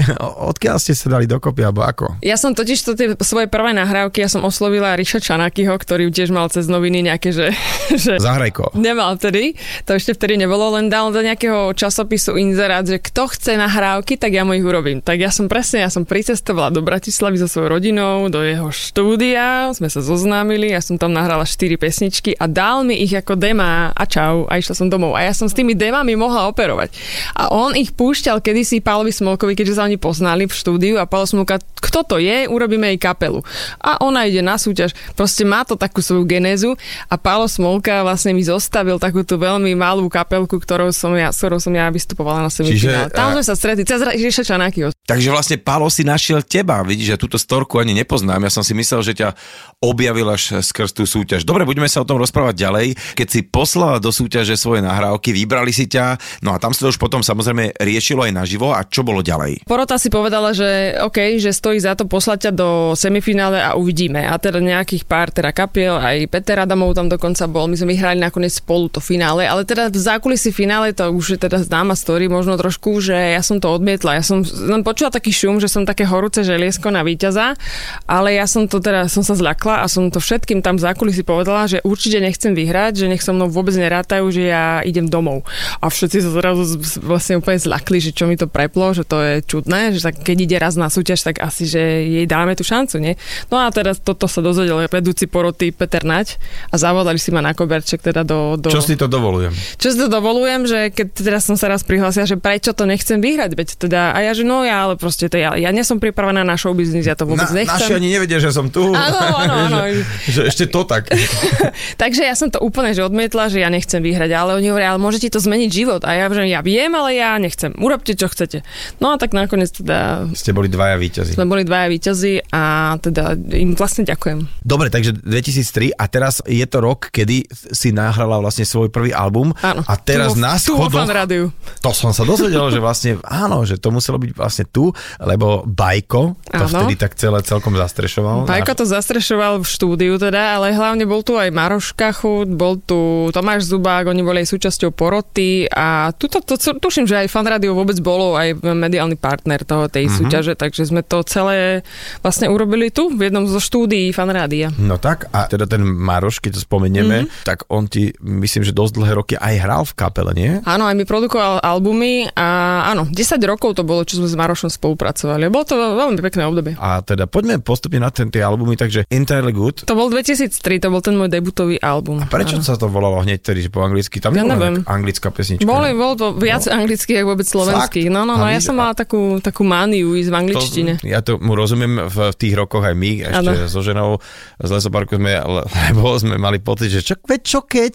odkiaľ 0.49 0.77
ste 0.81 0.95
sa 0.97 1.07
dali 1.13 1.29
dokopy, 1.29 1.61
alebo 1.61 1.84
ako? 1.85 2.19
Ja 2.25 2.41
som 2.41 2.57
totiž 2.57 2.79
to 2.81 2.93
tie 2.97 3.13
svoje 3.21 3.47
prvé 3.47 3.77
nahrávky, 3.77 4.25
ja 4.25 4.31
som 4.33 4.43
oslovila 4.43 4.97
Ríša 4.97 5.21
Čanakyho, 5.21 5.77
ktorý 5.77 6.09
tiež 6.09 6.33
mal 6.33 6.49
cez 6.49 6.67
noviny 6.67 7.05
nejaké, 7.05 7.31
že, 7.31 7.53
že 8.05 8.17
Zahrajko. 8.19 8.77
Nemal 8.79 9.21
vtedy, 9.21 9.57
to 9.85 9.97
ešte 9.97 10.17
vtedy 10.17 10.41
nebolo, 10.41 10.75
len 10.75 10.89
dal 10.89 11.13
do 11.13 11.21
nejakého 11.21 11.73
časopisu 11.77 12.41
inzerát, 12.41 12.85
že 12.85 13.01
kto 13.01 13.29
chce 13.31 13.61
nahrávky, 13.61 14.17
tak 14.17 14.33
ja 14.33 14.43
mu 14.43 14.57
ich 14.57 14.65
urobím. 14.65 15.05
Tak 15.05 15.21
ja 15.21 15.29
som 15.29 15.47
presne, 15.47 15.85
ja 15.85 15.91
som 15.93 16.09
pricestovala 16.09 16.73
do 16.73 16.81
Bratislavy 16.81 17.37
so 17.39 17.49
svojou 17.49 17.77
rodinou, 17.77 18.29
do 18.33 18.41
jeho 18.41 18.73
štúdia, 18.73 19.71
sme 19.77 19.93
sa 19.93 20.01
zoznámili, 20.01 20.73
ja 20.73 20.81
som 20.81 20.97
tam 20.97 21.13
nahrala 21.13 21.45
4 21.45 21.77
pesničky 21.77 22.33
a 22.39 22.49
dal 22.49 22.87
mi 22.87 23.01
ich 23.03 23.13
ako 23.13 23.37
dema 23.37 23.93
a 23.93 24.05
čau 24.09 24.47
a 24.49 24.57
išla 24.59 24.75
som 24.75 24.89
domov. 24.89 25.19
A 25.19 25.27
ja 25.27 25.33
som 25.35 25.51
s 25.51 25.57
tými 25.57 25.77
demami 25.77 26.15
mohla 26.15 26.49
operovať. 26.49 26.95
A 27.37 27.53
on 27.53 27.75
ich 27.75 27.93
púšťal 27.93 28.41
kedysi 28.41 28.81
Pálovi 28.81 29.11
Smolkovi, 29.11 29.59
keďže 29.59 29.77
sa 29.77 29.87
oni 29.87 29.99
poznali 29.99 30.47
v 30.47 30.55
štúdiu 30.55 30.95
a 30.99 31.09
Pálo 31.09 31.27
Smolka, 31.27 31.61
kto 31.79 32.01
to 32.07 32.17
je, 32.19 32.47
urobíme 32.49 32.87
jej 32.95 33.01
kapelu. 33.01 33.41
A 33.79 33.99
ona 34.03 34.27
ide 34.27 34.41
na 34.41 34.57
súťaž, 34.57 34.95
proste 35.15 35.43
má 35.47 35.63
to 35.63 35.75
takú 35.75 36.01
svoju 36.01 36.27
genézu 36.27 36.75
a 37.07 37.15
Pálo 37.15 37.47
Smolka 37.47 38.03
vlastne 38.03 38.35
mi 38.35 38.43
zostavil 38.43 38.99
takúto 38.99 39.39
veľmi 39.39 39.73
malú 39.75 40.07
kapelku, 40.09 40.59
ktorou 40.59 40.91
som 40.91 41.15
ja, 41.15 41.31
s 41.31 41.39
ktorou 41.41 41.61
som 41.61 41.73
ja 41.73 41.91
vystupovala 41.93 42.47
na 42.47 42.51
semifinále. 42.51 43.13
Tam 43.13 43.31
a- 43.31 43.35
sme 43.39 43.45
sa 43.45 43.55
stretli, 43.55 43.85
cez 43.87 44.01
Ríša 44.01 44.45
Čanakyho. 44.45 44.91
Takže 45.05 45.29
vlastne 45.29 45.57
Pálo 45.61 45.93
si 45.93 46.01
našiel 46.01 46.41
teba. 46.41 46.81
Vidíš, 46.81 47.15
že 47.15 47.21
túto 47.21 47.37
storku 47.37 47.77
ani 47.77 47.93
nepoznám. 47.93 48.41
Ja 48.49 48.53
som 48.53 48.65
si 48.65 48.73
myslel, 48.73 49.01
že 49.05 49.13
ťa 49.13 49.37
objavil 49.85 50.25
až 50.33 50.65
skrz 50.65 50.97
tú 50.97 51.05
súťaž. 51.05 51.45
Dobre, 51.45 51.69
budeme 51.69 51.89
sa 51.89 52.01
o 52.01 52.09
tom 52.09 52.17
rozprávať 52.17 52.57
ďalej. 52.57 52.87
Keď 53.13 53.29
si 53.29 53.41
poslala 53.45 54.01
do 54.01 54.09
súťaže 54.09 54.57
svoje 54.57 54.81
nahrávky, 54.81 55.37
vybrali 55.37 55.77
si 55.77 55.85
ťa, 55.85 56.17
no 56.41 56.57
a 56.57 56.61
tam 56.61 56.73
sa 56.73 56.89
to 56.89 56.93
už 56.93 56.99
potom 56.99 57.21
samozrejme 57.21 57.77
riešilo 57.77 58.25
aj 58.25 58.33
naživo. 58.33 58.73
A 58.73 58.81
čo 58.89 59.05
bolo 59.05 59.21
ďalej? 59.21 59.69
Porota 59.69 60.01
si 60.01 60.09
povedala, 60.09 60.57
že 60.57 60.97
OK, 61.05 61.37
že 61.37 61.53
stojí 61.65 61.81
za 61.81 61.97
to 61.97 62.05
poslať 62.05 62.39
ťa 62.45 62.53
do 62.53 62.69
semifinále 62.93 63.57
a 63.57 63.73
uvidíme. 63.73 64.21
A 64.21 64.37
teda 64.37 64.61
nejakých 64.61 65.09
pár 65.09 65.33
teda 65.33 65.49
kapiel, 65.49 65.97
aj 65.97 66.29
Peter 66.29 66.61
Adamov 66.61 66.93
tam 66.93 67.09
dokonca 67.09 67.49
bol, 67.49 67.73
my 67.73 67.81
sme 67.81 67.97
vyhrali 67.97 68.21
nakoniec 68.21 68.53
spolu 68.53 68.93
to 68.93 69.01
finále, 69.01 69.49
ale 69.49 69.65
teda 69.65 69.89
v 69.89 69.97
zákulisí 69.97 70.53
finále 70.53 70.93
to 70.93 71.09
už 71.09 71.25
je 71.33 71.39
teda 71.41 71.65
známa 71.65 71.97
story, 71.97 72.29
možno 72.29 72.61
trošku, 72.61 73.01
že 73.01 73.17
ja 73.17 73.41
som 73.41 73.65
to 73.65 73.73
odmietla. 73.73 74.21
Ja 74.21 74.25
som 74.27 74.45
len 74.45 74.85
počula 74.85 75.09
taký 75.09 75.33
šum, 75.33 75.57
že 75.57 75.73
som 75.73 75.89
také 75.89 76.05
horúce 76.05 76.45
želiesko 76.45 76.93
na 76.93 77.01
víťaza, 77.01 77.57
ale 78.05 78.37
ja 78.37 78.45
som 78.45 78.69
to 78.69 78.85
teda, 78.85 79.09
som 79.09 79.25
sa 79.25 79.33
zľakla 79.33 79.81
a 79.81 79.89
som 79.89 80.13
to 80.13 80.21
všetkým 80.21 80.61
tam 80.61 80.77
v 80.77 80.85
zákulisí 80.85 81.25
povedala, 81.25 81.65
že 81.65 81.81
určite 81.81 82.21
nechcem 82.21 82.53
vyhrať, 82.53 83.01
že 83.01 83.09
nech 83.09 83.25
so 83.25 83.33
mnou 83.33 83.49
vôbec 83.49 83.73
nerátajú, 83.73 84.29
že 84.29 84.53
ja 84.53 84.85
idem 84.85 85.09
domov. 85.09 85.49
A 85.81 85.89
všetci 85.89 86.29
sa 86.29 86.31
zrazu 86.37 86.77
vlastne 87.01 87.41
úplne 87.41 87.57
zľakli, 87.57 88.05
že 88.05 88.13
čo 88.13 88.29
mi 88.29 88.37
to 88.37 88.53
preplo, 88.53 88.93
že 88.93 89.09
to 89.09 89.17
je 89.25 89.35
čudné, 89.41 89.97
že 89.97 90.05
tak 90.05 90.21
keď 90.21 90.37
ide 90.45 90.57
raz 90.61 90.77
na 90.77 90.93
súťaž, 90.93 91.25
tak 91.25 91.41
asi, 91.41 91.54
že 91.63 91.79
jej 92.03 92.27
dáme 92.27 92.59
tú 92.59 92.67
šancu, 92.67 92.99
nie? 92.99 93.15
No 93.55 93.63
a 93.63 93.71
teraz 93.71 94.03
toto 94.03 94.27
sa 94.27 94.43
dozvedel 94.43 94.91
vedúci 94.91 95.31
poroty 95.31 95.71
Peter 95.71 96.03
Nať 96.03 96.43
a 96.71 96.75
zavolali 96.75 97.23
si 97.23 97.31
ma 97.31 97.39
na 97.39 97.55
koberček 97.55 98.03
teda 98.03 98.27
do... 98.27 98.59
do... 98.59 98.75
Čo 98.75 98.83
si 98.83 98.99
to 98.99 99.07
dovolujem? 99.07 99.55
Čo 99.79 99.95
si 99.95 99.97
to 100.03 100.11
dovolujem, 100.11 100.67
že 100.67 100.91
keď 100.91 101.07
teraz 101.15 101.43
som 101.47 101.55
sa 101.55 101.71
raz 101.71 101.87
prihlásila, 101.87 102.27
že 102.27 102.35
prečo 102.35 102.75
to 102.75 102.83
nechcem 102.91 103.23
vyhrať, 103.23 103.55
veď 103.55 103.69
teda, 103.79 104.11
a 104.11 104.19
ja, 104.27 104.35
že 104.35 104.43
no 104.43 104.67
ja, 104.67 104.91
ale 104.91 104.99
proste 104.99 105.31
to 105.31 105.39
ja, 105.39 105.55
ja 105.55 105.71
nie 105.71 105.87
som 105.87 106.03
pripravená 106.03 106.43
na 106.43 106.59
show 106.59 106.75
business, 106.75 107.07
ja 107.07 107.15
to 107.15 107.29
vôbec 107.29 107.47
Na, 107.55 107.63
nechcem. 107.63 107.79
naši 107.79 107.95
ani 107.95 108.09
nevedia, 108.11 108.43
že 108.43 108.51
som 108.51 108.67
tu. 108.73 108.91
Áno, 108.91 109.19
áno, 109.21 109.55
áno. 109.71 109.79
že, 109.87 110.03
že 110.27 110.41
ešte 110.51 110.65
to 110.67 110.83
tak. 110.83 111.13
Takže 112.03 112.27
ja 112.27 112.35
som 112.35 112.49
to 112.49 112.59
úplne 112.65 112.97
že 112.97 113.05
odmietla, 113.05 113.53
že 113.53 113.61
ja 113.61 113.69
nechcem 113.69 114.01
vyhrať, 114.01 114.31
ale 114.33 114.57
oni 114.57 114.73
hovoria, 114.73 114.97
ale 114.97 115.01
môže 115.03 115.21
ti 115.21 115.29
to 115.29 115.43
zmeniť 115.43 115.71
život. 115.71 116.03
A 116.07 116.17
ja 116.17 116.27
že 116.31 116.47
ja 116.49 116.65
viem, 116.65 116.91
ale 116.95 117.19
ja 117.19 117.37
nechcem. 117.37 117.77
Urobte, 117.77 118.17
čo 118.17 118.31
chcete. 118.31 118.65
No 119.03 119.13
a 119.13 119.21
tak 119.21 119.37
nakoniec 119.37 119.71
teda 119.75 120.31
Ste 120.33 120.57
boli 120.57 120.71
dvaja 120.71 120.97
víťazi. 120.97 121.37
Sme 121.45 121.61
boli 121.61 121.69
dvaja 121.69 121.93
víťazi 121.93 122.49
a 122.57 122.97
teda 122.97 123.37
im 123.37 123.77
vlastne 123.77 124.09
ďakujem. 124.09 124.65
Dobre, 124.65 124.89
takže 124.89 125.13
2003 125.21 125.93
a 125.93 126.09
teraz 126.09 126.41
je 126.49 126.65
to 126.65 126.81
rok, 126.81 127.13
kedy 127.13 127.45
si 127.53 127.93
nahrala 127.93 128.41
vlastne 128.41 128.65
svoj 128.65 128.89
prvý 128.89 129.13
album 129.13 129.53
Áno. 129.61 129.85
a 129.85 129.95
teraz 130.01 130.33
Tu 130.33 130.41
na 130.41 130.57
tu 130.57 130.73
schodoch, 130.73 131.05
Rádiu. 131.05 131.53
to 131.85 131.93
som 131.93 132.17
sa 132.17 132.25
dozvedel, 132.25 132.73
že 132.73 132.81
vlastne 132.81 133.21
áno, 133.29 133.69
že 133.69 133.77
to 133.77 133.93
muselo 133.93 134.17
byť 134.17 134.33
vlastne 134.33 134.65
tu, 134.65 134.89
lebo 135.21 135.69
Bajko 135.69 136.41
to 136.49 136.65
Áno. 136.65 136.73
vtedy 136.73 136.97
tak 136.97 137.13
celé 137.21 137.45
celkom 137.45 137.77
zastrešoval. 137.77 138.49
Bajko 138.49 138.73
to 138.73 138.85
zastrešoval 138.89 139.61
v 139.61 139.69
štúdiu 139.69 140.17
teda, 140.17 140.57
ale 140.57 140.73
hlavne 140.73 141.05
bol 141.05 141.21
tu 141.21 141.37
aj 141.37 141.53
Maroš 141.53 141.93
Kachut, 141.93 142.49
bol 142.49 142.81
tu 142.81 143.29
Tomáš 143.37 143.69
Zubák, 143.69 144.09
oni 144.09 144.25
boli 144.25 144.41
aj 144.41 144.49
súčasťou 144.49 144.97
poroty 144.97 145.69
a 145.69 146.09
tuto, 146.17 146.41
to, 146.41 146.57
tuším, 146.57 147.05
že 147.05 147.21
aj 147.21 147.29
Fan 147.29 147.45
Radio 147.45 147.77
vôbec 147.77 148.01
bolo 148.01 148.33
aj 148.33 148.65
mediálny 148.65 149.21
partner 149.21 149.61
toho 149.61 149.93
tej 149.93 150.09
mm-hmm. 150.09 150.19
súťaže, 150.25 150.55
takže 150.57 150.89
sme 150.89 151.05
to 151.05 151.21
celé 151.35 151.83
vlastne 152.23 152.47
urobili 152.47 152.95
tu, 152.95 153.11
v 153.11 153.27
jednom 153.27 153.51
zo 153.51 153.59
štúdií 153.59 154.15
Fan 154.15 154.31
Rádia. 154.31 154.71
No 154.79 155.03
tak, 155.03 155.27
a 155.35 155.51
teda 155.51 155.67
ten 155.67 155.83
Maroš, 155.83 156.39
keď 156.39 156.59
to 156.59 156.61
spomenieme, 156.63 157.27
mm-hmm. 157.27 157.43
tak 157.43 157.67
on 157.67 157.91
ti, 157.91 158.15
myslím, 158.23 158.63
že 158.63 158.71
dosť 158.71 158.93
dlhé 158.95 159.13
roky 159.19 159.35
aj 159.35 159.55
hral 159.59 159.83
v 159.83 159.93
kapele, 159.99 160.33
nie? 160.33 160.51
Áno, 160.63 160.87
aj 160.87 160.95
mi 160.95 161.03
produkoval 161.03 161.59
albumy 161.59 162.31
a 162.39 162.47
áno, 162.95 163.11
10 163.11 163.43
rokov 163.51 163.75
to 163.75 163.83
bolo, 163.83 164.07
čo 164.07 164.23
sme 164.23 164.31
s 164.31 164.37
Marošom 164.39 164.71
spolupracovali. 164.71 165.51
Bolo 165.51 165.65
to 165.67 165.75
veľmi 165.75 166.21
pekné 166.23 166.47
obdobie. 166.47 166.73
A 166.79 167.03
teda 167.03 167.27
poďme 167.27 167.59
postupne 167.59 167.99
na 167.99 168.15
ten, 168.15 168.31
tie 168.31 168.45
albumy, 168.45 168.79
takže 168.79 169.09
Entirely 169.11 169.51
Good. 169.51 169.77
To 169.91 169.97
bol 169.99 170.13
2003, 170.13 170.85
to 170.85 170.89
bol 170.93 171.03
ten 171.03 171.19
môj 171.19 171.33
debutový 171.33 171.81
album. 171.81 172.23
A 172.23 172.29
prečo 172.29 172.61
Áno. 172.61 172.67
sa 172.67 172.79
to 172.79 172.87
volalo 172.87 173.25
hneď 173.25 173.41
tedy, 173.41 173.65
že 173.67 173.71
po 173.73 173.83
anglicky? 173.83 174.21
Tam 174.21 174.37
Ja 174.37 174.45
neviem. 174.45 174.85
anglická 174.85 175.33
pesnička. 175.33 175.67
Boli, 175.67 175.91
ne? 175.91 175.99
bolo 175.99 176.15
to 176.15 176.27
viac 176.37 176.63
no. 176.69 176.85
anglických, 176.85 177.25
ako 177.25 177.29
vôbec 177.35 177.49
slovenských. 177.49 178.09
No, 178.13 178.29
no, 178.29 178.37
no, 178.37 178.45
A 178.45 178.53
ja 178.53 178.61
som 178.61 178.77
mala 178.77 178.93
takú, 178.93 179.41
takú 179.41 179.65
mániu 179.65 180.13
ísť 180.13 180.31
v 180.31 180.37
angličtine. 180.37 180.93
To, 181.01 181.09
ja 181.09 181.24
to 181.25 181.41
mu 181.41 181.53
rozumiem 181.53 182.07
v, 182.07 182.17
tých 182.33 182.55
rokoch 182.55 182.85
aj 182.85 182.95
my, 182.95 183.13
ešte 183.27 183.53
Áno. 183.57 183.67
so 183.67 183.81
ženou 183.81 184.21
z 184.61 184.69
lesoparku 184.71 185.17
sme, 185.17 185.35
le- 185.35 185.67
lebo 185.91 186.15
sme 186.15 186.37
mali 186.37 186.61
pocit, 186.61 186.93
že 186.93 187.01
čo, 187.03 187.15
veď 187.19 187.41
čo 187.41 187.61
keď? 187.65 187.95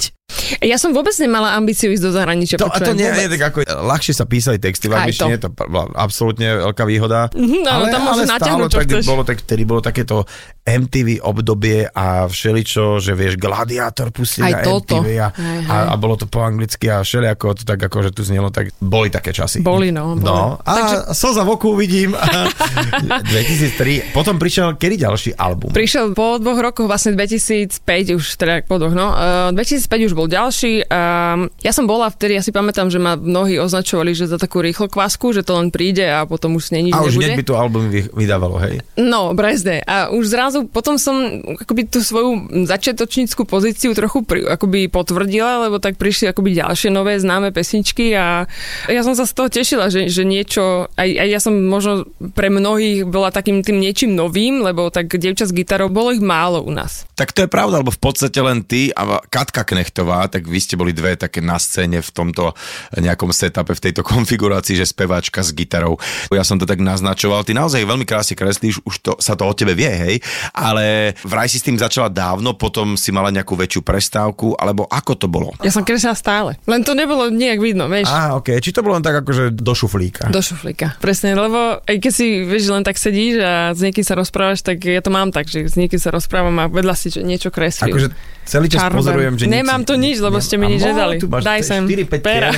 Ja 0.62 0.78
som 0.78 0.94
vôbec 0.94 1.18
nemala 1.18 1.58
ambíciu 1.58 1.90
ísť 1.90 2.04
do 2.06 2.12
zahraničia. 2.14 2.62
To, 2.62 2.70
a 2.70 2.78
to 2.78 2.94
počujem, 2.94 3.02
nie 3.02 3.10
vôbec. 3.10 3.26
je 3.26 3.30
tak 3.34 3.44
ako, 3.50 3.60
ľahšie 3.66 4.14
sa 4.14 4.26
písali 4.30 4.58
texty 4.62 4.86
v 4.88 4.94
angličtine, 4.96 5.36
to 5.42 5.50
bola 5.52 5.90
absolútne 5.98 6.70
veľká 6.70 6.84
výhoda. 6.86 7.34
Mhm, 7.34 7.66
áno, 7.66 7.84
tam 7.90 8.02
môžeš 8.06 8.28
natiahnuť, 8.38 8.70
čo 8.70 8.80
tak, 8.80 8.90
bolo, 9.06 9.22
tak, 9.26 9.38
vtedy 9.44 9.64
bolo 9.66 9.82
takéto 9.82 10.30
MTV 10.70 11.26
obdobie 11.26 11.90
a 11.90 12.30
všeličo, 12.30 13.02
že 13.02 13.18
vieš, 13.18 13.42
Gladiátor 13.42 14.14
pustili 14.14 14.54
na 14.54 14.62
toto. 14.62 15.02
MTV 15.02 15.08
a, 15.18 15.28
a, 15.66 15.76
a, 15.92 15.94
bolo 15.98 16.14
to 16.14 16.30
po 16.30 16.46
anglicky 16.46 16.94
a 16.94 17.02
všelijako 17.02 17.58
to 17.58 17.64
tak 17.66 17.82
ako, 17.82 18.06
že 18.06 18.12
tu 18.14 18.22
znelo, 18.22 18.54
tak 18.54 18.70
boli 18.78 19.10
také 19.10 19.34
časy. 19.34 19.66
Boli, 19.66 19.90
no, 19.90 20.14
boli. 20.14 20.30
No, 20.30 20.62
a 20.62 20.70
Takže... 20.70 20.98
slza 21.18 21.42
v 21.42 21.50
oku 21.58 21.74
vidím. 21.74 22.14
2003. 22.14 24.14
Potom 24.18 24.38
prišiel 24.38 24.78
kedy 24.78 25.02
ďalší 25.02 25.32
album? 25.34 25.74
Prišiel 25.74 26.14
po 26.14 26.38
dvoch 26.38 26.62
rokoch, 26.62 26.86
vlastne 26.86 27.18
2005 27.18 28.20
už, 28.20 28.24
teda 28.38 28.62
po 28.70 28.78
dvoch, 28.78 28.94
no. 28.94 29.18
Uh, 29.18 29.50
2005 29.58 30.06
už 30.06 30.14
bol 30.20 30.28
ďalší. 30.28 30.84
Um, 30.92 31.48
ja 31.64 31.72
som 31.72 31.88
bola 31.88 32.12
vtedy, 32.12 32.36
ja 32.36 32.44
si 32.44 32.52
pamätám, 32.52 32.92
že 32.92 33.00
ma 33.00 33.16
mnohí 33.16 33.56
označovali, 33.56 34.12
že 34.12 34.28
za 34.28 34.36
takú 34.36 34.60
rýchlo 34.60 34.92
kvasku, 34.92 35.32
že 35.32 35.48
to 35.48 35.56
len 35.56 35.72
príde 35.72 36.04
a 36.04 36.28
potom 36.28 36.60
už 36.60 36.68
s 36.68 36.72
nej 36.76 36.92
nič 36.92 36.94
a 36.94 37.08
už 37.08 37.16
nebude. 37.16 37.40
by 37.40 37.46
to 37.48 37.56
album 37.56 37.84
vy- 37.88 38.12
vydávalo, 38.12 38.60
hej? 38.60 38.84
No, 39.00 39.32
brezde. 39.32 39.80
A 39.88 40.12
už 40.12 40.28
zrazu 40.28 40.68
potom 40.68 41.00
som 41.00 41.16
akoby 41.56 41.88
tú 41.88 42.04
svoju 42.04 42.52
začiatočníckú 42.68 43.48
pozíciu 43.48 43.96
trochu 43.96 44.28
pri, 44.28 44.44
akoby 44.60 44.92
potvrdila, 44.92 45.70
lebo 45.70 45.80
tak 45.80 45.96
prišli 45.96 46.34
akoby 46.34 46.60
ďalšie 46.60 46.90
nové 46.90 47.16
známe 47.22 47.54
pesničky 47.54 48.12
a 48.18 48.50
ja 48.90 49.02
som 49.06 49.14
sa 49.14 49.30
z 49.30 49.34
toho 49.38 49.48
tešila, 49.54 49.94
že, 49.94 50.10
že 50.10 50.26
niečo, 50.26 50.90
aj, 50.98 51.10
aj 51.16 51.28
ja 51.30 51.40
som 51.40 51.54
možno 51.54 52.10
pre 52.34 52.50
mnohých 52.50 53.06
bola 53.06 53.30
takým 53.30 53.62
tým 53.62 53.78
niečím 53.78 54.18
novým, 54.18 54.66
lebo 54.66 54.90
tak 54.90 55.08
dievča 55.14 55.46
s 55.46 55.54
gitarou, 55.54 55.94
bolo 55.94 56.10
ich 56.10 56.24
málo 56.24 56.66
u 56.66 56.74
nás. 56.74 57.06
Tak 57.14 57.32
to 57.38 57.46
je 57.46 57.50
pravda, 57.52 57.86
lebo 57.86 57.94
v 57.94 58.02
podstate 58.02 58.40
len 58.42 58.66
ty 58.66 58.90
a 58.90 59.22
Katka 59.30 59.62
Knechtová, 59.62 60.09
tak 60.28 60.44
vy 60.44 60.58
ste 60.58 60.74
boli 60.74 60.90
dve 60.90 61.14
také 61.14 61.40
na 61.40 61.56
scéne 61.56 62.00
v 62.00 62.10
tomto 62.10 62.58
nejakom 62.94 63.30
setupe, 63.30 63.72
v 63.72 63.82
tejto 63.82 64.02
konfigurácii, 64.12 64.76
že 64.76 64.86
speváčka 64.86 65.40
s 65.40 65.52
gitarou. 65.52 66.02
Ja 66.30 66.42
som 66.42 66.56
to 66.56 66.66
tak 66.66 66.80
naznačoval, 66.80 67.44
ty 67.44 67.52
naozaj 67.52 67.82
veľmi 67.82 68.04
krásne 68.04 68.34
kreslíš, 68.34 68.82
už 68.82 68.96
to, 69.00 69.12
sa 69.18 69.34
to 69.34 69.44
o 69.44 69.54
tebe 69.54 69.74
vie, 69.74 69.90
hej, 69.90 70.16
ale 70.52 71.14
vraj 71.22 71.46
si 71.46 71.58
s 71.58 71.66
tým 71.66 71.76
začala 71.76 72.08
dávno, 72.08 72.54
potom 72.54 72.96
si 72.96 73.10
mala 73.10 73.30
nejakú 73.30 73.54
väčšiu 73.54 73.82
prestávku, 73.82 74.56
alebo 74.56 74.86
ako 74.86 75.14
to 75.16 75.28
bolo? 75.28 75.52
Ja 75.60 75.70
som 75.70 75.84
kresila 75.84 76.16
stále. 76.16 76.56
Len 76.64 76.82
to 76.82 76.94
nebolo 76.94 77.28
nejak 77.28 77.60
vidno, 77.60 77.86
vieš. 77.86 78.08
Á, 78.08 78.34
ok. 78.34 78.58
Či 78.58 78.72
to 78.72 78.80
bolo 78.80 78.96
len 78.96 79.04
tak 79.04 79.20
akože 79.20 79.52
do 79.52 79.74
šuflíka? 79.74 80.30
Do 80.30 80.40
šuflíka. 80.40 80.96
Presne, 80.98 81.36
lebo 81.36 81.82
aj 81.82 81.98
keď 81.98 82.12
si, 82.12 82.42
vieš, 82.42 82.70
len 82.70 82.82
tak 82.82 82.96
sedíš 82.96 83.40
a 83.40 83.52
s 83.72 83.80
niekým 83.80 84.02
sa 84.02 84.16
rozprávaš, 84.16 84.64
tak 84.64 84.80
ja 84.80 85.02
to 85.02 85.10
mám 85.10 85.30
tak, 85.30 85.46
že 85.46 85.68
s 85.68 85.76
niekým 85.76 86.00
sa 86.00 86.10
rozprávam 86.10 86.56
a 86.58 86.66
vedľa 86.66 86.96
si 86.96 87.12
čo- 87.12 87.22
niečo 87.22 87.52
kreslím. 87.52 87.92
Akože 87.92 88.10
celý 88.46 88.66
čas 88.66 88.82
Čarobem. 88.82 88.98
pozorujem, 88.98 89.34
že 89.36 89.44
Nemám 89.46 89.84
tu 89.84 89.94
nič, 90.00 90.18
lebo 90.24 90.40
ste 90.40 90.56
mi 90.56 90.66
A 90.66 90.70
nič 90.72 90.82
mo, 90.82 90.88
nedali. 90.90 91.16
Tu 91.20 91.28
máš 91.28 91.44
Daj 91.44 91.62
sem 91.62 91.84
4-5 91.84 92.24
pera. 92.24 92.50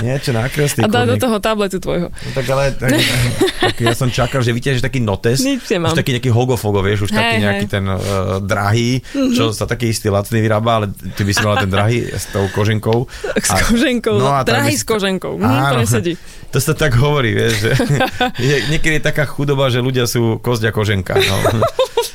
niečo 0.00 0.30
nakreslí. 0.32 0.80
A 0.86 0.88
dá 0.88 1.04
do 1.04 1.20
toho 1.20 1.36
tabletu 1.38 1.76
tvojho. 1.78 2.08
No 2.08 2.30
tak 2.32 2.46
ale 2.48 2.72
tak, 2.72 2.96
tak, 3.60 3.76
ja 3.76 3.92
som 3.92 4.08
čakal, 4.08 4.40
že 4.40 4.56
vyťažíš 4.56 4.82
taký 4.82 5.04
notes, 5.04 5.44
Nič 5.44 5.68
nemám. 5.68 5.92
už 5.92 6.00
taký 6.00 6.16
nejaký 6.16 6.30
hogofogo, 6.32 6.80
vieš, 6.80 7.06
už 7.06 7.12
Hej, 7.12 7.18
taký 7.20 7.36
nejaký 7.44 7.66
hej. 7.66 7.70
Mhm. 7.70 7.74
ten 7.76 7.84
uh, 7.86 7.98
drahý, 8.40 8.90
čo 9.36 9.52
sa 9.52 9.68
taký 9.68 9.92
istý 9.92 10.08
lacný 10.08 10.40
vyrába, 10.40 10.70
ale 10.82 10.86
ty 10.90 11.22
by 11.22 11.32
si 11.36 11.40
mala 11.44 11.60
ten 11.60 11.70
drahý 11.70 12.08
s 12.08 12.32
tou 12.32 12.48
koženkou. 12.50 13.04
S 13.48 13.52
koženkou, 13.64 14.20
no, 14.20 14.28
a 14.28 14.44
drahý 14.44 14.76
s 14.76 14.84
koženkou. 14.84 15.36
Mhm, 15.40 15.60
to 15.72 15.76
nesedí. 15.84 16.14
To 16.48 16.56
sa 16.64 16.72
tak 16.72 16.96
hovorí, 16.96 17.36
vieš, 17.36 17.60
že 17.60 17.72
je, 18.40 18.56
niekedy 18.72 18.96
je 18.96 19.04
taká 19.04 19.28
chudoba, 19.28 19.68
že 19.68 19.84
ľudia 19.84 20.08
sú 20.08 20.40
kosť 20.40 20.62
a 20.64 20.72
koženka. 20.72 21.20
No. 21.20 21.60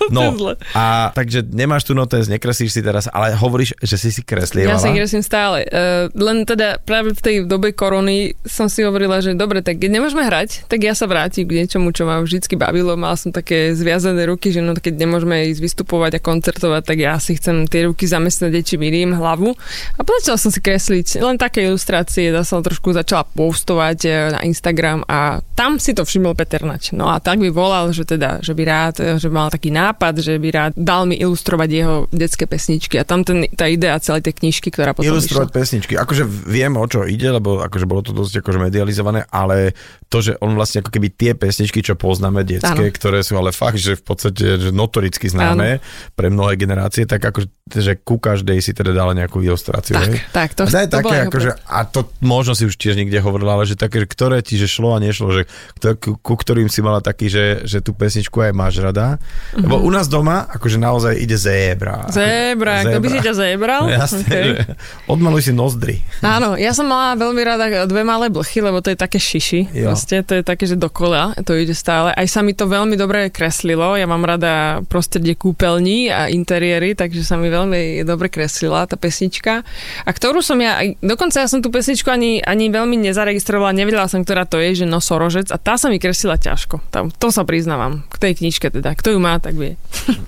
No, 0.09 0.33
a 0.73 1.13
takže 1.13 1.45
nemáš 1.45 1.85
tu 1.85 1.93
notes, 1.93 2.25
nekreslíš 2.27 2.73
si 2.73 2.81
teraz, 2.81 3.05
ale 3.07 3.37
hovoríš, 3.37 3.77
že 3.79 3.95
si 3.95 4.09
si 4.09 4.25
kreslievala. 4.63 4.79
Ja 4.79 4.83
si 4.83 4.97
kreslím 4.97 5.23
stále. 5.23 5.59
Uh, 5.67 6.07
len 6.15 6.47
teda 6.47 6.79
práve 6.81 7.13
v 7.13 7.21
tej 7.21 7.35
dobe 7.45 7.75
korony 7.75 8.33
som 8.47 8.71
si 8.71 8.81
hovorila, 8.81 9.19
že 9.19 9.35
dobre, 9.35 9.59
tak 9.59 9.83
keď 9.83 9.99
nemôžeme 9.99 10.23
hrať, 10.23 10.65
tak 10.71 10.81
ja 10.81 10.95
sa 10.95 11.05
vrátim 11.05 11.45
k 11.45 11.63
niečomu, 11.63 11.91
čo 11.91 12.07
ma 12.07 12.23
vždycky 12.23 12.55
bavilo. 12.55 12.95
Mal 12.95 13.19
som 13.19 13.29
také 13.29 13.75
zviazané 13.75 14.25
ruky, 14.25 14.55
že 14.55 14.63
no 14.63 14.73
keď 14.73 15.03
nemôžeme 15.03 15.51
ísť 15.51 15.61
vystupovať 15.61 16.17
a 16.17 16.23
koncertovať, 16.23 16.81
tak 16.87 16.97
ja 16.97 17.19
si 17.19 17.35
chcem 17.35 17.67
tie 17.67 17.85
ruky 17.85 18.07
zamestnať 18.07 18.51
niečím 18.51 18.81
iným, 18.87 19.11
hlavu. 19.17 19.53
A 19.97 20.01
začala 20.01 20.39
som 20.39 20.51
si 20.53 20.63
kresliť 20.63 21.19
len 21.19 21.35
také 21.35 21.67
ilustrácie, 21.67 22.31
ja 22.31 22.45
som 22.47 22.63
trošku 22.63 22.95
začala 22.95 23.27
postovať 23.27 23.99
eh, 24.07 24.13
na 24.33 24.39
Instagram 24.45 25.03
a 25.09 25.43
tam 25.53 25.77
si 25.77 25.91
to 25.91 26.07
všimol 26.07 26.37
Peter 26.37 26.63
Nač. 26.63 26.95
No 26.95 27.11
a 27.11 27.19
tak 27.19 27.43
by 27.43 27.49
volal, 27.51 27.91
že 27.91 28.07
teda, 28.07 28.39
že 28.39 28.55
by 28.55 28.63
rád, 28.63 28.95
eh, 29.01 29.17
že 29.19 29.27
by 29.27 29.33
mal 29.33 29.49
taký 29.51 29.69
nápad, 29.73 30.23
že 30.23 30.39
by 30.39 30.49
rád 30.49 30.71
dal 30.77 31.03
mi 31.03 31.19
ilustrovať 31.19 31.69
jeho 31.69 31.95
detské 32.09 32.45
pesničky 32.47 32.95
a 33.01 33.03
tam 33.03 33.27
ten, 33.27 33.45
tá 33.53 33.67
idea 33.67 33.99
celej 33.99 34.25
tej 34.29 34.33
knižky, 34.43 34.67
ktorá 34.67 34.91
potom 34.91 35.07
Ilustrovať 35.07 35.47
vyšla. 35.47 35.55
pesničky. 35.55 35.93
Akože 35.95 36.23
viem, 36.27 36.75
o 36.75 36.83
čo 36.83 37.07
ide, 37.07 37.31
lebo 37.31 37.63
akože 37.63 37.85
bolo 37.87 38.03
to 38.03 38.11
dosť 38.11 38.43
akože 38.43 38.59
medializované, 38.59 39.23
ale 39.25 39.71
to, 40.11 40.19
že 40.19 40.35
on 40.37 40.51
vlastne 40.51 40.83
ako 40.83 40.91
keby 40.91 41.07
tie 41.09 41.31
pesničky, 41.31 41.79
čo 41.79 41.95
poznáme 41.95 42.43
detské, 42.43 42.67
Áno. 42.85 42.91
ktoré 42.91 43.23
sú 43.23 43.33
ale 43.33 43.49
fakt, 43.49 43.79
že 43.79 43.95
v 43.95 44.03
podstate 44.03 44.59
že 44.59 44.69
notoricky 44.69 45.25
známe 45.25 45.79
pre 46.13 46.27
mnohé 46.27 46.53
generácie, 46.53 47.07
tak 47.07 47.23
akože 47.23 47.47
že 47.73 47.95
ku 47.95 48.19
každej 48.19 48.59
si 48.59 48.75
teda 48.75 48.91
dala 48.91 49.15
nejakú 49.15 49.39
ilustráciu. 49.39 49.95
Tak, 49.95 50.03
hej? 50.05 50.19
tak, 50.29 50.49
to- 50.51 50.67
a 50.67 50.83
to 50.83 50.99
bola 50.99 50.99
také, 50.99 51.15
akože, 51.25 51.49
a 51.63 51.79
to 51.87 51.99
možno 52.19 52.51
si 52.53 52.67
už 52.67 52.75
tiež 52.75 52.99
niekde 52.99 53.17
hovorila, 53.17 53.55
ale 53.55 53.63
že 53.63 53.73
také, 53.73 54.03
že 54.03 54.05
ktoré 54.05 54.43
ti 54.43 54.59
že 54.59 54.67
šlo 54.67 54.93
a 54.93 54.99
nešlo, 54.99 55.31
že 55.31 55.41
kto- 55.79 55.95
ku, 55.95 56.11
ku 56.19 56.33
ktorým 56.35 56.67
si 56.67 56.83
mala 56.83 56.99
taký, 56.99 57.31
že, 57.31 57.63
že 57.63 57.79
tú 57.79 57.95
pesničku 57.95 58.35
aj 58.37 58.51
máš 58.51 58.77
rada. 58.77 59.15
Mhm. 59.55 59.63
Lebo 59.63 59.79
u 59.79 59.89
nás 59.89 60.05
doma, 60.05 60.43
akože 60.45 60.75
naozaj 60.75 61.15
ide 61.15 61.39
zébra. 61.39 62.03
Zebra, 62.11 62.83
kto 62.83 62.99
by 62.99 63.07
si 63.07 63.19
ťa 63.21 63.33
zebral? 63.33 63.81
No 63.93 64.05
že 64.33 64.77
odmaluj 65.05 65.49
si 65.49 65.53
nozdry. 65.53 65.95
Áno, 66.25 66.57
ja 66.57 66.73
som 66.73 66.89
mala 66.89 67.13
veľmi 67.13 67.41
rada 67.45 67.85
dve 67.85 68.01
malé 68.01 68.33
blchy, 68.33 68.59
lebo 68.65 68.81
to 68.81 68.89
je 68.89 68.97
také 68.97 69.21
šiši. 69.21 69.69
Jo. 69.71 69.93
Proste, 69.93 70.25
to 70.25 70.39
je 70.39 70.43
také, 70.43 70.65
že 70.65 70.79
dokola 70.79 71.35
to 71.45 71.53
ide 71.53 71.75
stále. 71.77 72.15
Aj 72.15 72.27
sa 72.27 72.41
mi 72.41 72.55
to 72.55 72.65
veľmi 72.65 72.95
dobre 72.97 73.29
kreslilo. 73.29 73.99
Ja 73.99 74.07
mám 74.09 74.23
rada 74.23 74.81
prostredie 74.87 75.35
kúpeľní 75.35 76.09
a 76.09 76.31
interiéry, 76.31 76.95
takže 76.95 77.21
sa 77.21 77.35
mi 77.35 77.51
veľmi 77.51 78.01
dobre 78.07 78.31
kreslila 78.31 78.87
tá 78.87 78.95
pesnička. 78.95 79.61
A 80.03 80.09
ktorú 80.09 80.39
som 80.39 80.57
ja, 80.57 80.81
dokonca 81.03 81.43
ja 81.43 81.47
som 81.49 81.59
tú 81.59 81.69
pesničku 81.69 82.07
ani, 82.09 82.39
ani 82.41 82.71
veľmi 82.71 82.97
nezaregistrovala, 83.03 83.75
nevedela 83.75 84.07
som, 84.07 84.23
ktorá 84.23 84.47
to 84.47 84.57
je, 84.57 84.83
že 84.83 84.85
nosorožec 84.87 85.51
a 85.51 85.57
tá 85.59 85.75
sa 85.75 85.91
mi 85.91 85.99
kreslila 85.99 86.39
ťažko. 86.39 86.79
Tam, 86.89 87.11
to 87.11 87.29
sa 87.29 87.43
priznávam. 87.43 88.07
K 88.07 88.29
tej 88.29 88.33
knižke 88.39 88.71
teda. 88.71 88.95
Kto 88.95 89.13
ju 89.15 89.19
má, 89.19 89.37
tak 89.37 89.59
vie. 89.59 89.75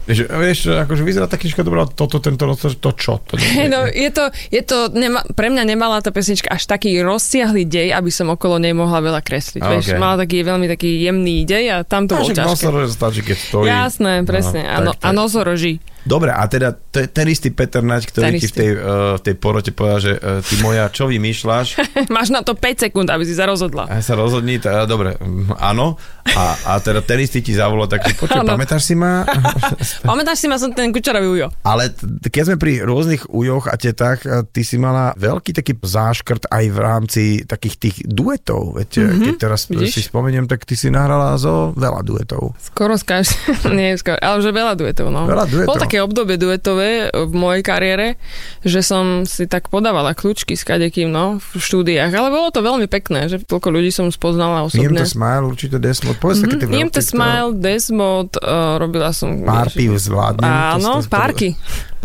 Vieš, 0.06 0.30
vieš 0.30 0.60
akože 0.72 1.02
vyzerá 1.02 1.26
tá 1.26 1.40
knižka 1.40 1.64
dobrá, 1.64 1.88
toto, 1.88 2.20
tento, 2.20 2.44
to, 2.58 2.68
to 2.76 2.92
čo? 2.94 3.20
To, 3.26 3.40
Hej, 3.58 3.72
no, 3.72 3.88
je 3.96 4.10
to, 4.12 4.24
je 4.52 4.62
to 4.62 4.92
nema, 4.92 5.24
pre 5.34 5.48
mňa 5.48 5.64
nemala 5.64 6.04
tá 6.04 6.12
pesnička 6.12 6.52
až 6.52 6.68
taký 6.68 7.00
rozsiahly 7.00 7.64
dej, 7.64 7.96
aby 7.96 8.12
som 8.12 8.28
okolo 8.28 8.60
nej 8.60 8.76
mohla 8.76 9.00
veľa 9.00 9.22
kresliť. 9.24 9.62
A, 9.64 9.68
Vieš, 9.72 9.96
mala 9.96 10.20
taký 10.20 10.44
veľmi 10.44 10.68
taký 10.68 11.00
jemný 11.00 11.48
dej 11.48 11.66
a 11.72 11.78
tam 11.88 12.12
to 12.12 12.20
bolo 12.20 12.36
ťažké. 12.36 12.68
stačí, 12.92 13.22
keď 13.24 13.38
stojí. 13.40 13.68
Jasné, 13.72 14.28
presne. 14.28 14.68
No, 14.68 14.72
a, 14.72 14.78
no, 14.84 14.92
tak, 14.92 15.00
a 15.00 15.10
tak. 15.10 15.16
nosoroží. 15.16 15.80
Dobre, 16.06 16.30
a 16.30 16.46
teda 16.46 16.72
te, 16.72 17.10
ten 17.10 17.26
istý 17.28 17.50
Peter 17.50 17.82
Nať, 17.82 18.14
ktorý 18.14 18.38
Ten 18.38 18.42
ti 18.42 18.48
v 18.48 18.54
tej, 18.54 18.70
uh, 18.78 19.18
v 19.18 19.22
tej 19.26 19.36
porote 19.42 19.74
povedal, 19.74 20.00
že 20.00 20.14
uh, 20.16 20.40
ty 20.46 20.62
moja, 20.62 20.86
čo 20.94 21.10
vymýšľaš? 21.10 21.68
Máš 22.16 22.30
na 22.30 22.46
to 22.46 22.54
5 22.54 22.86
sekúnd, 22.88 23.10
aby 23.10 23.26
si 23.26 23.34
sa 23.34 23.50
rozhodla. 23.50 23.90
A 23.90 24.00
sa 24.06 24.14
rozhodni, 24.14 24.62
teda, 24.62 24.86
dobre, 24.86 25.18
mm, 25.18 25.58
áno. 25.58 25.98
A, 26.38 26.58
a 26.70 26.72
teda 26.78 27.02
ten 27.02 27.22
istý 27.26 27.42
ti 27.42 27.58
zavolal, 27.58 27.90
tak 27.90 28.06
počuj, 28.22 28.46
pamätáš 28.46 28.86
si 28.86 28.94
ma? 28.94 29.26
Pamätáš 30.10 30.46
si 30.46 30.48
ma 30.48 30.62
som 30.62 30.70
ten 30.70 30.94
kučarový 30.94 31.28
ujo? 31.28 31.48
Ale 31.66 31.90
t- 31.90 32.30
keď 32.30 32.54
sme 32.54 32.58
pri 32.62 32.86
rôznych 32.86 33.26
ujoch 33.34 33.66
a 33.66 33.76
tetách, 33.76 34.20
a 34.30 34.46
ty 34.46 34.62
si 34.62 34.78
mala 34.78 35.18
veľký 35.18 35.58
taký 35.58 35.74
záškrt 35.78 36.50
aj 36.54 36.66
v 36.70 36.78
rámci 36.78 37.24
takých 37.46 37.76
tých 37.82 37.96
duetov. 38.06 38.78
Veď 38.78 38.90
mm-hmm. 39.02 39.24
keď 39.26 39.36
teraz. 39.42 39.62
Vidíš? 39.66 39.96
si 39.96 40.02
spomeniem, 40.06 40.46
tak 40.46 40.68
ty 40.68 40.76
si 40.78 40.92
nahrala 40.92 41.38
zo 41.40 41.74
veľa 41.74 42.02
duetov. 42.04 42.54
Skoro 42.60 42.98
každý, 43.00 43.38
nie 43.78 43.96
skoro, 43.96 44.20
ale 44.20 44.38
že 44.42 44.52
veľa 44.52 44.74
duetov, 44.76 45.08
no. 45.14 45.30
Veľa 45.30 45.46
duetov. 45.48 45.70
Bolo 45.72 45.86
také 45.96 46.04
obdobie 46.04 46.36
duetové 46.36 47.08
v 47.08 47.32
mojej 47.32 47.64
kariére, 47.64 48.20
že 48.68 48.84
som 48.84 49.24
si 49.24 49.48
tak 49.48 49.72
podávala 49.72 50.12
kľúčky 50.12 50.60
s 50.60 50.68
kadekým, 50.68 51.08
no, 51.08 51.40
v 51.40 51.56
štúdiách, 51.56 52.12
ale 52.12 52.28
bolo 52.28 52.52
to 52.52 52.60
veľmi 52.60 52.92
pekné, 52.92 53.32
že 53.32 53.40
toľko 53.48 53.72
ľudí 53.72 53.96
som 53.96 54.12
spoznala 54.12 54.68
osobne. 54.68 55.00
to 55.00 55.08
smile, 55.08 55.48
určite 55.48 55.80
Desmod. 55.80 56.20
Povedz 56.20 56.44
také 56.44 56.68
Mm-hmm. 56.68 56.76
Niem 56.76 56.90
veľké, 56.92 56.98
to 56.98 57.02
Smile, 57.06 57.50
Desmod, 57.56 58.30
uh, 58.42 58.76
robila 58.76 59.16
som... 59.16 59.40
Pár 59.48 59.72
pív 59.72 59.96
zvládnem. 59.96 60.44
Áno, 60.44 61.00
to- 61.00 61.08
párky. 61.08 61.56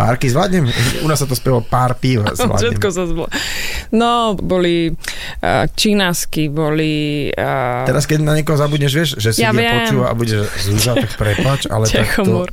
Párky 0.00 0.32
zvládnem? 0.32 0.64
U 1.04 1.06
nás 1.12 1.20
sa 1.20 1.28
to 1.28 1.36
spieva 1.36 1.60
pár 1.60 1.92
pív 2.00 2.24
zvládnem. 2.40 2.72
Všetko 2.72 2.88
sa 2.88 3.04
zblo. 3.04 3.28
No, 3.92 4.32
boli 4.32 4.88
uh, 4.88 5.68
čínasky, 5.76 6.48
boli... 6.48 7.28
Uh, 7.28 7.84
Teraz, 7.84 8.08
keď 8.08 8.24
na 8.24 8.32
niekoho 8.32 8.56
zabudneš, 8.56 8.92
vieš, 8.96 9.10
že 9.20 9.36
si 9.36 9.44
Ja 9.44 9.52
viem. 9.52 9.68
počúva 9.68 10.08
a 10.08 10.16
bude 10.16 10.48
zúza, 10.56 10.96
tak 10.96 11.20
prepač, 11.20 11.68
ale 11.68 11.84
tak 11.84 12.16
to, 12.16 12.48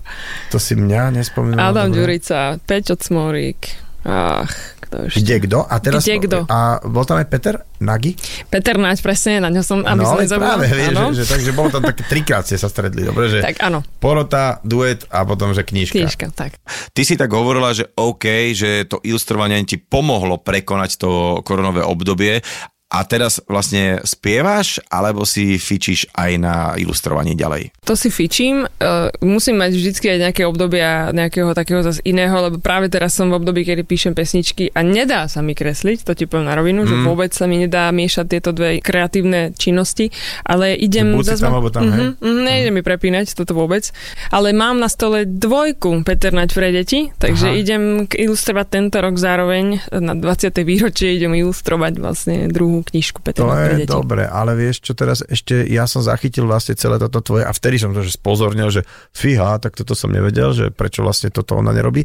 to 0.52 0.58
si 0.60 0.76
mňa 0.76 1.16
nespomínala. 1.16 1.72
Adam. 1.72 1.88
Ďurica, 1.96 2.60
Peťo 2.68 3.00
Cmorík, 3.00 3.87
Ach, 4.08 4.48
kto 4.80 5.04
ešte? 5.12 5.20
Kde 5.20 5.36
kto? 5.44 5.60
A 5.68 5.76
teraz, 5.84 6.08
Kde 6.08 6.16
kto? 6.24 6.40
A 6.48 6.80
bol 6.80 7.04
tam 7.04 7.20
aj 7.20 7.28
Peter 7.28 7.60
Nagy? 7.84 8.16
Peter 8.48 8.80
Naď, 8.80 9.04
presne, 9.04 9.44
na 9.44 9.52
ňo 9.52 9.60
som, 9.60 9.84
aby 9.84 10.00
no 10.00 10.08
som 10.08 10.24
nezabudla. 10.24 10.48
práve, 10.56 10.66
vieš, 10.72 10.96
že, 10.96 11.12
že, 11.12 11.26
takže 11.28 11.52
bolo 11.52 11.70
tam 11.76 11.84
také 11.84 12.08
trikrát 12.08 12.48
ste 12.48 12.56
sa 12.56 12.72
stretli, 12.72 13.04
dobre, 13.04 13.28
že 13.28 13.44
Tak 13.44 13.60
áno, 13.60 13.84
porota, 14.00 14.64
duet 14.64 15.04
a 15.12 15.28
potom, 15.28 15.52
že 15.52 15.68
knižka. 15.68 16.00
knižka, 16.00 16.26
tak. 16.32 16.56
Ty 16.96 17.02
si 17.04 17.20
tak 17.20 17.28
hovorila, 17.36 17.76
že 17.76 17.92
OK, 18.00 18.56
že 18.56 18.88
to 18.88 19.04
ilustrovanie 19.04 19.60
ti 19.68 19.76
pomohlo 19.76 20.40
prekonať 20.40 20.96
to 20.96 21.44
koronové 21.44 21.84
obdobie 21.84 22.40
a 22.88 23.04
teraz 23.04 23.44
vlastne 23.44 24.00
spievaš, 24.08 24.80
alebo 24.88 25.28
si 25.28 25.60
fičíš 25.60 26.08
aj 26.16 26.32
na 26.40 26.56
ilustrovanie 26.80 27.36
ďalej? 27.36 27.76
To 27.84 28.00
si 28.00 28.08
fičím. 28.08 28.64
Uh, 28.80 29.12
musím 29.20 29.60
mať 29.60 29.76
vždycky 29.76 30.06
aj 30.16 30.20
nejaké 30.24 30.44
obdobia 30.48 31.12
nejakého 31.12 31.52
takého 31.52 31.84
zase 31.84 32.00
iného, 32.08 32.32
lebo 32.40 32.64
práve 32.64 32.88
teraz 32.88 33.12
som 33.12 33.28
v 33.28 33.44
období, 33.44 33.68
kedy 33.68 33.84
píšem 33.84 34.16
pesničky 34.16 34.72
a 34.72 34.88
nedá 34.88 35.28
sa 35.28 35.44
mi 35.44 35.52
kresliť, 35.52 36.08
to 36.08 36.16
ti 36.16 36.32
poviem 36.32 36.48
na 36.48 36.56
rovinu, 36.56 36.88
mm. 36.88 36.88
že 36.88 36.96
vôbec 37.04 37.32
sa 37.36 37.44
mi 37.44 37.60
nedá 37.60 37.92
miešať 37.92 38.26
tieto 38.32 38.56
dve 38.56 38.80
kreatívne 38.80 39.52
činnosti, 39.60 40.16
ale 40.48 40.80
idem... 40.80 41.12
Buď 41.12 41.28
si 41.28 41.32
zase 41.36 41.44
tam, 41.44 41.60
alebo 41.60 41.68
tam, 41.68 41.92
hej? 41.92 42.16
Mhm, 42.16 42.24
mhm, 42.24 42.42
nejde 42.48 42.70
mi 42.72 42.82
prepínať 42.88 43.36
toto 43.36 43.52
vôbec, 43.52 43.92
ale 44.32 44.56
mám 44.56 44.80
na 44.80 44.88
stole 44.88 45.28
dvojku 45.28 46.08
Peter 46.08 46.32
Naď 46.32 46.50
pre 46.56 46.72
deti, 46.72 47.12
takže 47.20 47.52
Aha. 47.52 47.60
idem 47.60 47.82
ilustrovať 48.08 48.68
tento 48.72 48.98
rok 49.04 49.20
zároveň 49.20 49.84
na 49.92 50.16
20. 50.16 50.56
výročie 50.64 51.20
idem 51.20 51.36
ilustrovať 51.36 51.94
vlastne 52.00 52.48
druhú 52.48 52.77
knižku 52.84 53.22
Peter 53.22 53.46
To 53.46 53.54
je 53.54 53.86
deti. 53.86 53.90
dobre, 53.90 54.26
ale 54.26 54.58
vieš 54.58 54.82
čo 54.82 54.94
teraz 54.98 55.22
ešte, 55.24 55.66
ja 55.70 55.86
som 55.86 56.02
zachytil 56.02 56.50
vlastne 56.50 56.74
celé 56.74 56.98
toto 56.98 57.22
tvoje 57.22 57.46
a 57.46 57.52
vtedy 57.54 57.78
som 57.78 57.94
to 57.94 58.02
že 58.02 58.18
spozornil, 58.18 58.74
že 58.74 58.84
fíha, 59.14 59.62
tak 59.62 59.78
toto 59.78 59.94
som 59.94 60.10
nevedel, 60.10 60.52
že 60.54 60.66
prečo 60.74 61.06
vlastne 61.06 61.30
toto 61.30 61.58
ona 61.58 61.72
nerobí. 61.74 62.04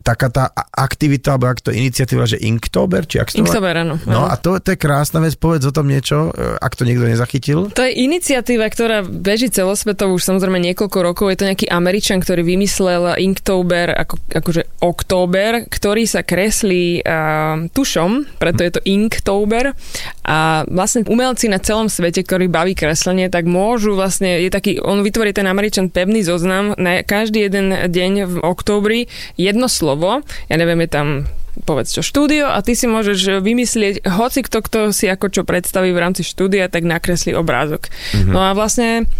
Taká 0.00 0.32
tá 0.32 0.48
aktivita, 0.72 1.36
alebo 1.36 1.52
ak 1.52 1.60
to 1.60 1.76
iniciatíva, 1.76 2.24
že 2.24 2.40
Inktober, 2.40 3.04
či 3.04 3.20
ak 3.20 3.36
to? 3.36 3.44
Inktober, 3.44 3.84
áno. 3.84 4.00
No 4.08 4.24
a 4.24 4.32
to, 4.40 4.56
to 4.56 4.72
je 4.72 4.80
krásna 4.80 5.20
vec, 5.20 5.36
povedz 5.36 5.68
o 5.68 5.76
tom 5.76 5.92
niečo, 5.92 6.32
e, 6.32 6.56
ak 6.56 6.72
to 6.72 6.88
niekto 6.88 7.04
nezachytil. 7.04 7.68
To 7.76 7.84
je 7.84 7.92
iniciatíva, 8.08 8.64
ktorá 8.72 9.04
beží 9.04 9.52
celosvetovo 9.52 10.16
už 10.16 10.24
samozrejme 10.24 10.56
niekoľko 10.72 10.98
rokov. 11.04 11.28
Je 11.28 11.38
to 11.44 11.48
nejaký 11.52 11.68
Američan, 11.68 12.24
ktorý 12.24 12.48
vymyslel 12.48 13.20
Inktober, 13.20 13.92
ako, 13.92 14.16
akože 14.32 14.62
október, 14.80 15.68
ktorý 15.68 16.08
sa 16.08 16.24
kreslí 16.24 17.04
uh, 17.04 17.68
tušom, 17.68 18.40
preto 18.40 18.64
je 18.64 18.72
to 18.72 18.80
Inktober. 18.88 19.76
A 20.24 20.64
vlastne 20.64 21.04
umelci 21.04 21.52
na 21.52 21.60
celom 21.60 21.92
svete, 21.92 22.24
ktorí 22.24 22.48
baví 22.48 22.72
kreslenie, 22.72 23.28
tak 23.28 23.44
môžu 23.44 23.92
vlastne, 23.92 24.40
je 24.40 24.48
taký, 24.48 24.80
on 24.80 25.04
vytvorí 25.04 25.36
ten 25.36 25.44
Američan 25.44 25.92
pevný 25.92 26.24
zoznam 26.24 26.72
na 26.80 27.04
každý 27.04 27.52
jeden 27.52 27.74
deň 27.90 28.12
v 28.24 28.34
októbri 28.40 29.12
jedno 29.36 29.68
slovo. 29.68 29.89
Ja 30.50 30.56
neviem, 30.58 30.84
je 30.84 30.90
tam 30.90 31.06
povedz 31.66 31.92
čo 31.92 32.02
štúdio 32.02 32.46
a 32.46 32.62
ty 32.62 32.78
si 32.78 32.86
môžeš 32.86 33.42
vymyslieť 33.42 34.06
hoci 34.06 34.40
kto, 34.46 34.58
kto 34.62 34.78
si 34.94 35.10
ako 35.10 35.28
čo 35.34 35.42
predstaví 35.42 35.90
v 35.90 35.98
rámci 35.98 36.22
štúdia, 36.22 36.70
tak 36.70 36.86
nakreslí 36.86 37.34
obrázok. 37.34 37.90
Mm-hmm. 37.90 38.32
No 38.32 38.40
a 38.40 38.54
vlastne 38.54 39.10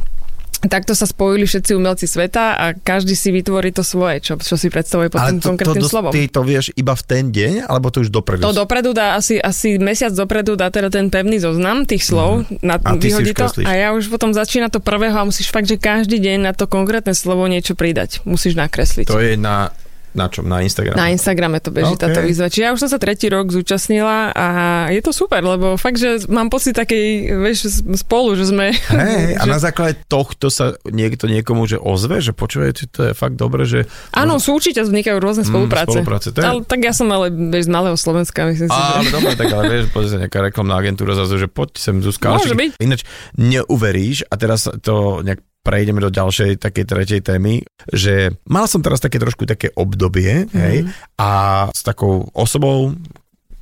takto 0.60 0.92
sa 0.92 1.08
spojili 1.08 1.48
všetci 1.48 1.72
umelci 1.72 2.04
sveta 2.04 2.60
a 2.60 2.66
každý 2.76 3.16
si 3.16 3.32
vytvorí 3.32 3.72
to 3.72 3.80
svoje, 3.80 4.20
čo, 4.20 4.36
čo 4.36 4.60
si 4.60 4.68
predstavuje 4.68 5.08
pod 5.08 5.24
tým 5.24 5.40
to, 5.40 5.48
to, 5.48 5.48
konkrétnym 5.56 5.80
dos- 5.80 5.88
slovom. 5.88 6.12
ty 6.12 6.28
to 6.28 6.44
vieš 6.44 6.68
iba 6.76 6.92
v 6.92 7.02
ten 7.08 7.32
deň, 7.32 7.64
alebo 7.64 7.88
to 7.88 8.04
už 8.04 8.12
dopredu? 8.12 8.44
To 8.44 8.52
dopredu 8.52 8.92
dá 8.92 9.16
asi, 9.16 9.40
asi 9.40 9.80
mesiac 9.80 10.12
dopredu 10.12 10.60
dá 10.60 10.68
teda 10.68 10.92
ten 10.92 11.08
pevný 11.08 11.40
zoznam 11.40 11.88
tých 11.88 12.04
slov, 12.04 12.44
mm-hmm. 12.44 12.60
na, 12.60 12.76
A 12.76 12.92
ty 13.00 13.08
si 13.08 13.16
vyhodí 13.16 13.32
to 13.32 13.48
kreslíš. 13.48 13.64
a 13.64 13.70
ja 13.72 13.88
už 13.96 14.12
potom 14.12 14.36
začína 14.36 14.68
to 14.68 14.84
prvého 14.84 15.16
a 15.16 15.24
musíš 15.24 15.48
fakt, 15.48 15.64
že 15.64 15.80
každý 15.80 16.20
deň 16.20 16.38
na 16.44 16.52
to 16.52 16.68
konkrétne 16.68 17.16
slovo 17.16 17.48
niečo 17.48 17.72
pridať. 17.72 18.20
Musíš 18.28 18.52
nakresliť. 18.52 19.08
To 19.08 19.16
je 19.16 19.40
na, 19.40 19.72
na 20.10 20.26
čom? 20.26 20.46
Na 20.46 20.58
Instagram? 20.60 20.98
Na 20.98 21.08
Instagrame 21.14 21.62
to 21.62 21.70
beží 21.70 21.94
OK. 21.94 22.02
okay. 22.02 22.04
táto 22.10 22.20
výzva. 22.26 22.50
Čiže 22.50 22.64
ja 22.66 22.70
už 22.74 22.80
som 22.82 22.90
sa 22.90 22.98
tretí 22.98 23.30
rok 23.30 23.54
zúčastnila 23.54 24.34
a 24.34 24.46
je 24.90 25.00
to 25.02 25.14
super, 25.14 25.38
lebo 25.42 25.78
fakt, 25.78 26.02
že 26.02 26.26
mám 26.26 26.50
pocit 26.50 26.74
takej, 26.74 27.36
vieš, 27.38 27.84
spolu, 27.98 28.34
že 28.34 28.50
sme... 28.50 28.74
Hej, 28.74 29.38
a 29.38 29.42
že- 29.46 29.50
na 29.50 29.58
základe 29.62 30.02
tohto 30.10 30.50
sa 30.50 30.74
niekto 30.86 31.30
niekomu 31.30 31.66
že 31.70 31.78
ozve, 31.78 32.18
že 32.18 32.34
počujete, 32.34 32.90
to 32.90 33.00
je 33.10 33.12
fakt 33.14 33.38
dobre, 33.38 33.66
že... 33.66 33.86
Áno, 34.10 34.42
sú 34.42 34.58
určite 34.58 34.82
vznikajú 34.82 35.22
rôzne 35.22 35.46
spolupráce. 35.46 35.94
Mm, 35.94 36.02
spolupráce, 36.02 36.28
to 36.34 36.38
je- 36.42 36.46
ale, 36.46 36.60
tak 36.66 36.80
ja 36.82 36.90
som 36.90 37.06
ale 37.10 37.30
vieš, 37.30 37.66
z 37.66 37.70
malého 37.70 37.94
Slovenska, 37.94 38.46
myslím 38.50 38.68
si, 38.70 38.80
Á, 38.80 38.98
ale 38.98 39.06
že... 39.06 39.14
dobre, 39.14 39.32
tak 39.38 39.48
ale 39.54 39.64
vieš, 39.70 39.84
pozri 39.94 40.10
sa 40.10 40.18
nejaká 40.18 40.38
reklamná 40.42 40.74
agentúra 40.74 41.14
zase, 41.14 41.38
že 41.38 41.46
poď 41.46 41.70
sem 41.78 41.96
Zuzka. 42.02 42.34
Môže 42.34 42.56
byť. 42.56 42.80
Ináč 42.82 43.06
neuveríš, 43.38 44.26
a 44.26 44.34
teraz 44.40 44.66
to 44.82 45.20
nejak 45.22 45.44
prejdeme 45.60 46.00
do 46.00 46.08
ďalšej 46.08 46.56
takej 46.56 46.84
tretej 46.84 47.20
témy, 47.20 47.60
že 47.92 48.32
mal 48.48 48.64
som 48.64 48.80
teraz 48.80 48.98
také 48.98 49.20
trošku 49.20 49.44
také 49.44 49.68
obdobie, 49.76 50.48
Mhm. 50.48 50.56
hej, 50.56 50.76
a 51.20 51.30
s 51.68 51.80
takou 51.84 52.28
osobou, 52.32 52.96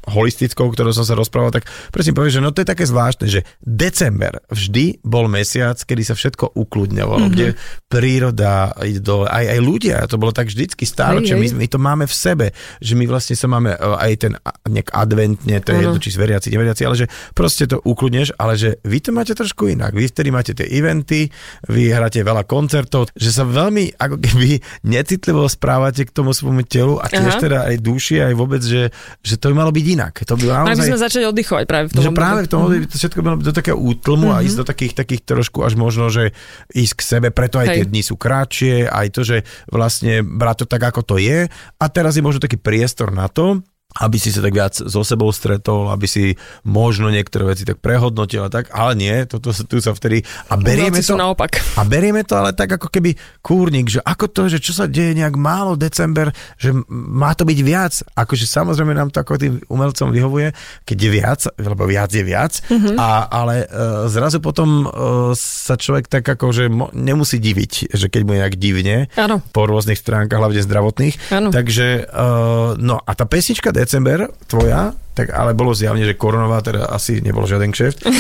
holistickou, 0.09 0.73
ktorou 0.73 0.93
som 0.97 1.05
sa 1.05 1.15
rozprával, 1.15 1.53
tak 1.53 1.69
presne 1.93 2.17
poviem, 2.17 2.33
že 2.33 2.43
no 2.43 2.51
to 2.51 2.65
je 2.65 2.69
také 2.73 2.85
zvláštne, 2.89 3.27
že 3.29 3.45
december 3.63 4.41
vždy 4.49 5.05
bol 5.05 5.29
mesiac, 5.29 5.77
kedy 5.79 6.03
sa 6.03 6.15
všetko 6.17 6.57
ukludňovalo, 6.57 7.29
mm-hmm. 7.29 7.35
kde 7.35 7.47
príroda 7.87 8.73
ide 8.85 9.01
dole, 9.01 9.29
aj, 9.29 9.45
aj 9.57 9.61
ľudia, 9.61 9.97
to 10.09 10.21
bolo 10.21 10.33
tak 10.33 10.49
vždycky 10.49 10.85
stáročie, 10.85 11.37
my, 11.37 11.49
my 11.57 11.67
to 11.69 11.79
máme 11.79 12.05
v 12.09 12.15
sebe, 12.15 12.47
že 12.81 12.97
my 12.97 13.05
vlastne 13.05 13.37
sa 13.37 13.47
máme 13.49 13.73
e, 13.73 13.79
aj 13.79 14.13
ten 14.19 14.33
nejak 14.69 14.91
adventne, 14.93 15.57
to 15.61 15.71
je 15.73 15.79
jedno, 15.85 15.99
či 16.01 16.11
veriaci, 16.17 16.49
neveriaci, 16.53 16.83
ale 16.85 16.97
že 16.99 17.07
proste 17.33 17.69
to 17.69 17.79
ukludneš, 17.85 18.35
ale 18.37 18.59
že 18.59 18.81
vy 18.85 18.99
to 18.99 19.11
máte 19.15 19.33
trošku 19.33 19.71
inak, 19.71 19.95
vy 19.95 20.09
vtedy 20.09 20.29
máte 20.33 20.53
tie 20.57 20.67
eventy, 20.69 21.29
vy 21.69 21.93
hráte 21.93 22.21
veľa 22.21 22.49
koncertov, 22.49 23.13
že 23.15 23.31
sa 23.31 23.47
veľmi 23.47 24.01
ako 24.01 24.17
keby 24.19 24.61
necitlivo 24.85 25.45
správate 25.47 26.05
k 26.09 26.15
tomu 26.15 26.33
svojmu 26.33 26.65
telu 26.65 26.97
a 26.99 27.07
tiež 27.07 27.39
Aha. 27.39 27.43
teda 27.43 27.59
aj 27.69 27.77
duši, 27.79 28.17
aj 28.25 28.35
vôbec, 28.35 28.63
že, 28.65 28.91
že 29.23 29.35
to 29.37 29.53
by 29.53 29.65
malo 29.65 29.73
byť 29.73 29.85
inak. 29.99 30.15
To 30.23 30.39
by 30.39 30.45
Mali 30.47 30.55
by 30.55 30.71
naozaj... 30.79 30.89
sme 30.95 30.99
začať 31.03 31.23
oddychovať 31.27 31.65
práve 31.67 31.87
v 31.91 31.93
tom 31.99 32.03
Že 32.07 32.11
práve 32.15 32.41
období. 32.41 32.47
k 32.47 32.53
tomu 32.55 32.65
by 32.71 32.87
to 32.87 32.97
všetko 33.03 33.19
byť 33.19 33.43
do 33.43 33.53
takého 33.53 33.79
útlmu 33.79 34.29
mm-hmm. 34.31 34.39
a 34.39 34.47
ísť 34.47 34.57
do 34.63 34.67
takých, 34.71 34.93
takých 34.95 35.23
trošku 35.27 35.59
až 35.67 35.75
možno, 35.75 36.07
že 36.07 36.31
ísť 36.71 36.95
k 36.95 37.03
sebe, 37.03 37.29
preto 37.35 37.59
aj 37.59 37.67
Hej. 37.67 37.77
tie 37.83 37.85
dni 37.91 38.03
sú 38.07 38.15
kratšie, 38.15 38.87
aj 38.87 39.07
to, 39.11 39.21
že 39.27 39.37
vlastne 39.67 40.23
brať 40.23 40.63
to 40.63 40.67
tak, 40.71 40.83
ako 40.87 41.03
to 41.03 41.17
je 41.19 41.51
a 41.51 41.85
teraz 41.91 42.15
je 42.15 42.23
možno 42.23 42.39
taký 42.39 42.55
priestor 42.55 43.11
na 43.11 43.27
to, 43.27 43.67
aby 43.97 44.21
si 44.21 44.29
sa 44.29 44.45
tak 44.45 44.53
viac 44.53 44.77
so 44.77 45.01
sebou 45.01 45.33
stretol, 45.33 45.89
aby 45.89 46.05
si 46.05 46.37
možno 46.61 47.09
niektoré 47.09 47.49
veci 47.49 47.65
tak 47.65 47.81
prehodnotil 47.81 48.45
a 48.45 48.53
tak, 48.53 48.69
ale 48.77 48.93
nie, 48.93 49.17
toto 49.25 49.49
tu 49.51 49.81
sa 49.81 49.97
vtedy 49.97 50.21
a 50.53 50.61
berieme 50.61 51.01
to, 51.01 51.17
naopak. 51.17 51.57
a 51.81 51.83
berieme 51.89 52.21
to 52.21 52.37
ale 52.37 52.53
tak 52.53 52.69
ako 52.77 52.93
keby 52.93 53.17
kúrnik, 53.41 53.89
že 53.89 54.05
ako 54.05 54.29
to, 54.29 54.43
že 54.53 54.61
čo 54.61 54.77
sa 54.77 54.85
deje 54.85 55.17
nejak 55.17 55.41
málo 55.41 55.73
december, 55.73 56.29
že 56.61 56.77
má 56.93 57.33
to 57.33 57.49
byť 57.49 57.59
viac. 57.65 57.97
Akože 58.13 58.45
samozrejme 58.45 58.93
nám 58.93 59.09
to 59.09 59.25
ako 59.25 59.41
tým 59.41 59.57
umelcom 59.73 60.13
vyhovuje, 60.13 60.53
keď 60.85 60.97
je 61.01 61.11
viac, 61.11 61.41
lebo 61.57 61.89
viac 61.89 62.13
je 62.13 62.23
viac, 62.23 62.61
mm-hmm. 62.69 62.97
a, 63.01 63.25
ale 63.25 63.65
uh, 63.65 64.05
zrazu 64.13 64.45
potom 64.45 64.85
uh, 64.85 65.33
sa 65.33 65.81
človek 65.81 66.13
tak 66.13 66.29
ako, 66.29 66.53
že 66.53 66.65
mo- 66.69 66.93
nemusí 66.93 67.41
diviť, 67.41 67.97
že 67.97 68.13
keď 68.13 68.21
mu 68.21 68.37
je 68.37 68.41
nejak 68.45 68.57
divne 68.61 68.97
Áno. 69.17 69.41
po 69.49 69.65
rôznych 69.65 69.97
stránkach, 69.97 70.45
hlavne 70.45 70.61
zdravotných. 70.61 71.33
Áno. 71.33 71.49
Takže, 71.49 72.05
uh, 72.05 72.77
no 72.77 73.01
a 73.01 73.11
tá 73.17 73.25
pesnička 73.25 73.78
December, 73.79 74.27
tvoja, 74.51 74.91
tak 75.15 75.31
ale 75.31 75.55
bolo 75.55 75.71
zjavne, 75.71 76.03
že 76.03 76.19
koronová, 76.19 76.59
teda 76.59 76.91
asi 76.91 77.23
nebol 77.23 77.47
žiaden 77.47 77.71
kšeft. 77.71 78.03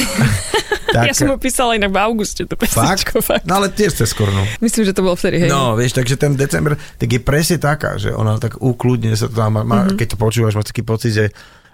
Ja 0.88 1.12
som 1.12 1.28
ho 1.28 1.36
písala 1.36 1.76
inak 1.76 1.92
v 1.92 2.00
auguste, 2.00 2.48
to 2.48 2.56
Fakt? 2.56 3.04
pesničko. 3.04 3.20
Fakt. 3.20 3.44
No 3.44 3.60
ale 3.60 3.68
tiež 3.68 3.92
cez 3.92 4.16
koronu. 4.16 4.40
Myslím, 4.64 4.88
že 4.88 4.96
to 4.96 5.04
bolo 5.04 5.20
vtedy, 5.20 5.44
hej. 5.44 5.50
No, 5.52 5.76
vieš, 5.76 5.92
takže 5.92 6.16
ten 6.16 6.32
december, 6.32 6.80
tak 6.80 7.08
je 7.12 7.20
presne 7.20 7.60
taká, 7.60 8.00
že 8.00 8.08
ona 8.08 8.40
tak 8.40 8.56
ukludne 8.58 9.12
sa 9.12 9.28
to 9.28 9.36
má, 9.36 9.62
má 9.62 9.84
mm-hmm. 9.84 10.00
keď 10.00 10.06
to 10.08 10.16
počúvaš, 10.16 10.56
máš 10.56 10.72
taký 10.72 10.82
pocit, 10.82 11.12
že 11.12 11.24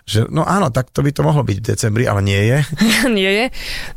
že 0.05 0.29
no 0.29 0.45
áno, 0.45 0.69
tak 0.69 0.93
to 0.93 1.01
by 1.01 1.11
to 1.17 1.25
mohlo 1.25 1.41
byť 1.41 1.59
v 1.65 1.69
decembri, 1.73 2.05
ale 2.05 2.21
nie 2.21 2.37
je. 2.37 2.59
Nie 3.17 3.33
je. 3.33 3.47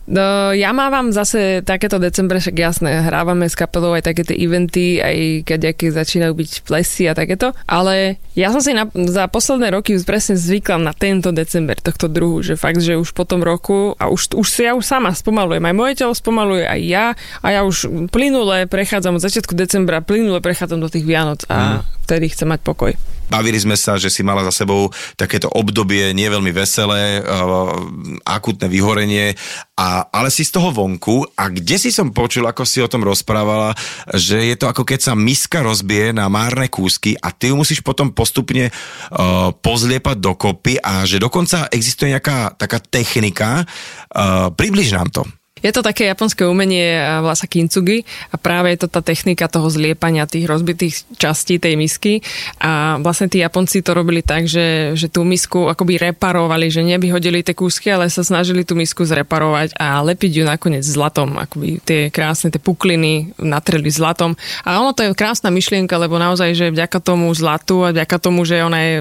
No, 0.08 0.56
ja 0.56 0.72
mávam 0.72 1.12
zase 1.12 1.60
takéto 1.68 2.00
decembre, 2.00 2.40
však 2.40 2.56
jasné, 2.56 3.04
hrávame 3.04 3.52
s 3.52 3.60
kapelou 3.60 3.92
aj 3.92 4.08
také 4.08 4.24
tie 4.24 4.40
eventy, 4.40 5.04
aj 5.04 5.44
keď 5.44 5.76
aké 5.76 5.92
začínajú 5.92 6.32
byť 6.32 6.52
plesy 6.64 7.12
a 7.12 7.14
takéto, 7.18 7.52
ale 7.68 8.24
ja 8.40 8.56
som 8.56 8.64
si 8.64 8.72
na, 8.72 8.88
za 8.88 9.28
posledné 9.28 9.68
roky 9.76 10.00
presne 10.04 10.40
zvykla 10.40 10.80
na 10.80 10.96
tento 10.96 11.36
december, 11.36 11.76
tohto 11.76 12.08
druhu, 12.08 12.40
že 12.40 12.56
fakt, 12.56 12.80
že 12.80 12.96
už 12.96 13.12
po 13.12 13.28
tom 13.28 13.44
roku 13.44 13.92
a 14.00 14.08
už, 14.08 14.32
už 14.32 14.48
si 14.48 14.64
ja 14.64 14.80
už 14.80 14.88
sama 14.88 15.12
spomalujem, 15.12 15.64
aj 15.64 15.76
moje 15.76 15.94
telo 16.00 16.16
spomaluje, 16.16 16.64
aj 16.64 16.82
ja 16.88 17.06
a 17.44 17.48
ja 17.52 17.68
už 17.68 18.08
plynule 18.08 18.72
prechádzam 18.72 19.20
od 19.20 19.24
začiatku 19.24 19.52
decembra, 19.60 20.00
plynule 20.00 20.40
prechádzam 20.40 20.80
do 20.80 20.88
tých 20.88 21.04
Vianoc 21.04 21.44
a 21.52 21.84
vtedy 22.08 22.32
chcem 22.32 22.48
mať 22.48 22.64
pokoj. 22.64 22.96
Bavili 23.28 23.60
sme 23.60 23.76
sa, 23.76 24.00
že 24.00 24.08
si 24.08 24.24
mala 24.24 24.40
za 24.48 24.64
sebou 24.64 24.88
takéto 25.20 25.52
obdobie 25.52 26.16
nie 26.16 26.32
veľmi 26.32 26.56
veselé, 26.56 27.20
uh, 27.20 27.76
akutné 28.24 28.72
vyhorenie, 28.72 29.36
a, 29.76 30.08
ale 30.08 30.32
si 30.32 30.48
z 30.48 30.56
toho 30.56 30.72
vonku 30.72 31.28
a 31.36 31.52
kde 31.52 31.76
si 31.76 31.92
som 31.92 32.16
počul, 32.16 32.48
ako 32.48 32.64
si 32.64 32.80
o 32.80 32.88
tom 32.88 33.04
rozprávala, 33.04 33.76
že 34.16 34.40
je 34.48 34.56
to 34.56 34.72
ako 34.72 34.88
keď 34.88 35.12
sa 35.12 35.14
miska 35.14 35.60
rozbije 35.60 36.16
na 36.16 36.32
márne 36.32 36.72
kúsky 36.72 37.20
a 37.20 37.36
ty 37.36 37.52
ju 37.52 37.60
musíš 37.60 37.84
potom 37.84 38.16
postupne 38.16 38.72
uh, 38.72 39.52
pozliepať 39.52 40.16
dokopy 40.24 40.80
a 40.80 41.04
že 41.04 41.20
dokonca 41.20 41.68
existuje 41.68 42.16
nejaká 42.16 42.56
taká 42.56 42.80
technika, 42.80 43.68
uh, 43.68 44.56
približ 44.56 44.96
nám 44.96 45.12
to. 45.12 45.28
Je 45.62 45.72
to 45.74 45.82
také 45.82 46.06
japonské 46.08 46.46
umenie, 46.46 47.00
volá 47.22 47.34
sa 47.34 47.50
kintsugi 47.50 48.06
a 48.32 48.36
práve 48.38 48.74
je 48.76 48.86
to 48.86 48.88
tá 48.88 49.02
technika 49.02 49.50
toho 49.50 49.68
zliepania 49.68 50.30
tých 50.30 50.46
rozbitých 50.46 51.18
častí 51.18 51.58
tej 51.58 51.76
misky. 51.76 52.20
A 52.62 53.02
vlastne 53.02 53.32
tí 53.32 53.42
Japonci 53.42 53.82
to 53.82 53.96
robili 53.96 54.22
tak, 54.22 54.46
že, 54.46 54.94
že 54.94 55.10
tú 55.10 55.26
misku 55.26 55.70
akoby 55.70 56.12
reparovali, 56.12 56.70
že 56.70 56.86
nevyhodili 56.86 57.42
tie 57.42 57.58
kúsky, 57.58 57.90
ale 57.90 58.12
sa 58.12 58.22
snažili 58.22 58.64
tú 58.64 58.78
misku 58.78 59.06
zreparovať 59.06 59.74
a 59.78 60.02
lepiť 60.04 60.32
ju 60.42 60.44
nakoniec 60.46 60.86
zlatom, 60.86 61.38
akoby 61.38 61.82
tie 61.84 62.14
krásne 62.14 62.54
tie 62.54 62.62
pukliny 62.62 63.34
natreli 63.42 63.90
zlatom. 63.90 64.38
A 64.64 64.80
ono 64.80 64.94
to 64.94 65.04
je 65.06 65.18
krásna 65.18 65.50
myšlienka, 65.50 65.98
lebo 65.98 66.22
naozaj, 66.22 66.54
že 66.54 66.74
vďaka 66.74 67.00
tomu 67.02 67.34
zlatu 67.34 67.88
a 67.88 67.94
vďaka 67.94 68.18
tomu, 68.22 68.46
že 68.46 68.62
ona 68.64 68.80
je 68.80 68.96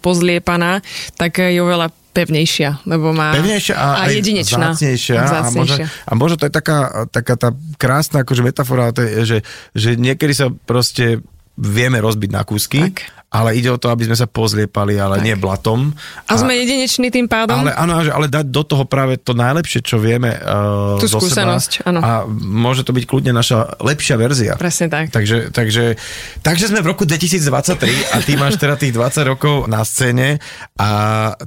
pozliepaná, 0.00 0.84
tak 1.16 1.40
je 1.40 1.60
oveľa 1.60 1.90
pevnejšia, 2.14 2.86
lebo 2.86 3.10
má 3.10 3.34
Pevnejšia 3.34 3.74
a, 3.74 4.06
a 4.06 4.14
jedinečná. 4.14 4.70
Vzácnejšia, 4.72 5.18
a, 5.18 5.50
možno, 5.50 5.76
a 5.82 6.12
možno 6.14 6.36
to 6.38 6.46
je 6.46 6.54
taká, 6.54 7.10
taká 7.10 7.34
tá 7.34 7.50
krásna 7.74 8.22
akože 8.22 8.46
metafora, 8.46 8.94
to 8.94 9.02
je, 9.02 9.10
že, 9.26 9.38
že 9.74 9.90
niekedy 9.98 10.30
sa 10.30 10.46
proste 10.54 11.18
vieme 11.58 11.98
rozbiť 11.98 12.30
na 12.30 12.42
kúsky, 12.46 12.78
Tak. 12.94 13.23
Ale 13.34 13.58
ide 13.58 13.66
o 13.66 13.76
to, 13.76 13.90
aby 13.90 14.06
sme 14.06 14.14
sa 14.14 14.24
pozliepali, 14.24 14.94
ale 14.94 15.18
Tak. 15.18 15.24
nie 15.26 15.34
blatom. 15.34 15.90
A 16.24 16.38
sme 16.38 16.54
jedineční 16.54 17.10
tým 17.10 17.26
pádom? 17.26 17.58
Ale 17.58 17.74
áno, 17.74 17.98
ale 17.98 18.30
dať 18.30 18.46
do 18.46 18.62
toho 18.62 18.86
práve 18.86 19.18
to 19.18 19.34
najlepšie, 19.34 19.82
čo 19.82 19.98
vieme 19.98 20.30
uh, 20.30 20.94
Tú 20.96 21.10
zo 21.10 21.18
skúsenosť, 21.18 21.82
áno. 21.82 21.98
A 21.98 22.10
môže 22.30 22.80
to 22.80 22.94
byť 22.94 23.04
kľudne 23.04 23.34
naša 23.34 23.74
lepšia 23.82 24.14
verzia. 24.14 24.54
Presne 24.54 24.86
tak. 24.86 25.10
Takže, 25.10 25.50
takže, 25.50 25.98
takže 26.40 26.70
sme 26.70 26.78
v 26.78 26.94
roku 26.94 27.02
2023 27.02 28.14
a 28.14 28.22
ty 28.22 28.38
máš 28.38 28.54
teda 28.54 28.78
tých 28.78 28.94
20 28.94 29.26
rokov 29.26 29.66
na 29.66 29.82
scéne 29.82 30.38
a 30.76 30.88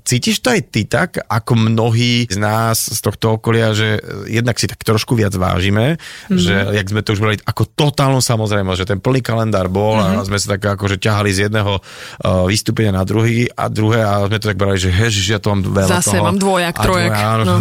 cítiš 0.02 0.40
to 0.40 0.52
aj 0.52 0.62
ty 0.68 0.84
tak, 0.84 1.24
ako 1.24 1.56
mnohí 1.56 2.28
z 2.28 2.36
nás 2.36 2.84
z 2.84 3.00
tohto 3.00 3.40
okolia, 3.40 3.72
že 3.72 3.96
jednak 4.26 4.58
si 4.58 4.68
tak 4.68 4.84
trošku 4.84 5.16
viac 5.16 5.32
vážime, 5.32 5.96
Mhm. 5.98 6.00
mm-hmm. 6.28 6.38
že 6.38 6.54
jak 6.74 6.88
sme 6.90 7.00
to 7.00 7.14
už 7.14 7.22
brali 7.22 7.36
ako 7.40 7.64
totálnu 7.70 8.20
samozrejmosť, 8.20 8.80
že 8.82 8.90
ten 8.90 9.00
plný 9.00 9.22
kalendár 9.22 9.70
bol 9.70 9.96
Mhm. 9.96 10.04
mm-hmm. 10.04 10.20
a 10.20 10.28
sme 10.28 10.38
sa 10.38 10.48
tak 10.52 10.68
akože 10.68 10.98
ťahali 10.98 11.30
z 11.32 11.48
jedného 11.48 11.77
uh, 11.80 12.46
vystúpenia 12.46 12.92
na 12.92 13.04
druhý 13.04 13.48
a 13.50 13.70
druhé 13.70 14.02
a 14.02 14.26
sme 14.26 14.38
to 14.38 14.50
tak 14.50 14.60
brali, 14.60 14.78
že 14.78 14.90
hež, 14.90 15.14
ja 15.28 15.40
to 15.40 15.54
mám 15.54 15.62
veľa 15.66 16.00
Zase 16.00 16.18
toho. 16.18 16.26
mám 16.26 16.38
dvojak, 16.38 16.76
A 16.76 16.82
trojak. 16.84 17.12
dvojak, 17.12 17.32
áno. 17.32 17.44
No. 17.48 17.56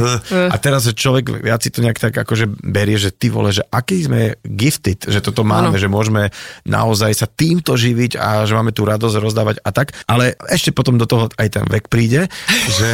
A 0.51 0.57
teraz 0.57 0.89
človek 0.91 1.25
viac 1.43 1.61
si 1.63 1.71
to 1.71 1.81
nejak 1.85 1.99
tak 1.99 2.15
akože 2.17 2.49
berie, 2.63 2.97
že 2.97 3.13
ty 3.13 3.29
vole, 3.29 3.53
že 3.53 3.63
aký 3.69 4.07
sme 4.07 4.21
gifted, 4.43 5.07
že 5.07 5.21
toto 5.21 5.43
máme, 5.45 5.77
Áno. 5.77 5.81
že 5.81 5.89
môžeme 5.91 6.31
naozaj 6.65 7.13
sa 7.13 7.27
týmto 7.29 7.77
živiť 7.77 8.19
a 8.19 8.45
že 8.45 8.57
máme 8.57 8.73
tú 8.73 8.87
radosť 8.87 9.17
rozdávať 9.21 9.57
a 9.63 9.71
tak. 9.71 9.93
Ale 10.07 10.35
ešte 10.49 10.73
potom 10.73 10.97
do 10.97 11.05
toho 11.09 11.29
aj 11.37 11.49
ten 11.49 11.65
vek 11.67 11.89
príde, 11.93 12.27
že, 12.79 12.91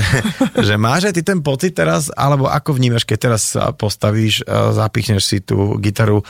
že 0.58 0.74
máš 0.76 1.10
aj 1.10 1.14
ty 1.18 1.22
ten 1.22 1.40
pocit 1.40 1.72
teraz, 1.72 2.10
alebo 2.14 2.48
ako 2.48 2.76
vnímaš, 2.76 3.04
keď 3.06 3.18
teraz 3.18 3.42
postavíš, 3.78 4.44
a 4.48 4.72
zapichneš 4.72 5.22
si 5.24 5.38
tú 5.40 5.76
gitaru 5.78 6.24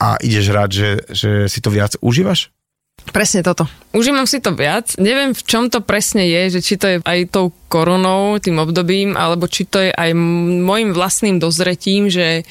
a 0.00 0.16
ideš 0.24 0.46
hrať, 0.48 0.70
že, 0.72 0.90
že 1.12 1.30
si 1.48 1.60
to 1.60 1.68
viac 1.68 1.96
užívaš? 2.00 2.48
Presne 3.12 3.40
toto. 3.40 3.64
Užívam 3.90 4.26
si 4.26 4.38
to 4.38 4.54
viac. 4.54 4.94
Neviem, 5.02 5.34
v 5.34 5.42
čom 5.42 5.66
to 5.66 5.82
presne 5.82 6.22
je, 6.22 6.58
že 6.58 6.60
či 6.62 6.74
to 6.78 6.86
je 6.86 6.96
aj 7.02 7.34
tou 7.34 7.50
koronou, 7.70 8.42
tým 8.42 8.58
obdobím, 8.58 9.14
alebo 9.14 9.46
či 9.46 9.62
to 9.62 9.78
je 9.78 9.94
aj 9.94 10.10
môjim 10.66 10.90
vlastným 10.90 11.38
dozretím, 11.38 12.10
že 12.10 12.42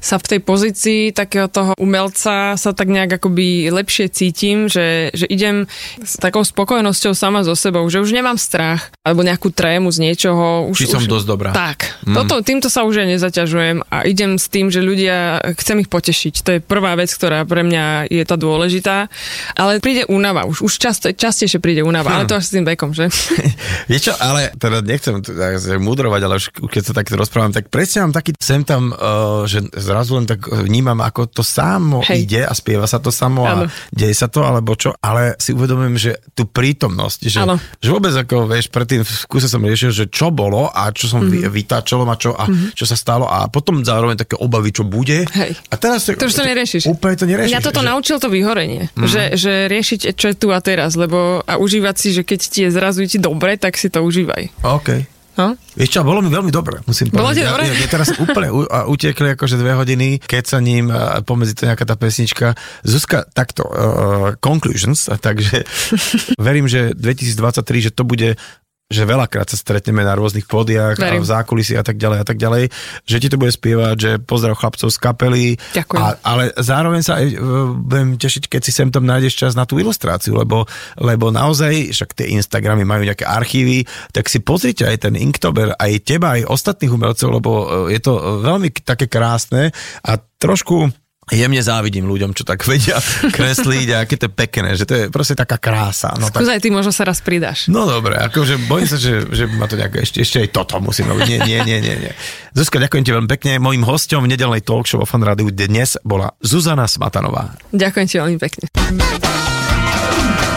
sa 0.00 0.16
v 0.16 0.36
tej 0.36 0.40
pozícii 0.40 1.00
takého 1.12 1.52
toho 1.52 1.76
umelca 1.76 2.56
sa 2.56 2.70
tak 2.72 2.88
nejak 2.88 3.20
akoby 3.20 3.68
lepšie 3.68 4.08
cítim, 4.08 4.72
že, 4.72 5.12
že 5.12 5.28
idem 5.28 5.68
s 6.00 6.16
takou 6.16 6.40
spokojnosťou 6.40 7.12
sama 7.12 7.44
so 7.44 7.52
sebou, 7.52 7.84
že 7.92 8.00
už 8.00 8.16
nemám 8.16 8.40
strach 8.40 8.88
alebo 9.04 9.26
nejakú 9.26 9.52
trému 9.52 9.92
z 9.92 10.08
niečoho. 10.08 10.72
Už, 10.72 10.88
Či 10.88 10.94
som 10.94 11.04
už, 11.04 11.10
dosť 11.10 11.26
dobrá. 11.28 11.50
Tak. 11.52 12.06
Mm. 12.08 12.16
Toto, 12.16 12.40
týmto 12.40 12.72
sa 12.72 12.88
už 12.88 13.04
aj 13.04 13.18
nezaťažujem 13.18 13.84
a 13.92 14.08
idem 14.08 14.40
s 14.40 14.48
tým, 14.48 14.72
že 14.72 14.80
ľudia, 14.80 15.42
chcem 15.58 15.84
ich 15.84 15.90
potešiť. 15.92 16.34
To 16.46 16.50
je 16.56 16.60
prvá 16.64 16.96
vec, 16.96 17.12
ktorá 17.12 17.44
pre 17.44 17.66
mňa 17.66 18.08
je 18.08 18.24
tá 18.24 18.38
dôležitá. 18.38 19.12
Ale 19.58 19.82
príde 19.82 20.08
únava, 20.08 20.46
už, 20.48 20.64
už 20.66 20.72
často, 20.82 21.06
častejšie 21.14 21.62
príde 21.62 21.86
únava, 21.86 22.18
ale 22.18 22.26
to 22.26 22.34
až 22.34 22.50
s 22.50 22.52
tým 22.58 22.66
vekom, 22.66 22.90
že? 22.90 23.06
Vieš 23.90 24.10
čo, 24.10 24.14
ale 24.18 24.50
teda 24.58 24.82
nechcem 24.82 25.22
tak 25.22 25.62
mudrovať, 25.78 26.20
ale 26.26 26.34
už 26.42 26.46
keď 26.66 26.82
sa 26.82 26.92
takto 26.98 27.14
rozprávam, 27.14 27.54
tak 27.54 27.70
presne 27.70 28.02
mám 28.02 28.14
taký 28.18 28.34
sem 28.42 28.66
tam, 28.66 28.90
uh, 28.90 29.46
že 29.46 29.62
zrazu 29.78 30.18
len 30.18 30.26
tak 30.26 30.42
vnímam, 30.50 30.98
ako 30.98 31.30
to 31.30 31.42
samo 31.46 32.02
Hej. 32.02 32.26
ide 32.26 32.42
a 32.42 32.50
spieva 32.50 32.90
sa 32.90 32.98
to 32.98 33.14
samo 33.14 33.46
a 33.46 33.52
Áno. 33.54 33.64
deje 33.94 34.18
sa 34.18 34.26
to, 34.26 34.42
alebo 34.42 34.74
čo, 34.74 34.90
ale 34.98 35.38
si 35.38 35.54
uvedomujem, 35.54 35.94
že 35.94 36.12
tú 36.34 36.50
prítomnosť, 36.50 37.20
že, 37.30 37.40
že 37.78 37.88
vôbec 37.94 38.10
ako, 38.10 38.50
vieš, 38.50 38.66
predtým 38.74 39.06
v 39.06 39.10
skúse 39.10 39.46
som 39.46 39.62
riešil, 39.62 39.94
že 39.94 40.04
čo 40.10 40.34
bolo 40.34 40.66
a 40.72 40.90
čo 40.90 41.06
som 41.06 41.22
mm-hmm. 41.22 41.46
vytáčalo 41.46 42.02
a 42.02 42.16
čo, 42.18 42.34
a 42.34 42.50
čo 42.74 42.84
sa 42.88 42.98
stalo 42.98 43.30
a 43.30 43.46
potom 43.46 43.86
zároveň 43.86 44.18
také 44.18 44.34
obavy, 44.40 44.74
čo 44.74 44.82
bude. 44.82 45.28
Hej. 45.30 45.54
A 45.70 45.74
teraz 45.78 46.08
To 46.08 46.26
už 46.26 46.34
to 46.34 46.44
neriešiš. 46.44 46.90
Úplne 46.90 47.14
to 47.14 47.26
neriešiš. 47.28 47.52
Mňa 47.52 47.62
toto 47.62 47.82
že, 47.84 47.86
naučil 47.86 48.16
to 48.18 48.28
vyhorenie, 48.32 48.88
mm. 48.96 49.06
že, 49.06 49.22
že 49.36 49.52
riešiť, 49.68 50.16
čo 50.16 50.32
je 50.32 50.36
tu 50.36 50.48
a 50.50 50.55
teraz, 50.60 50.94
lebo 50.94 51.42
a 51.44 51.56
užívať 51.60 51.94
si, 51.96 52.08
že 52.12 52.22
keď 52.22 52.40
ti 52.40 52.60
je 52.66 52.70
zrazu 52.72 53.04
ti 53.06 53.16
dobre, 53.20 53.56
tak 53.56 53.76
si 53.78 53.88
to 53.88 54.02
užívaj. 54.02 54.52
OK. 54.64 55.16
No? 55.36 55.52
Vieš 55.76 55.92
čo, 55.92 56.00
bolo 56.00 56.24
mi 56.24 56.32
veľmi 56.32 56.48
dobre, 56.48 56.80
musím 56.88 57.12
Bolo 57.12 57.28
povedať. 57.28 57.44
dobre? 57.44 57.68
Ja, 57.68 57.76
ja, 57.76 57.84
ja 57.84 57.88
teraz 57.92 58.08
úplne 58.16 58.48
u, 58.48 58.64
a 58.64 58.88
utekli 58.88 59.36
akože 59.36 59.60
dve 59.60 59.76
hodiny, 59.76 60.24
keď 60.24 60.44
sa 60.48 60.58
ním 60.64 60.88
a 60.88 61.20
pomedzi 61.20 61.52
to 61.52 61.68
nejaká 61.68 61.84
tá 61.84 61.92
pesnička. 61.92 62.56
Zuzka, 62.80 63.28
takto, 63.36 63.68
uh, 63.68 64.32
conclusions, 64.40 65.12
a 65.12 65.20
takže 65.20 65.68
verím, 66.40 66.64
že 66.72 66.96
2023, 66.96 67.84
že 67.84 67.90
to 67.92 68.08
bude 68.08 68.40
že 68.86 69.02
veľakrát 69.02 69.50
sa 69.50 69.58
stretneme 69.58 70.06
na 70.06 70.14
rôznych 70.14 70.46
pódiach 70.46 70.94
a 71.02 71.10
Verím. 71.10 71.26
v 71.26 71.30
zákulisí 71.34 71.74
a 71.74 71.82
tak 71.82 71.98
ďalej 71.98 72.18
a 72.22 72.26
tak 72.26 72.38
ďalej, 72.38 72.70
že 73.02 73.16
ti 73.18 73.26
to 73.26 73.34
bude 73.34 73.50
spievať, 73.50 73.96
že 73.98 74.10
pozdrav 74.22 74.54
chlapcov 74.54 74.94
z 74.94 74.98
kapely, 75.02 75.46
Ďakujem. 75.74 75.98
a, 75.98 76.06
ale 76.22 76.54
zároveň 76.54 77.02
sa 77.02 77.18
aj 77.18 77.26
e, 77.26 77.36
budem 77.82 78.14
tešiť, 78.14 78.46
keď 78.46 78.60
si 78.62 78.70
sem 78.70 78.86
tam 78.94 79.02
nájdeš 79.02 79.34
čas 79.34 79.52
na 79.58 79.66
tú 79.66 79.82
ilustráciu, 79.82 80.38
lebo, 80.38 80.70
lebo 81.02 81.34
naozaj, 81.34 81.90
však 81.90 82.14
tie 82.14 82.30
Instagramy 82.38 82.86
majú 82.86 83.02
nejaké 83.02 83.26
archívy, 83.26 83.90
tak 84.14 84.30
si 84.30 84.38
pozrite 84.38 84.86
aj 84.86 85.10
ten 85.10 85.18
Inktober, 85.18 85.74
aj 85.74 85.92
teba, 86.06 86.38
aj 86.38 86.46
ostatných 86.46 86.94
umelcov, 86.94 87.28
lebo 87.34 87.50
e, 87.90 87.98
je 87.98 88.00
to 88.06 88.14
e, 88.14 88.22
veľmi 88.46 88.70
také 88.86 89.10
krásne 89.10 89.74
a 90.06 90.14
trošku 90.38 91.05
jemne 91.34 91.58
závidím 91.58 92.06
ľuďom, 92.06 92.38
čo 92.38 92.46
tak 92.46 92.62
vedia 92.62 93.02
kresliť 93.36 93.88
a 93.90 94.06
aké 94.06 94.14
to 94.14 94.30
je 94.30 94.32
pekné, 94.32 94.78
že 94.78 94.86
to 94.86 94.94
je 94.94 95.04
proste 95.10 95.34
taká 95.34 95.58
krása. 95.58 96.14
No, 96.14 96.30
tak, 96.30 96.46
Skús 96.46 96.50
aj 96.54 96.62
ty, 96.62 96.70
možno 96.70 96.94
sa 96.94 97.02
raz 97.02 97.18
pridáš. 97.18 97.66
No 97.66 97.82
dobre, 97.82 98.14
akože 98.14 98.62
bojím 98.70 98.86
sa, 98.86 98.94
že, 98.94 99.26
že 99.34 99.50
ma 99.50 99.66
to 99.66 99.74
nejak, 99.74 100.06
ešte, 100.06 100.22
ešte 100.22 100.46
aj 100.46 100.54
toto 100.54 100.78
musím 100.78 101.10
robiť. 101.10 101.26
Nie, 101.26 101.38
nie, 101.42 101.58
nie, 101.66 101.78
nie, 101.82 101.94
nie. 102.06 102.12
Zuzka, 102.54 102.78
ďakujem 102.78 103.02
ti 103.02 103.10
veľmi 103.10 103.26
pekne. 103.26 103.58
Mojím 103.58 103.82
hostom 103.82 104.22
v 104.22 104.30
nedelnej 104.30 104.62
talk 104.62 104.86
show 104.86 105.02
o 105.02 105.06
Fan 105.08 105.26
Rádiu 105.26 105.50
dnes 105.50 105.98
bola 106.06 106.30
Zuzana 106.38 106.86
Smatanová. 106.86 107.58
Ďakujem 107.74 108.06
ti 108.06 108.14
veľmi 108.22 108.38
pekne. 108.38 108.70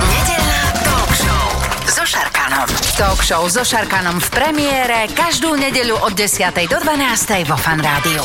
Nedelná 0.05 0.61
talk 0.85 1.11
show 1.17 1.45
so 1.89 2.05
Šarkanom. 2.05 2.69
Talk 2.93 3.19
show 3.25 3.41
so 3.49 3.65
Šarkanom 3.65 4.21
v 4.21 4.29
premiére 4.29 5.09
každú 5.17 5.57
nedeľu 5.57 5.97
od 6.05 6.13
10. 6.13 6.45
do 6.69 6.77
12. 6.77 7.49
vo 7.49 7.57
Fan 7.57 7.81
Rádiu. 7.81 8.21